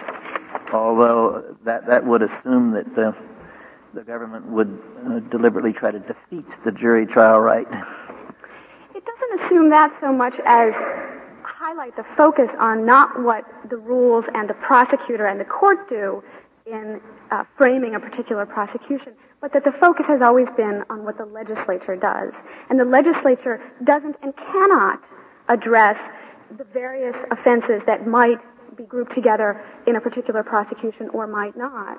although 0.72 1.56
that, 1.64 1.84
that 1.88 2.06
would 2.06 2.22
assume 2.22 2.70
that 2.70 2.86
the, 2.94 3.12
the 3.94 4.02
government 4.04 4.46
would 4.46 4.80
uh, 5.04 5.18
deliberately 5.28 5.72
try 5.72 5.90
to 5.90 5.98
defeat 5.98 6.46
the 6.64 6.70
jury 6.70 7.04
trial 7.04 7.40
right. 7.40 7.66
It 8.94 9.04
doesn't 9.04 9.40
assume 9.40 9.70
that 9.70 9.92
so 10.00 10.12
much 10.12 10.34
as 10.46 10.72
highlight 11.42 11.96
the 11.96 12.04
focus 12.16 12.48
on 12.60 12.86
not 12.86 13.20
what 13.20 13.44
the 13.68 13.76
rules 13.76 14.24
and 14.34 14.48
the 14.48 14.54
prosecutor 14.54 15.26
and 15.26 15.40
the 15.40 15.44
court 15.44 15.88
do 15.88 16.22
in 16.66 17.00
uh, 17.32 17.42
framing 17.58 17.96
a 17.96 18.00
particular 18.00 18.46
prosecution, 18.46 19.14
but 19.40 19.52
that 19.52 19.64
the 19.64 19.72
focus 19.80 20.06
has 20.06 20.22
always 20.22 20.46
been 20.56 20.84
on 20.90 21.04
what 21.04 21.18
the 21.18 21.24
legislature 21.24 21.96
does. 21.96 22.32
And 22.70 22.78
the 22.78 22.84
legislature 22.84 23.60
doesn't 23.82 24.14
and 24.22 24.32
cannot 24.36 25.02
address 25.48 25.98
the 26.56 26.64
various 26.72 27.16
offenses 27.32 27.82
that 27.86 28.06
might 28.06 28.38
be 28.76 28.84
grouped 28.84 29.12
together 29.12 29.64
in 29.86 29.96
a 29.96 30.00
particular 30.00 30.42
prosecution 30.42 31.08
or 31.10 31.26
might 31.26 31.56
not. 31.56 31.98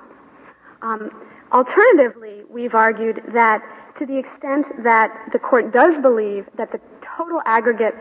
Um, 0.82 1.10
alternatively, 1.52 2.42
we've 2.50 2.74
argued 2.74 3.22
that 3.32 3.62
to 3.98 4.06
the 4.06 4.18
extent 4.18 4.66
that 4.82 5.30
the 5.32 5.38
court 5.38 5.72
does 5.72 5.98
believe 6.02 6.46
that 6.56 6.72
the 6.72 6.80
total 7.16 7.40
aggregate 7.46 7.94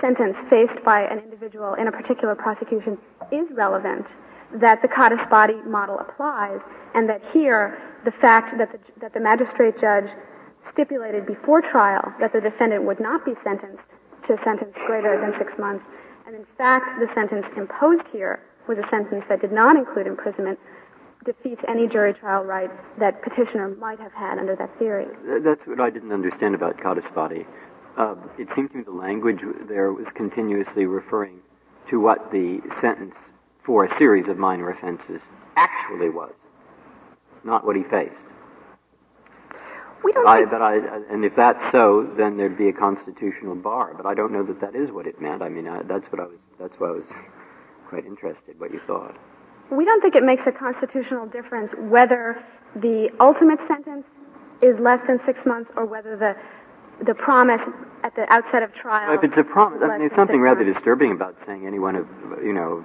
sentence 0.00 0.36
faced 0.48 0.82
by 0.84 1.02
an 1.02 1.18
individual 1.18 1.74
in 1.74 1.88
a 1.88 1.92
particular 1.92 2.34
prosecution 2.34 2.96
is 3.32 3.50
relevant, 3.52 4.06
that 4.54 4.80
the 4.82 4.88
Codispoti 4.88 5.64
model 5.66 5.98
applies, 5.98 6.60
and 6.94 7.08
that 7.08 7.20
here 7.32 7.78
the 8.04 8.10
fact 8.10 8.56
that 8.56 8.72
the, 8.72 8.78
that 9.00 9.12
the 9.12 9.20
magistrate 9.20 9.78
judge 9.78 10.08
stipulated 10.72 11.26
before 11.26 11.60
trial 11.60 12.14
that 12.20 12.32
the 12.32 12.40
defendant 12.40 12.84
would 12.84 13.00
not 13.00 13.24
be 13.24 13.32
sentenced 13.42 13.82
to 14.26 14.34
a 14.34 14.42
sentence 14.42 14.72
greater 14.86 15.20
than 15.20 15.36
six 15.38 15.58
months, 15.58 15.84
and 16.30 16.38
in 16.38 16.46
fact 16.56 17.00
the 17.00 17.12
sentence 17.12 17.46
imposed 17.56 18.06
here 18.12 18.40
was 18.68 18.78
a 18.78 18.88
sentence 18.88 19.24
that 19.28 19.40
did 19.40 19.50
not 19.50 19.74
include 19.74 20.06
imprisonment, 20.06 20.58
defeats 21.24 21.60
any 21.66 21.88
jury 21.88 22.14
trial 22.14 22.44
right 22.44 22.70
that 23.00 23.20
petitioner 23.22 23.68
might 23.68 23.98
have 23.98 24.12
had 24.12 24.38
under 24.38 24.54
that 24.54 24.70
theory. 24.78 25.06
That's 25.42 25.66
what 25.66 25.80
I 25.80 25.90
didn't 25.90 26.12
understand 26.12 26.54
about 26.54 26.76
Codis. 26.76 27.04
Uh, 27.96 28.14
it 28.38 28.48
seemed 28.54 28.70
to 28.70 28.76
me 28.78 28.84
the 28.84 28.92
language 28.92 29.40
there 29.68 29.92
was 29.92 30.06
continuously 30.14 30.86
referring 30.86 31.40
to 31.88 31.98
what 31.98 32.30
the 32.30 32.60
sentence 32.80 33.16
for 33.64 33.84
a 33.84 33.98
series 33.98 34.28
of 34.28 34.38
minor 34.38 34.70
offenses 34.70 35.20
actually 35.56 36.10
was, 36.10 36.32
not 37.42 37.66
what 37.66 37.74
he 37.74 37.82
faced. 37.82 38.22
We 40.02 40.12
don't. 40.12 40.26
I, 40.26 40.44
but 40.44 40.62
I, 40.62 40.76
and 41.10 41.24
if 41.24 41.36
that's 41.36 41.70
so, 41.72 42.08
then 42.16 42.36
there'd 42.36 42.56
be 42.56 42.68
a 42.68 42.72
constitutional 42.72 43.54
bar. 43.54 43.94
But 43.94 44.06
I 44.06 44.14
don't 44.14 44.32
know 44.32 44.44
that 44.44 44.60
that 44.60 44.74
is 44.74 44.90
what 44.90 45.06
it 45.06 45.20
meant. 45.20 45.42
I 45.42 45.48
mean, 45.48 45.68
I, 45.68 45.82
that's 45.82 46.10
what 46.12 46.20
I 46.20 46.24
was. 46.24 46.38
That's 46.58 46.74
why 46.78 46.88
I 46.88 46.92
was 46.92 47.04
quite 47.88 48.06
interested. 48.06 48.58
What 48.58 48.72
you 48.72 48.80
thought. 48.86 49.16
We 49.70 49.84
don't 49.84 50.00
think 50.00 50.14
it 50.16 50.24
makes 50.24 50.46
a 50.46 50.52
constitutional 50.52 51.26
difference 51.26 51.72
whether 51.78 52.42
the 52.76 53.10
ultimate 53.20 53.60
sentence 53.68 54.04
is 54.62 54.78
less 54.78 55.00
than 55.06 55.20
six 55.24 55.46
months 55.46 55.70
or 55.76 55.86
whether 55.86 56.16
the 56.16 56.36
the 57.04 57.14
promise 57.14 57.62
at 58.02 58.14
the 58.14 58.30
outset 58.32 58.62
of 58.62 58.74
trial. 58.74 59.14
If 59.14 59.24
it's 59.24 59.38
a 59.38 59.44
promise, 59.44 59.80
I 59.82 59.88
mean, 59.88 60.00
there's 60.00 60.14
something 60.14 60.40
rather 60.40 60.64
disturbing 60.64 61.12
about 61.12 61.36
saying 61.46 61.66
any 61.66 61.78
one 61.78 61.96
of 61.96 62.06
you 62.42 62.52
know 62.52 62.84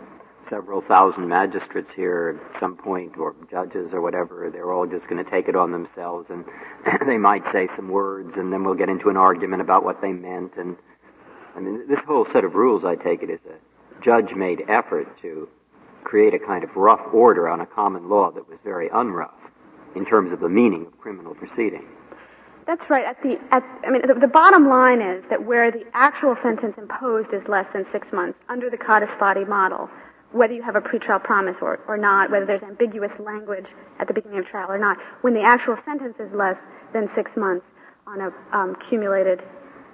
several 0.49 0.81
thousand 0.81 1.27
magistrates 1.27 1.91
here 1.93 2.39
at 2.53 2.59
some 2.59 2.75
point, 2.75 3.17
or 3.17 3.35
judges 3.49 3.93
or 3.93 4.01
whatever, 4.01 4.49
they're 4.51 4.71
all 4.71 4.85
just 4.85 5.07
going 5.07 5.23
to 5.23 5.29
take 5.29 5.47
it 5.47 5.55
on 5.55 5.71
themselves, 5.71 6.29
and 6.29 6.45
they 7.07 7.17
might 7.17 7.43
say 7.51 7.67
some 7.75 7.89
words, 7.89 8.37
and 8.37 8.51
then 8.51 8.63
we'll 8.63 8.75
get 8.75 8.89
into 8.89 9.09
an 9.09 9.17
argument 9.17 9.61
about 9.61 9.83
what 9.83 10.01
they 10.01 10.11
meant. 10.11 10.55
And 10.57 10.77
I 11.55 11.59
mean, 11.59 11.87
this 11.87 11.99
whole 11.99 12.25
set 12.25 12.43
of 12.43 12.55
rules, 12.55 12.83
I 12.83 12.95
take 12.95 13.23
it, 13.23 13.29
is 13.29 13.39
a 13.49 14.03
judge-made 14.03 14.65
effort 14.67 15.19
to 15.21 15.49
create 16.03 16.33
a 16.33 16.39
kind 16.39 16.63
of 16.63 16.75
rough 16.75 17.01
order 17.13 17.49
on 17.49 17.61
a 17.61 17.65
common 17.65 18.09
law 18.09 18.31
that 18.31 18.47
was 18.47 18.59
very 18.63 18.89
unrough 18.89 19.31
in 19.95 20.05
terms 20.05 20.31
of 20.31 20.39
the 20.39 20.49
meaning 20.49 20.85
of 20.85 20.97
criminal 20.99 21.33
proceeding. 21.33 21.87
That's 22.67 22.89
right. 22.89 23.05
At 23.05 23.21
the, 23.21 23.39
at, 23.51 23.63
I 23.85 23.91
mean, 23.91 24.01
the, 24.07 24.15
the, 24.15 24.27
bottom 24.27 24.67
line 24.67 24.99
is 24.99 25.23
that 25.29 25.43
where 25.45 25.71
the 25.71 25.85
actual 25.93 26.35
sentence 26.41 26.75
imposed 26.77 27.31
is 27.31 27.47
less 27.47 27.67
than 27.73 27.85
six 27.91 28.07
months 28.11 28.39
under 28.49 28.71
the 28.71 28.77
body 29.19 29.45
model, 29.45 29.87
whether 30.35 30.53
you 30.53 30.61
have 30.61 30.75
a 30.75 30.81
pretrial 30.81 31.23
promise 31.23 31.57
or, 31.61 31.79
or 31.87 31.97
not, 31.97 32.29
whether 32.29 32.45
there's 32.45 32.63
ambiguous 32.63 33.13
language 33.19 33.67
at 33.99 34.07
the 34.07 34.13
beginning 34.13 34.39
of 34.39 34.45
trial 34.45 34.69
or 34.69 34.77
not, 34.77 34.97
when 35.21 35.33
the 35.33 35.41
actual 35.41 35.77
sentence 35.85 36.15
is 36.19 36.31
less 36.33 36.57
than 36.93 37.09
six 37.15 37.31
months 37.37 37.65
on 38.05 38.19
a 38.21 38.33
um, 38.55 38.75
cumulated 38.89 39.41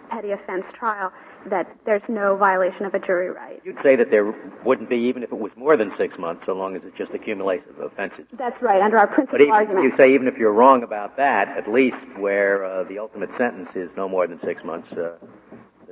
petty 0.09 0.31
offense 0.31 0.65
trial, 0.73 1.13
that 1.45 1.73
there's 1.85 2.01
no 2.09 2.35
violation 2.35 2.85
of 2.85 2.93
a 2.93 2.99
jury 2.99 3.29
right. 3.29 3.61
You'd 3.63 3.81
say 3.81 3.95
that 3.95 4.09
there 4.09 4.33
wouldn't 4.65 4.89
be 4.89 4.97
even 4.97 5.23
if 5.23 5.31
it 5.31 5.39
was 5.39 5.51
more 5.55 5.77
than 5.77 5.95
six 5.95 6.17
months, 6.17 6.45
so 6.45 6.53
long 6.53 6.75
as 6.75 6.83
it's 6.83 6.97
just 6.97 7.13
accumulation 7.13 7.69
of 7.69 7.91
offenses. 7.91 8.25
That's 8.33 8.61
right, 8.61 8.81
under 8.81 8.97
our 8.97 9.07
principal 9.07 9.37
but 9.37 9.41
even, 9.41 9.53
argument. 9.53 9.85
You 9.85 9.95
say 9.95 10.13
even 10.13 10.27
if 10.27 10.37
you're 10.37 10.51
wrong 10.51 10.83
about 10.83 11.17
that, 11.17 11.49
at 11.49 11.71
least 11.71 11.97
where 12.17 12.65
uh, 12.65 12.83
the 12.83 12.99
ultimate 12.99 13.29
sentence 13.37 13.69
is 13.75 13.95
no 13.95 14.09
more 14.09 14.27
than 14.27 14.41
six 14.41 14.63
months, 14.63 14.91
uh, 14.91 15.13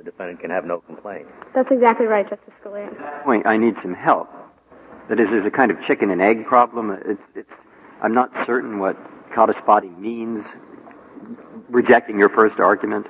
the 0.00 0.10
defendant 0.10 0.40
can 0.40 0.50
have 0.50 0.64
no 0.64 0.80
complaint. 0.80 1.26
That's 1.54 1.70
exactly 1.70 2.06
right, 2.06 2.28
Justice 2.28 2.54
Scalia. 2.64 2.86
At 2.86 2.98
that 2.98 3.24
point, 3.24 3.46
I 3.46 3.58
need 3.58 3.74
some 3.82 3.92
help. 3.92 4.30
That 5.10 5.20
is, 5.20 5.28
there's 5.28 5.44
a 5.44 5.50
kind 5.50 5.70
of 5.70 5.76
chicken 5.86 6.10
and 6.10 6.22
egg 6.22 6.46
problem. 6.46 6.90
It's, 7.04 7.22
it's, 7.34 7.52
I'm 8.02 8.14
not 8.14 8.32
certain 8.46 8.78
what 8.78 8.96
Codispoti 9.30 9.96
means, 9.98 10.42
rejecting 11.68 12.18
your 12.18 12.30
first 12.30 12.58
argument, 12.60 13.08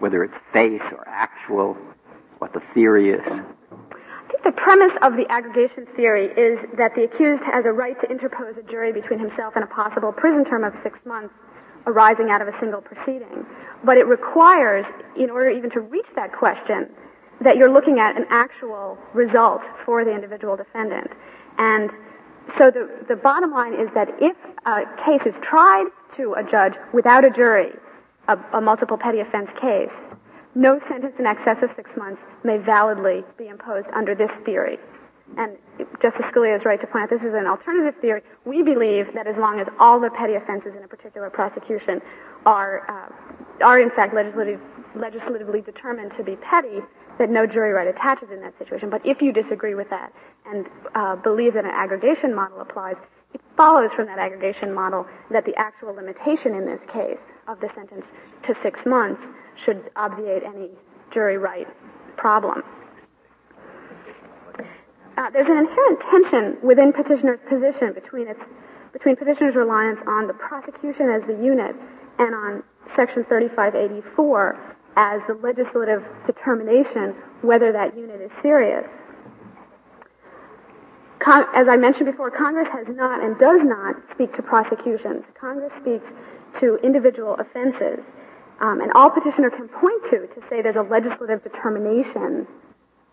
whether 0.00 0.24
it's 0.24 0.34
face 0.52 0.82
or 0.90 1.06
actual, 1.06 1.76
what 2.38 2.52
the 2.52 2.62
theory 2.74 3.10
is. 3.10 3.22
I 3.24 4.28
think 4.28 4.42
the 4.42 4.50
premise 4.50 4.96
of 5.02 5.12
the 5.12 5.26
aggregation 5.30 5.86
theory 5.94 6.26
is 6.26 6.58
that 6.76 6.96
the 6.96 7.04
accused 7.04 7.44
has 7.44 7.64
a 7.66 7.72
right 7.72 7.98
to 8.00 8.10
interpose 8.10 8.56
a 8.58 8.68
jury 8.68 8.92
between 8.92 9.20
himself 9.20 9.54
and 9.54 9.62
a 9.62 9.68
possible 9.68 10.12
prison 10.12 10.44
term 10.44 10.64
of 10.64 10.74
six 10.82 10.98
months 11.06 11.32
arising 11.86 12.30
out 12.30 12.42
of 12.42 12.48
a 12.48 12.58
single 12.58 12.80
proceeding. 12.80 13.46
But 13.84 13.96
it 13.96 14.06
requires, 14.06 14.86
in 15.16 15.30
order 15.30 15.50
even 15.50 15.70
to 15.70 15.80
reach 15.80 16.06
that 16.16 16.32
question, 16.32 16.90
that 17.40 17.56
you're 17.56 17.72
looking 17.72 17.98
at 17.98 18.16
an 18.16 18.26
actual 18.30 18.98
result 19.12 19.62
for 19.84 20.04
the 20.04 20.12
individual 20.14 20.56
defendant. 20.56 21.10
And 21.58 21.90
so 22.58 22.70
the, 22.70 22.88
the 23.08 23.16
bottom 23.16 23.50
line 23.50 23.74
is 23.74 23.88
that 23.94 24.08
if 24.20 24.36
a 24.64 24.84
case 25.04 25.26
is 25.26 25.38
tried 25.40 25.88
to 26.16 26.34
a 26.34 26.42
judge 26.42 26.74
without 26.92 27.24
a 27.24 27.30
jury, 27.30 27.72
a, 28.28 28.38
a 28.54 28.60
multiple 28.60 28.96
petty 28.96 29.20
offense 29.20 29.50
case, 29.60 29.92
no 30.54 30.80
sentence 30.88 31.14
in 31.18 31.26
excess 31.26 31.62
of 31.62 31.70
six 31.76 31.96
months 31.96 32.22
may 32.42 32.56
validly 32.56 33.24
be 33.36 33.48
imposed 33.48 33.88
under 33.92 34.14
this 34.14 34.30
theory. 34.44 34.78
And 35.36 35.56
Justice 36.00 36.26
Scalia 36.26 36.56
is 36.56 36.64
right 36.64 36.80
to 36.80 36.86
point 36.86 37.04
out 37.04 37.10
this 37.10 37.22
is 37.22 37.34
an 37.34 37.46
alternative 37.46 38.00
theory. 38.00 38.22
We 38.44 38.62
believe 38.62 39.12
that 39.14 39.26
as 39.26 39.36
long 39.36 39.60
as 39.60 39.66
all 39.78 40.00
the 40.00 40.10
petty 40.10 40.34
offenses 40.34 40.74
in 40.76 40.82
a 40.84 40.88
particular 40.88 41.30
prosecution 41.30 42.00
are, 42.44 42.88
uh, 42.88 43.64
are 43.64 43.80
in 43.80 43.90
fact 43.90 44.14
legislative, 44.14 44.60
legislatively 44.94 45.60
determined 45.60 46.12
to 46.12 46.22
be 46.22 46.36
petty, 46.36 46.80
that 47.18 47.30
no 47.30 47.46
jury 47.46 47.72
right 47.72 47.88
attaches 47.88 48.30
in 48.30 48.40
that 48.40 48.56
situation. 48.58 48.90
But 48.90 49.04
if 49.04 49.20
you 49.20 49.32
disagree 49.32 49.74
with 49.74 49.90
that 49.90 50.12
and 50.46 50.66
uh, 50.94 51.16
believe 51.16 51.54
that 51.54 51.64
an 51.64 51.70
aggregation 51.72 52.34
model 52.34 52.60
applies, 52.60 52.96
it 53.34 53.40
follows 53.56 53.90
from 53.92 54.06
that 54.06 54.18
aggregation 54.18 54.72
model 54.72 55.06
that 55.30 55.44
the 55.44 55.54
actual 55.56 55.94
limitation 55.94 56.54
in 56.54 56.66
this 56.66 56.80
case 56.88 57.18
of 57.48 57.60
the 57.60 57.68
sentence 57.74 58.06
to 58.44 58.54
six 58.62 58.86
months 58.86 59.22
should 59.64 59.90
obviate 59.96 60.42
any 60.42 60.70
jury 61.10 61.38
right 61.38 61.66
problem. 62.16 62.62
Uh, 65.16 65.30
there's 65.30 65.48
an 65.48 65.56
inherent 65.56 66.00
tension 66.00 66.56
within 66.62 66.92
petitioner's 66.92 67.40
position 67.48 67.92
between 67.92 68.28
its 68.28 68.40
between 68.92 69.16
petitioner's 69.16 69.54
reliance 69.54 70.00
on 70.06 70.26
the 70.26 70.32
prosecution 70.32 71.10
as 71.10 71.22
the 71.26 71.34
unit 71.34 71.74
and 72.18 72.34
on 72.34 72.62
section 72.94 73.24
3584 73.24 74.58
as 74.96 75.20
the 75.26 75.34
legislative 75.34 76.02
determination 76.26 77.14
whether 77.42 77.72
that 77.72 77.96
unit 77.96 78.20
is 78.20 78.30
serious. 78.40 78.88
Con- 81.18 81.46
as 81.54 81.68
I 81.68 81.76
mentioned 81.76 82.06
before, 82.06 82.30
Congress 82.30 82.68
has 82.68 82.86
not 82.88 83.22
and 83.22 83.38
does 83.38 83.62
not 83.62 83.96
speak 84.12 84.32
to 84.34 84.42
prosecutions. 84.42 85.24
Congress 85.38 85.72
speaks 85.80 86.06
to 86.60 86.76
individual 86.82 87.34
offenses. 87.38 88.00
Um, 88.60 88.80
and 88.80 88.90
all 88.92 89.10
petitioner 89.10 89.50
can 89.50 89.68
point 89.68 90.02
to 90.10 90.26
to 90.26 90.48
say 90.48 90.62
there's 90.62 90.76
a 90.76 90.82
legislative 90.82 91.42
determination 91.42 92.46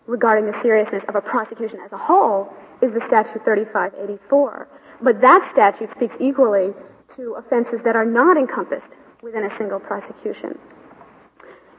regarding 0.06 0.46
the 0.46 0.62
seriousness 0.62 1.02
of 1.08 1.14
a 1.14 1.20
prosecution 1.20 1.80
as 1.84 1.92
a 1.92 1.98
whole 1.98 2.52
is 2.82 2.92
the 2.92 3.00
statute 3.06 3.44
3584. 3.44 4.68
But 5.02 5.20
that 5.20 5.48
statute 5.52 5.90
speaks 5.92 6.14
equally 6.20 6.72
to 7.16 7.34
offenses 7.34 7.80
that 7.84 7.96
are 7.96 8.04
not 8.04 8.36
encompassed 8.36 8.92
within 9.22 9.44
a 9.44 9.56
single 9.56 9.80
prosecution. 9.80 10.58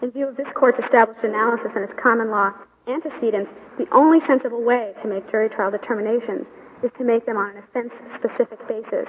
In 0.01 0.11
view 0.11 0.28
of 0.28 0.38
this 0.38 0.51
court's 0.53 0.80
established 0.80 1.23
analysis 1.23 1.71
and 1.76 1.84
its 1.84 1.93
common 1.93 2.30
law 2.30 2.51
antecedents, 2.88 3.51
the 3.78 3.88
only 3.91 4.19
sensible 4.26 4.61
way 4.61 4.93
to 5.01 5.07
make 5.07 5.30
jury 5.30 5.49
trial 5.49 5.71
determinations 5.71 6.45
is 6.84 6.91
to 6.97 7.03
make 7.03 7.26
them 7.26 7.38
on 7.38 7.51
an 7.51 7.63
offense-specific 7.63 8.67
basis 8.67 9.07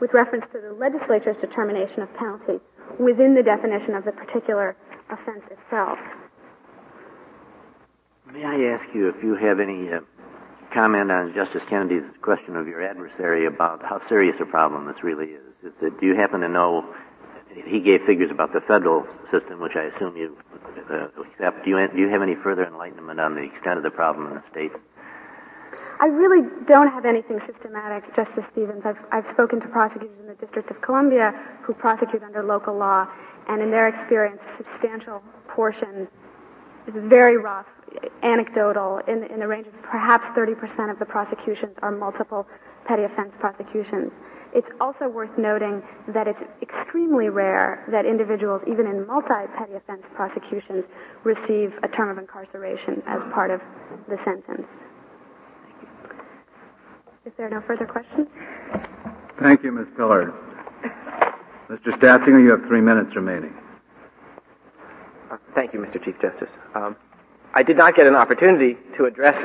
with 0.00 0.12
reference 0.12 0.44
to 0.52 0.60
the 0.60 0.72
legislature's 0.72 1.36
determination 1.38 2.02
of 2.02 2.12
penalty 2.14 2.60
within 2.98 3.34
the 3.34 3.42
definition 3.42 3.94
of 3.94 4.04
the 4.04 4.12
particular 4.12 4.76
offense 5.10 5.42
itself. 5.50 5.98
May 8.32 8.44
I 8.44 8.74
ask 8.74 8.84
you 8.92 9.08
if 9.08 9.22
you 9.22 9.36
have 9.36 9.60
any 9.60 9.92
uh, 9.92 10.00
comment 10.74 11.12
on 11.12 11.32
Justice 11.32 11.62
Kennedy's 11.68 12.02
question 12.22 12.56
of 12.56 12.66
your 12.66 12.82
adversary 12.82 13.46
about 13.46 13.82
how 13.82 14.06
serious 14.08 14.36
a 14.40 14.44
problem 14.44 14.86
this 14.86 15.02
really 15.02 15.26
is? 15.26 15.42
is 15.62 15.72
it, 15.80 16.00
do 16.00 16.06
you 16.06 16.14
happen 16.16 16.40
to 16.40 16.48
know 16.48 16.92
he 17.64 17.80
gave 17.80 18.02
figures 18.02 18.30
about 18.30 18.52
the 18.52 18.60
federal 18.60 19.06
system, 19.30 19.60
which 19.60 19.76
I 19.76 19.84
assume 19.84 20.16
you 20.16 20.36
uh, 20.90 21.08
accept. 21.22 21.64
Do 21.64 21.70
you, 21.70 21.88
do 21.88 21.98
you 21.98 22.08
have 22.08 22.22
any 22.22 22.34
further 22.34 22.66
enlightenment 22.66 23.18
on 23.18 23.34
the 23.34 23.42
extent 23.42 23.78
of 23.78 23.82
the 23.82 23.90
problem 23.90 24.26
in 24.28 24.34
the 24.34 24.42
states? 24.50 24.76
I 25.98 26.06
really 26.06 26.46
don't 26.66 26.88
have 26.88 27.06
anything 27.06 27.40
systematic, 27.46 28.14
Justice 28.14 28.44
Stevens. 28.52 28.82
I've, 28.84 28.98
I've 29.10 29.30
spoken 29.32 29.60
to 29.60 29.68
prosecutors 29.68 30.18
in 30.20 30.26
the 30.26 30.34
District 30.34 30.70
of 30.70 30.82
Columbia 30.82 31.32
who 31.62 31.72
prosecute 31.72 32.22
under 32.22 32.42
local 32.42 32.76
law, 32.76 33.08
and 33.48 33.62
in 33.62 33.70
their 33.70 33.88
experience, 33.88 34.40
a 34.60 34.64
substantial 34.64 35.22
portion 35.48 36.08
is 36.86 36.94
very 37.08 37.36
rough, 37.36 37.66
anecdotal, 38.22 39.00
in, 39.08 39.24
in 39.24 39.40
the 39.40 39.46
range 39.46 39.66
of 39.66 39.74
perhaps 39.82 40.24
30% 40.36 40.90
of 40.90 40.98
the 40.98 41.04
prosecutions 41.04 41.76
are 41.82 41.90
multiple 41.90 42.46
petty 42.86 43.04
offense 43.04 43.32
prosecutions. 43.40 44.12
It's 44.54 44.68
also 44.80 45.08
worth 45.08 45.36
noting 45.36 45.82
that 46.08 46.28
it's 46.28 46.40
extremely 46.62 47.28
rare 47.28 47.84
that 47.90 48.06
individuals, 48.06 48.62
even 48.66 48.86
in 48.86 49.06
multi-petty 49.06 49.74
offense 49.74 50.06
prosecutions, 50.14 50.84
receive 51.24 51.74
a 51.82 51.88
term 51.88 52.08
of 52.08 52.18
incarceration 52.18 53.02
as 53.06 53.20
part 53.32 53.50
of 53.50 53.60
the 54.08 54.16
sentence. 54.24 54.66
If 57.24 57.36
there 57.36 57.46
are 57.46 57.50
no 57.50 57.60
further 57.66 57.86
questions? 57.86 58.28
Thank 59.40 59.62
you, 59.62 59.72
Ms. 59.72 59.88
Pillard. 59.96 60.32
Mr. 61.68 61.88
Statzinger, 61.98 62.42
you 62.42 62.50
have 62.50 62.62
three 62.68 62.80
minutes 62.80 63.14
remaining. 63.16 63.52
Thank 65.56 65.72
you, 65.72 65.80
Mr. 65.80 66.04
Chief 66.04 66.20
Justice. 66.20 66.50
Um, 66.74 66.96
I 67.54 67.62
did 67.62 67.78
not 67.78 67.96
get 67.96 68.06
an 68.06 68.14
opportunity 68.14 68.76
to 68.98 69.06
address 69.06 69.38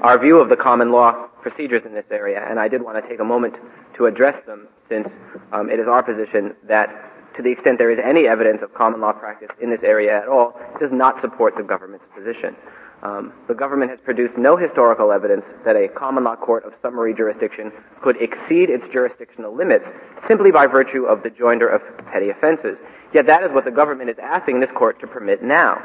our 0.00 0.16
view 0.16 0.38
of 0.38 0.48
the 0.48 0.54
common 0.54 0.92
law 0.92 1.26
procedures 1.42 1.84
in 1.84 1.92
this 1.92 2.04
area, 2.12 2.40
and 2.48 2.60
I 2.60 2.68
did 2.68 2.82
want 2.82 3.02
to 3.02 3.10
take 3.10 3.18
a 3.18 3.24
moment 3.24 3.56
to 3.96 4.06
address 4.06 4.40
them 4.46 4.68
since 4.88 5.08
um, 5.50 5.68
it 5.68 5.80
is 5.80 5.88
our 5.88 6.04
position 6.04 6.54
that 6.68 6.88
to 7.34 7.42
the 7.42 7.50
extent 7.50 7.78
there 7.78 7.90
is 7.90 7.98
any 7.98 8.28
evidence 8.28 8.62
of 8.62 8.72
common 8.74 9.00
law 9.00 9.12
practice 9.12 9.50
in 9.60 9.68
this 9.68 9.82
area 9.82 10.16
at 10.16 10.28
all, 10.28 10.56
does 10.78 10.92
not 10.92 11.20
support 11.20 11.56
the 11.56 11.64
government's 11.64 12.06
position. 12.14 12.54
Um, 13.02 13.32
the 13.48 13.54
government 13.54 13.90
has 13.90 14.00
produced 14.00 14.38
no 14.38 14.56
historical 14.56 15.10
evidence 15.10 15.44
that 15.64 15.74
a 15.74 15.88
common 15.88 16.22
law 16.22 16.36
court 16.36 16.64
of 16.64 16.74
summary 16.80 17.12
jurisdiction 17.12 17.72
could 18.02 18.22
exceed 18.22 18.70
its 18.70 18.86
jurisdictional 18.86 19.54
limits 19.54 19.86
simply 20.28 20.52
by 20.52 20.68
virtue 20.68 21.06
of 21.06 21.24
the 21.24 21.30
joinder 21.30 21.74
of 21.74 21.82
petty 22.06 22.30
offenses. 22.30 22.78
Yet 23.16 23.24
that 23.28 23.42
is 23.44 23.50
what 23.50 23.64
the 23.64 23.70
government 23.70 24.10
is 24.10 24.18
asking 24.18 24.60
this 24.60 24.70
court 24.70 25.00
to 25.00 25.06
permit 25.06 25.42
now. 25.42 25.82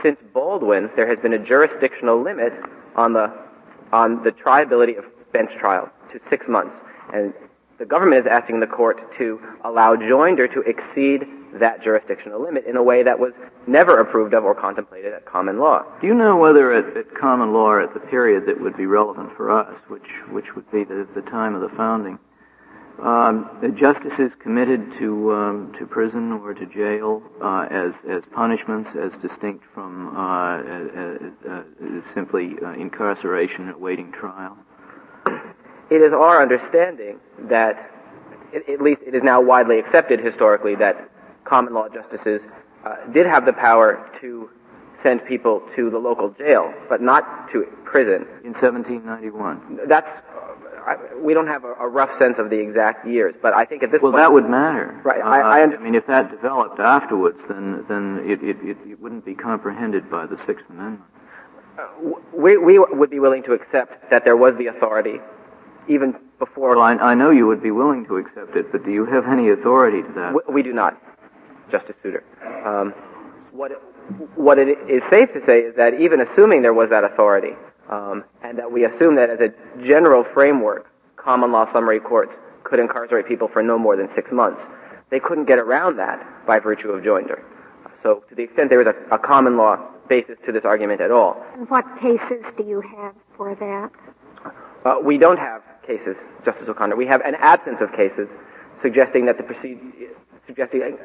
Since 0.00 0.20
Baldwin, 0.32 0.90
there 0.94 1.08
has 1.08 1.18
been 1.18 1.32
a 1.32 1.38
jurisdictional 1.38 2.22
limit 2.22 2.52
on 2.94 3.12
the 3.14 3.36
on 3.90 4.22
the 4.22 4.30
triability 4.30 4.96
of 4.96 5.04
bench 5.32 5.50
trials 5.58 5.88
to 6.12 6.20
six 6.30 6.46
months, 6.46 6.76
and 7.12 7.34
the 7.78 7.84
government 7.84 8.20
is 8.20 8.28
asking 8.28 8.60
the 8.60 8.68
court 8.68 9.12
to 9.16 9.40
allow 9.64 9.96
joinder 9.96 10.46
to 10.52 10.60
exceed 10.60 11.26
that 11.54 11.82
jurisdictional 11.82 12.40
limit 12.40 12.64
in 12.64 12.76
a 12.76 12.82
way 12.90 13.02
that 13.02 13.18
was 13.18 13.32
never 13.66 13.98
approved 13.98 14.32
of 14.32 14.44
or 14.44 14.54
contemplated 14.54 15.12
at 15.12 15.26
common 15.26 15.58
law. 15.58 15.82
Do 16.00 16.06
you 16.06 16.14
know 16.14 16.36
whether 16.36 16.72
at, 16.72 16.96
at 16.96 17.12
common 17.12 17.52
law, 17.52 17.70
or 17.70 17.80
at 17.80 17.92
the 17.92 17.98
period 17.98 18.46
that 18.46 18.60
would 18.60 18.76
be 18.76 18.86
relevant 18.86 19.36
for 19.36 19.50
us, 19.50 19.74
which 19.88 20.10
which 20.30 20.54
would 20.54 20.70
be 20.70 20.84
the, 20.84 21.08
the 21.16 21.22
time 21.22 21.56
of 21.56 21.60
the 21.60 21.76
founding, 21.76 22.20
um, 23.02 23.48
the 23.60 23.68
justices 23.68 24.32
committed 24.40 24.92
to 24.98 25.32
um, 25.32 25.72
to 25.78 25.86
prison 25.86 26.32
or 26.32 26.52
to 26.54 26.66
jail 26.66 27.22
uh, 27.40 27.66
as 27.70 27.92
as 28.08 28.22
punishments, 28.32 28.90
as 29.00 29.12
distinct 29.22 29.64
from 29.72 30.16
uh, 30.16 30.20
uh, 30.20 31.52
uh 31.52 31.62
simply 32.14 32.56
uh, 32.64 32.72
incarceration 32.72 33.68
awaiting 33.70 34.10
trial? 34.12 34.56
It 35.90 36.02
is 36.02 36.12
our 36.12 36.42
understanding 36.42 37.18
that, 37.48 37.90
at 38.52 38.80
least 38.80 39.00
it 39.06 39.14
is 39.14 39.22
now 39.22 39.40
widely 39.40 39.78
accepted 39.78 40.20
historically, 40.20 40.74
that 40.76 41.08
common 41.44 41.72
law 41.72 41.88
justices 41.88 42.42
uh, 42.84 42.96
did 43.12 43.26
have 43.26 43.46
the 43.46 43.54
power 43.54 44.10
to 44.20 44.50
send 45.02 45.24
people 45.24 45.62
to 45.76 45.88
the 45.88 45.98
local 45.98 46.30
jail, 46.30 46.74
but 46.88 47.00
not 47.00 47.50
to 47.52 47.62
prison. 47.84 48.26
In 48.44 48.52
1791. 48.52 49.80
That's 49.88 50.10
we 51.20 51.34
don't 51.34 51.46
have 51.46 51.64
a, 51.64 51.72
a, 51.74 51.88
rough 51.88 52.16
sense 52.18 52.38
of 52.38 52.50
the 52.50 52.58
exact 52.58 53.06
years, 53.06 53.34
but 53.40 53.54
I 53.54 53.64
think 53.64 53.82
at 53.82 53.90
this 53.90 54.02
well, 54.02 54.12
point, 54.12 54.22
that 54.22 54.32
would 54.32 54.48
matter. 54.48 55.00
Right. 55.04 55.20
Uh, 55.20 55.24
I, 55.24 55.60
I, 55.60 55.62
I, 55.62 55.76
mean, 55.78 55.94
if 55.94 56.06
that 56.06 56.30
developed 56.30 56.80
afterwards, 56.80 57.38
then 57.48 57.84
then 57.88 58.22
it, 58.24 58.42
it, 58.42 58.56
it, 58.62 58.76
it 58.86 59.00
wouldn't 59.00 59.24
be 59.24 59.34
comprehended 59.34 60.10
by 60.10 60.26
the 60.26 60.38
Sixth 60.46 60.64
Amendment. 60.70 61.02
Uh, 61.78 61.86
we, 62.34 62.56
we 62.56 62.78
would 62.78 63.10
be 63.10 63.20
willing 63.20 63.42
to 63.44 63.52
accept 63.52 64.10
that 64.10 64.24
there 64.24 64.36
was 64.36 64.56
the 64.58 64.66
authority 64.66 65.20
even 65.88 66.14
before. 66.38 66.76
Well, 66.76 66.84
I, 66.84 66.94
I 66.94 67.14
know 67.14 67.30
you 67.30 67.46
would 67.46 67.62
be 67.62 67.70
willing 67.70 68.04
to 68.06 68.16
accept 68.16 68.56
it, 68.56 68.70
but 68.72 68.84
do 68.84 68.92
you 68.92 69.04
have 69.06 69.26
any 69.26 69.50
authority 69.50 70.02
to 70.02 70.12
that? 70.14 70.34
We, 70.34 70.54
we 70.54 70.62
do 70.62 70.72
not, 70.72 71.00
Justice 71.70 71.96
Souter. 72.02 72.24
Um, 72.64 72.92
what 73.52 73.72
what 74.36 74.58
it 74.58 74.78
is 74.88 75.02
safe 75.10 75.32
to 75.34 75.44
say 75.44 75.60
is 75.60 75.76
that 75.76 76.00
even 76.00 76.20
assuming 76.20 76.62
there 76.62 76.72
was 76.72 76.90
that 76.90 77.04
authority, 77.04 77.52
um, 77.88 78.24
and 78.42 78.58
that 78.58 78.70
we 78.70 78.84
assume 78.84 79.16
that 79.16 79.30
as 79.30 79.40
a 79.40 79.82
general 79.82 80.24
framework, 80.34 80.86
common 81.16 81.52
law 81.52 81.70
summary 81.72 82.00
courts 82.00 82.32
could 82.64 82.78
incarcerate 82.78 83.26
people 83.26 83.48
for 83.48 83.62
no 83.62 83.78
more 83.78 83.96
than 83.96 84.08
six 84.14 84.30
months, 84.30 84.60
they 85.10 85.20
couldn't 85.20 85.46
get 85.46 85.58
around 85.58 85.96
that 85.96 86.46
by 86.46 86.58
virtue 86.58 86.90
of 86.90 87.02
joinder. 87.02 87.42
So, 88.02 88.22
to 88.28 88.34
the 88.34 88.42
extent 88.42 88.70
there 88.70 88.80
is 88.80 88.86
a, 88.86 89.14
a 89.14 89.18
common 89.18 89.56
law 89.56 89.76
basis 90.08 90.38
to 90.44 90.52
this 90.52 90.64
argument 90.64 91.00
at 91.00 91.10
all. 91.10 91.42
And 91.54 91.68
what 91.68 91.84
cases 92.00 92.44
do 92.56 92.64
you 92.64 92.80
have 92.80 93.14
for 93.36 93.54
that? 93.54 93.90
Uh, 94.84 95.00
we 95.02 95.18
don't 95.18 95.38
have 95.38 95.62
cases, 95.86 96.16
Justice 96.44 96.68
O'Connor. 96.68 96.96
We 96.96 97.06
have 97.06 97.20
an 97.22 97.34
absence 97.36 97.80
of 97.80 97.92
cases 97.92 98.28
suggesting 98.80 99.26
that 99.26 99.36
the 99.36 99.42
procedure, 99.42 99.80
suggesting 100.46 100.82
uh, 100.82 100.96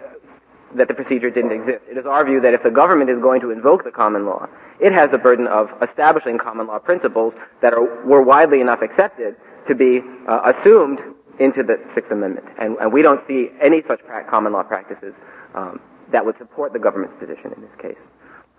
that 0.75 0.87
the 0.87 0.93
procedure 0.93 1.29
didn't 1.29 1.51
exist. 1.51 1.83
It 1.89 1.97
is 1.97 2.05
our 2.05 2.25
view 2.25 2.41
that 2.41 2.53
if 2.53 2.63
the 2.63 2.71
government 2.71 3.09
is 3.09 3.19
going 3.19 3.41
to 3.41 3.51
invoke 3.51 3.83
the 3.83 3.91
common 3.91 4.25
law, 4.25 4.47
it 4.79 4.91
has 4.91 5.11
the 5.11 5.17
burden 5.17 5.47
of 5.47 5.69
establishing 5.81 6.37
common 6.37 6.67
law 6.67 6.79
principles 6.79 7.33
that 7.61 7.73
are, 7.73 8.05
were 8.05 8.21
widely 8.21 8.61
enough 8.61 8.81
accepted 8.81 9.35
to 9.67 9.75
be 9.75 10.01
uh, 10.27 10.53
assumed 10.53 10.99
into 11.39 11.63
the 11.63 11.79
Sixth 11.95 12.11
Amendment. 12.11 12.47
And, 12.59 12.77
and, 12.77 12.93
we 12.93 13.01
don't 13.01 13.25
see 13.27 13.49
any 13.61 13.81
such 13.87 13.99
pra- 14.05 14.23
common 14.29 14.53
law 14.53 14.63
practices 14.63 15.13
um, 15.55 15.79
that 16.11 16.25
would 16.25 16.37
support 16.37 16.73
the 16.73 16.79
government's 16.79 17.15
position 17.19 17.53
in 17.55 17.61
this 17.61 17.73
case. 17.81 18.01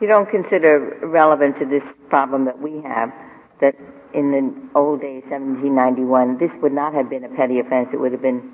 You 0.00 0.08
don't 0.08 0.28
consider 0.28 0.98
relevant 1.02 1.58
to 1.60 1.66
this 1.66 1.84
problem 2.08 2.46
that 2.46 2.58
we 2.58 2.82
have 2.82 3.12
that 3.60 3.76
in 4.12 4.30
the 4.30 4.78
old 4.78 5.00
days, 5.00 5.22
1791, 5.28 6.38
this 6.38 6.50
would 6.62 6.72
not 6.72 6.94
have 6.94 7.10
been 7.10 7.24
a 7.24 7.28
petty 7.28 7.60
offense. 7.60 7.88
It 7.92 7.98
would 7.98 8.12
have 8.12 8.22
been, 8.22 8.52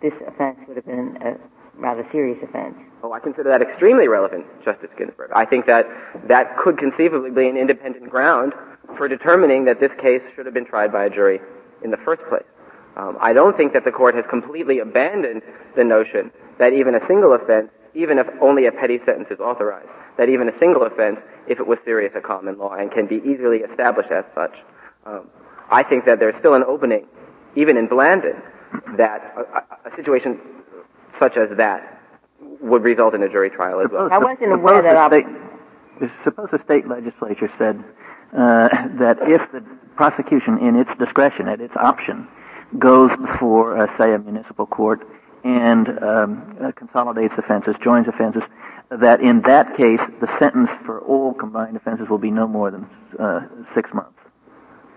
this 0.00 0.12
offense 0.26 0.58
would 0.66 0.76
have 0.76 0.86
been 0.86 1.18
a 1.20 1.36
rather 1.78 2.06
serious 2.12 2.38
offense. 2.42 2.76
Oh, 3.02 3.12
I 3.12 3.20
consider 3.20 3.50
that 3.50 3.62
extremely 3.62 4.08
relevant, 4.08 4.46
Justice 4.64 4.90
Ginsburg. 4.96 5.30
I 5.34 5.44
think 5.44 5.66
that 5.66 5.86
that 6.28 6.56
could 6.56 6.78
conceivably 6.78 7.30
be 7.30 7.48
an 7.48 7.56
independent 7.56 8.08
ground 8.08 8.54
for 8.96 9.08
determining 9.08 9.64
that 9.66 9.80
this 9.80 9.92
case 10.00 10.22
should 10.34 10.46
have 10.46 10.54
been 10.54 10.64
tried 10.64 10.92
by 10.92 11.04
a 11.04 11.10
jury 11.10 11.40
in 11.82 11.90
the 11.90 11.96
first 11.98 12.22
place. 12.28 12.44
Um, 12.96 13.18
I 13.20 13.32
don't 13.32 13.56
think 13.56 13.72
that 13.72 13.84
the 13.84 13.90
court 13.90 14.14
has 14.14 14.24
completely 14.26 14.78
abandoned 14.78 15.42
the 15.76 15.84
notion 15.84 16.30
that 16.58 16.72
even 16.72 16.94
a 16.94 17.06
single 17.06 17.32
offense, 17.34 17.70
even 17.94 18.18
if 18.18 18.26
only 18.40 18.66
a 18.66 18.72
petty 18.72 18.98
sentence 19.04 19.30
is 19.30 19.40
authorized, 19.40 19.88
that 20.16 20.28
even 20.28 20.48
a 20.48 20.58
single 20.58 20.82
offense, 20.84 21.20
if 21.48 21.58
it 21.58 21.66
was 21.66 21.78
serious, 21.84 22.12
a 22.14 22.20
common 22.20 22.56
law 22.56 22.74
and 22.74 22.92
can 22.92 23.06
be 23.06 23.16
easily 23.16 23.58
established 23.58 24.12
as 24.12 24.24
such. 24.32 24.54
Um, 25.04 25.28
I 25.70 25.82
think 25.82 26.04
that 26.04 26.20
there's 26.20 26.36
still 26.36 26.54
an 26.54 26.62
opening, 26.62 27.06
even 27.56 27.76
in 27.76 27.88
Blanton, 27.88 28.40
that 28.96 29.34
a, 29.36 29.88
a 29.88 29.94
situation 29.96 30.40
such 31.18 31.36
as 31.36 31.56
that 31.56 32.00
would 32.60 32.82
result 32.82 33.14
in 33.14 33.22
a 33.22 33.28
jury 33.28 33.50
trial 33.50 33.80
as 33.80 33.90
well. 33.90 34.08
I 34.10 34.18
wasn't 34.18 34.52
aware 34.52 34.82
that. 34.82 35.10
State, 35.10 36.10
suppose 36.24 36.50
the 36.50 36.58
state 36.58 36.88
legislature 36.88 37.50
said 37.58 37.82
uh, 38.32 38.68
that 38.98 39.18
if 39.22 39.50
the 39.52 39.60
prosecution, 39.96 40.58
in 40.58 40.76
its 40.76 40.90
discretion, 40.98 41.48
at 41.48 41.60
its 41.60 41.76
option, 41.76 42.26
goes 42.78 43.10
before, 43.16 43.78
uh, 43.78 43.98
say, 43.98 44.12
a 44.12 44.18
municipal 44.18 44.66
court 44.66 45.06
and 45.44 45.88
um, 46.02 46.56
uh, 46.62 46.72
consolidates 46.72 47.34
offenses, 47.36 47.76
joins 47.80 48.08
offenses, 48.08 48.42
that 48.90 49.20
in 49.20 49.42
that 49.42 49.76
case 49.76 50.00
the 50.20 50.38
sentence 50.38 50.70
for 50.84 51.00
all 51.00 51.34
combined 51.34 51.76
offenses 51.76 52.08
will 52.08 52.18
be 52.18 52.30
no 52.30 52.46
more 52.46 52.70
than 52.70 52.88
uh, 53.18 53.40
six 53.74 53.92
months. 53.92 54.18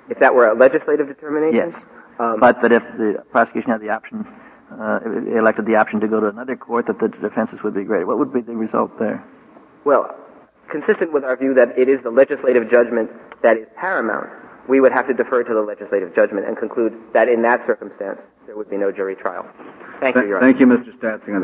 If 0.10 0.20
that 0.20 0.34
were 0.34 0.48
a 0.48 0.56
legislative 0.56 1.08
determination? 1.08 1.72
Yes. 1.74 1.84
Um, 2.20 2.40
but 2.40 2.62
that 2.62 2.72
if 2.72 2.84
the 2.98 3.24
prosecution 3.32 3.72
had 3.72 3.82
the 3.82 3.90
option 3.90 4.26
uh, 4.72 5.00
elected 5.36 5.66
the 5.66 5.76
option 5.76 6.00
to 6.02 6.08
go 6.08 6.20
to 6.20 6.28
another 6.28 6.56
court, 6.56 6.88
that 6.88 7.00
the 7.00 7.08
defenses 7.08 7.64
would 7.64 7.74
be 7.74 7.84
greater. 7.84 8.06
What 8.06 8.20
would 8.20 8.34
be 8.34 8.42
the 8.42 8.56
result 8.56 8.98
there? 9.00 9.24
Well, 9.86 10.16
consistent 10.70 11.14
with 11.14 11.24
our 11.24 11.38
view 11.38 11.54
that 11.54 11.78
it 11.78 11.90
is 11.90 12.02
the 12.04 12.10
legislative 12.10 12.70
judgment 12.70 13.10
that 13.42 13.58
is 13.58 13.68
paramount, 13.76 14.30
we 14.68 14.82
would 14.82 14.92
have 14.92 15.08
to 15.08 15.14
defer 15.14 15.44
to 15.44 15.54
the 15.54 15.62
legislative 15.62 16.14
judgment 16.14 16.46
and 16.46 16.58
conclude 16.58 16.94
that 17.14 17.30
in 17.30 17.42
that 17.44 17.66
circumstance 17.66 18.22
there 18.46 18.58
would 18.58 18.70
be 18.70 18.78
no 18.78 18.92
jury 18.92 19.16
trial. 19.16 19.46
Thank 20.00 20.16
you, 20.16 20.28
Your 20.28 20.38
Honor. 20.38 20.48
Thank 20.48 20.60
you, 20.60 20.68
Mr. 20.68 20.94
Statzinger. 21.00 21.40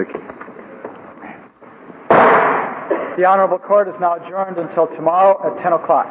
The 3.16 3.26
Honorable 3.26 3.60
Court 3.60 3.88
is 3.88 3.96
now 4.00 4.16
adjourned 4.16 4.58
until 4.58 4.88
tomorrow 4.88 5.56
at 5.56 5.62
10 5.62 5.74
o'clock. 5.74 6.10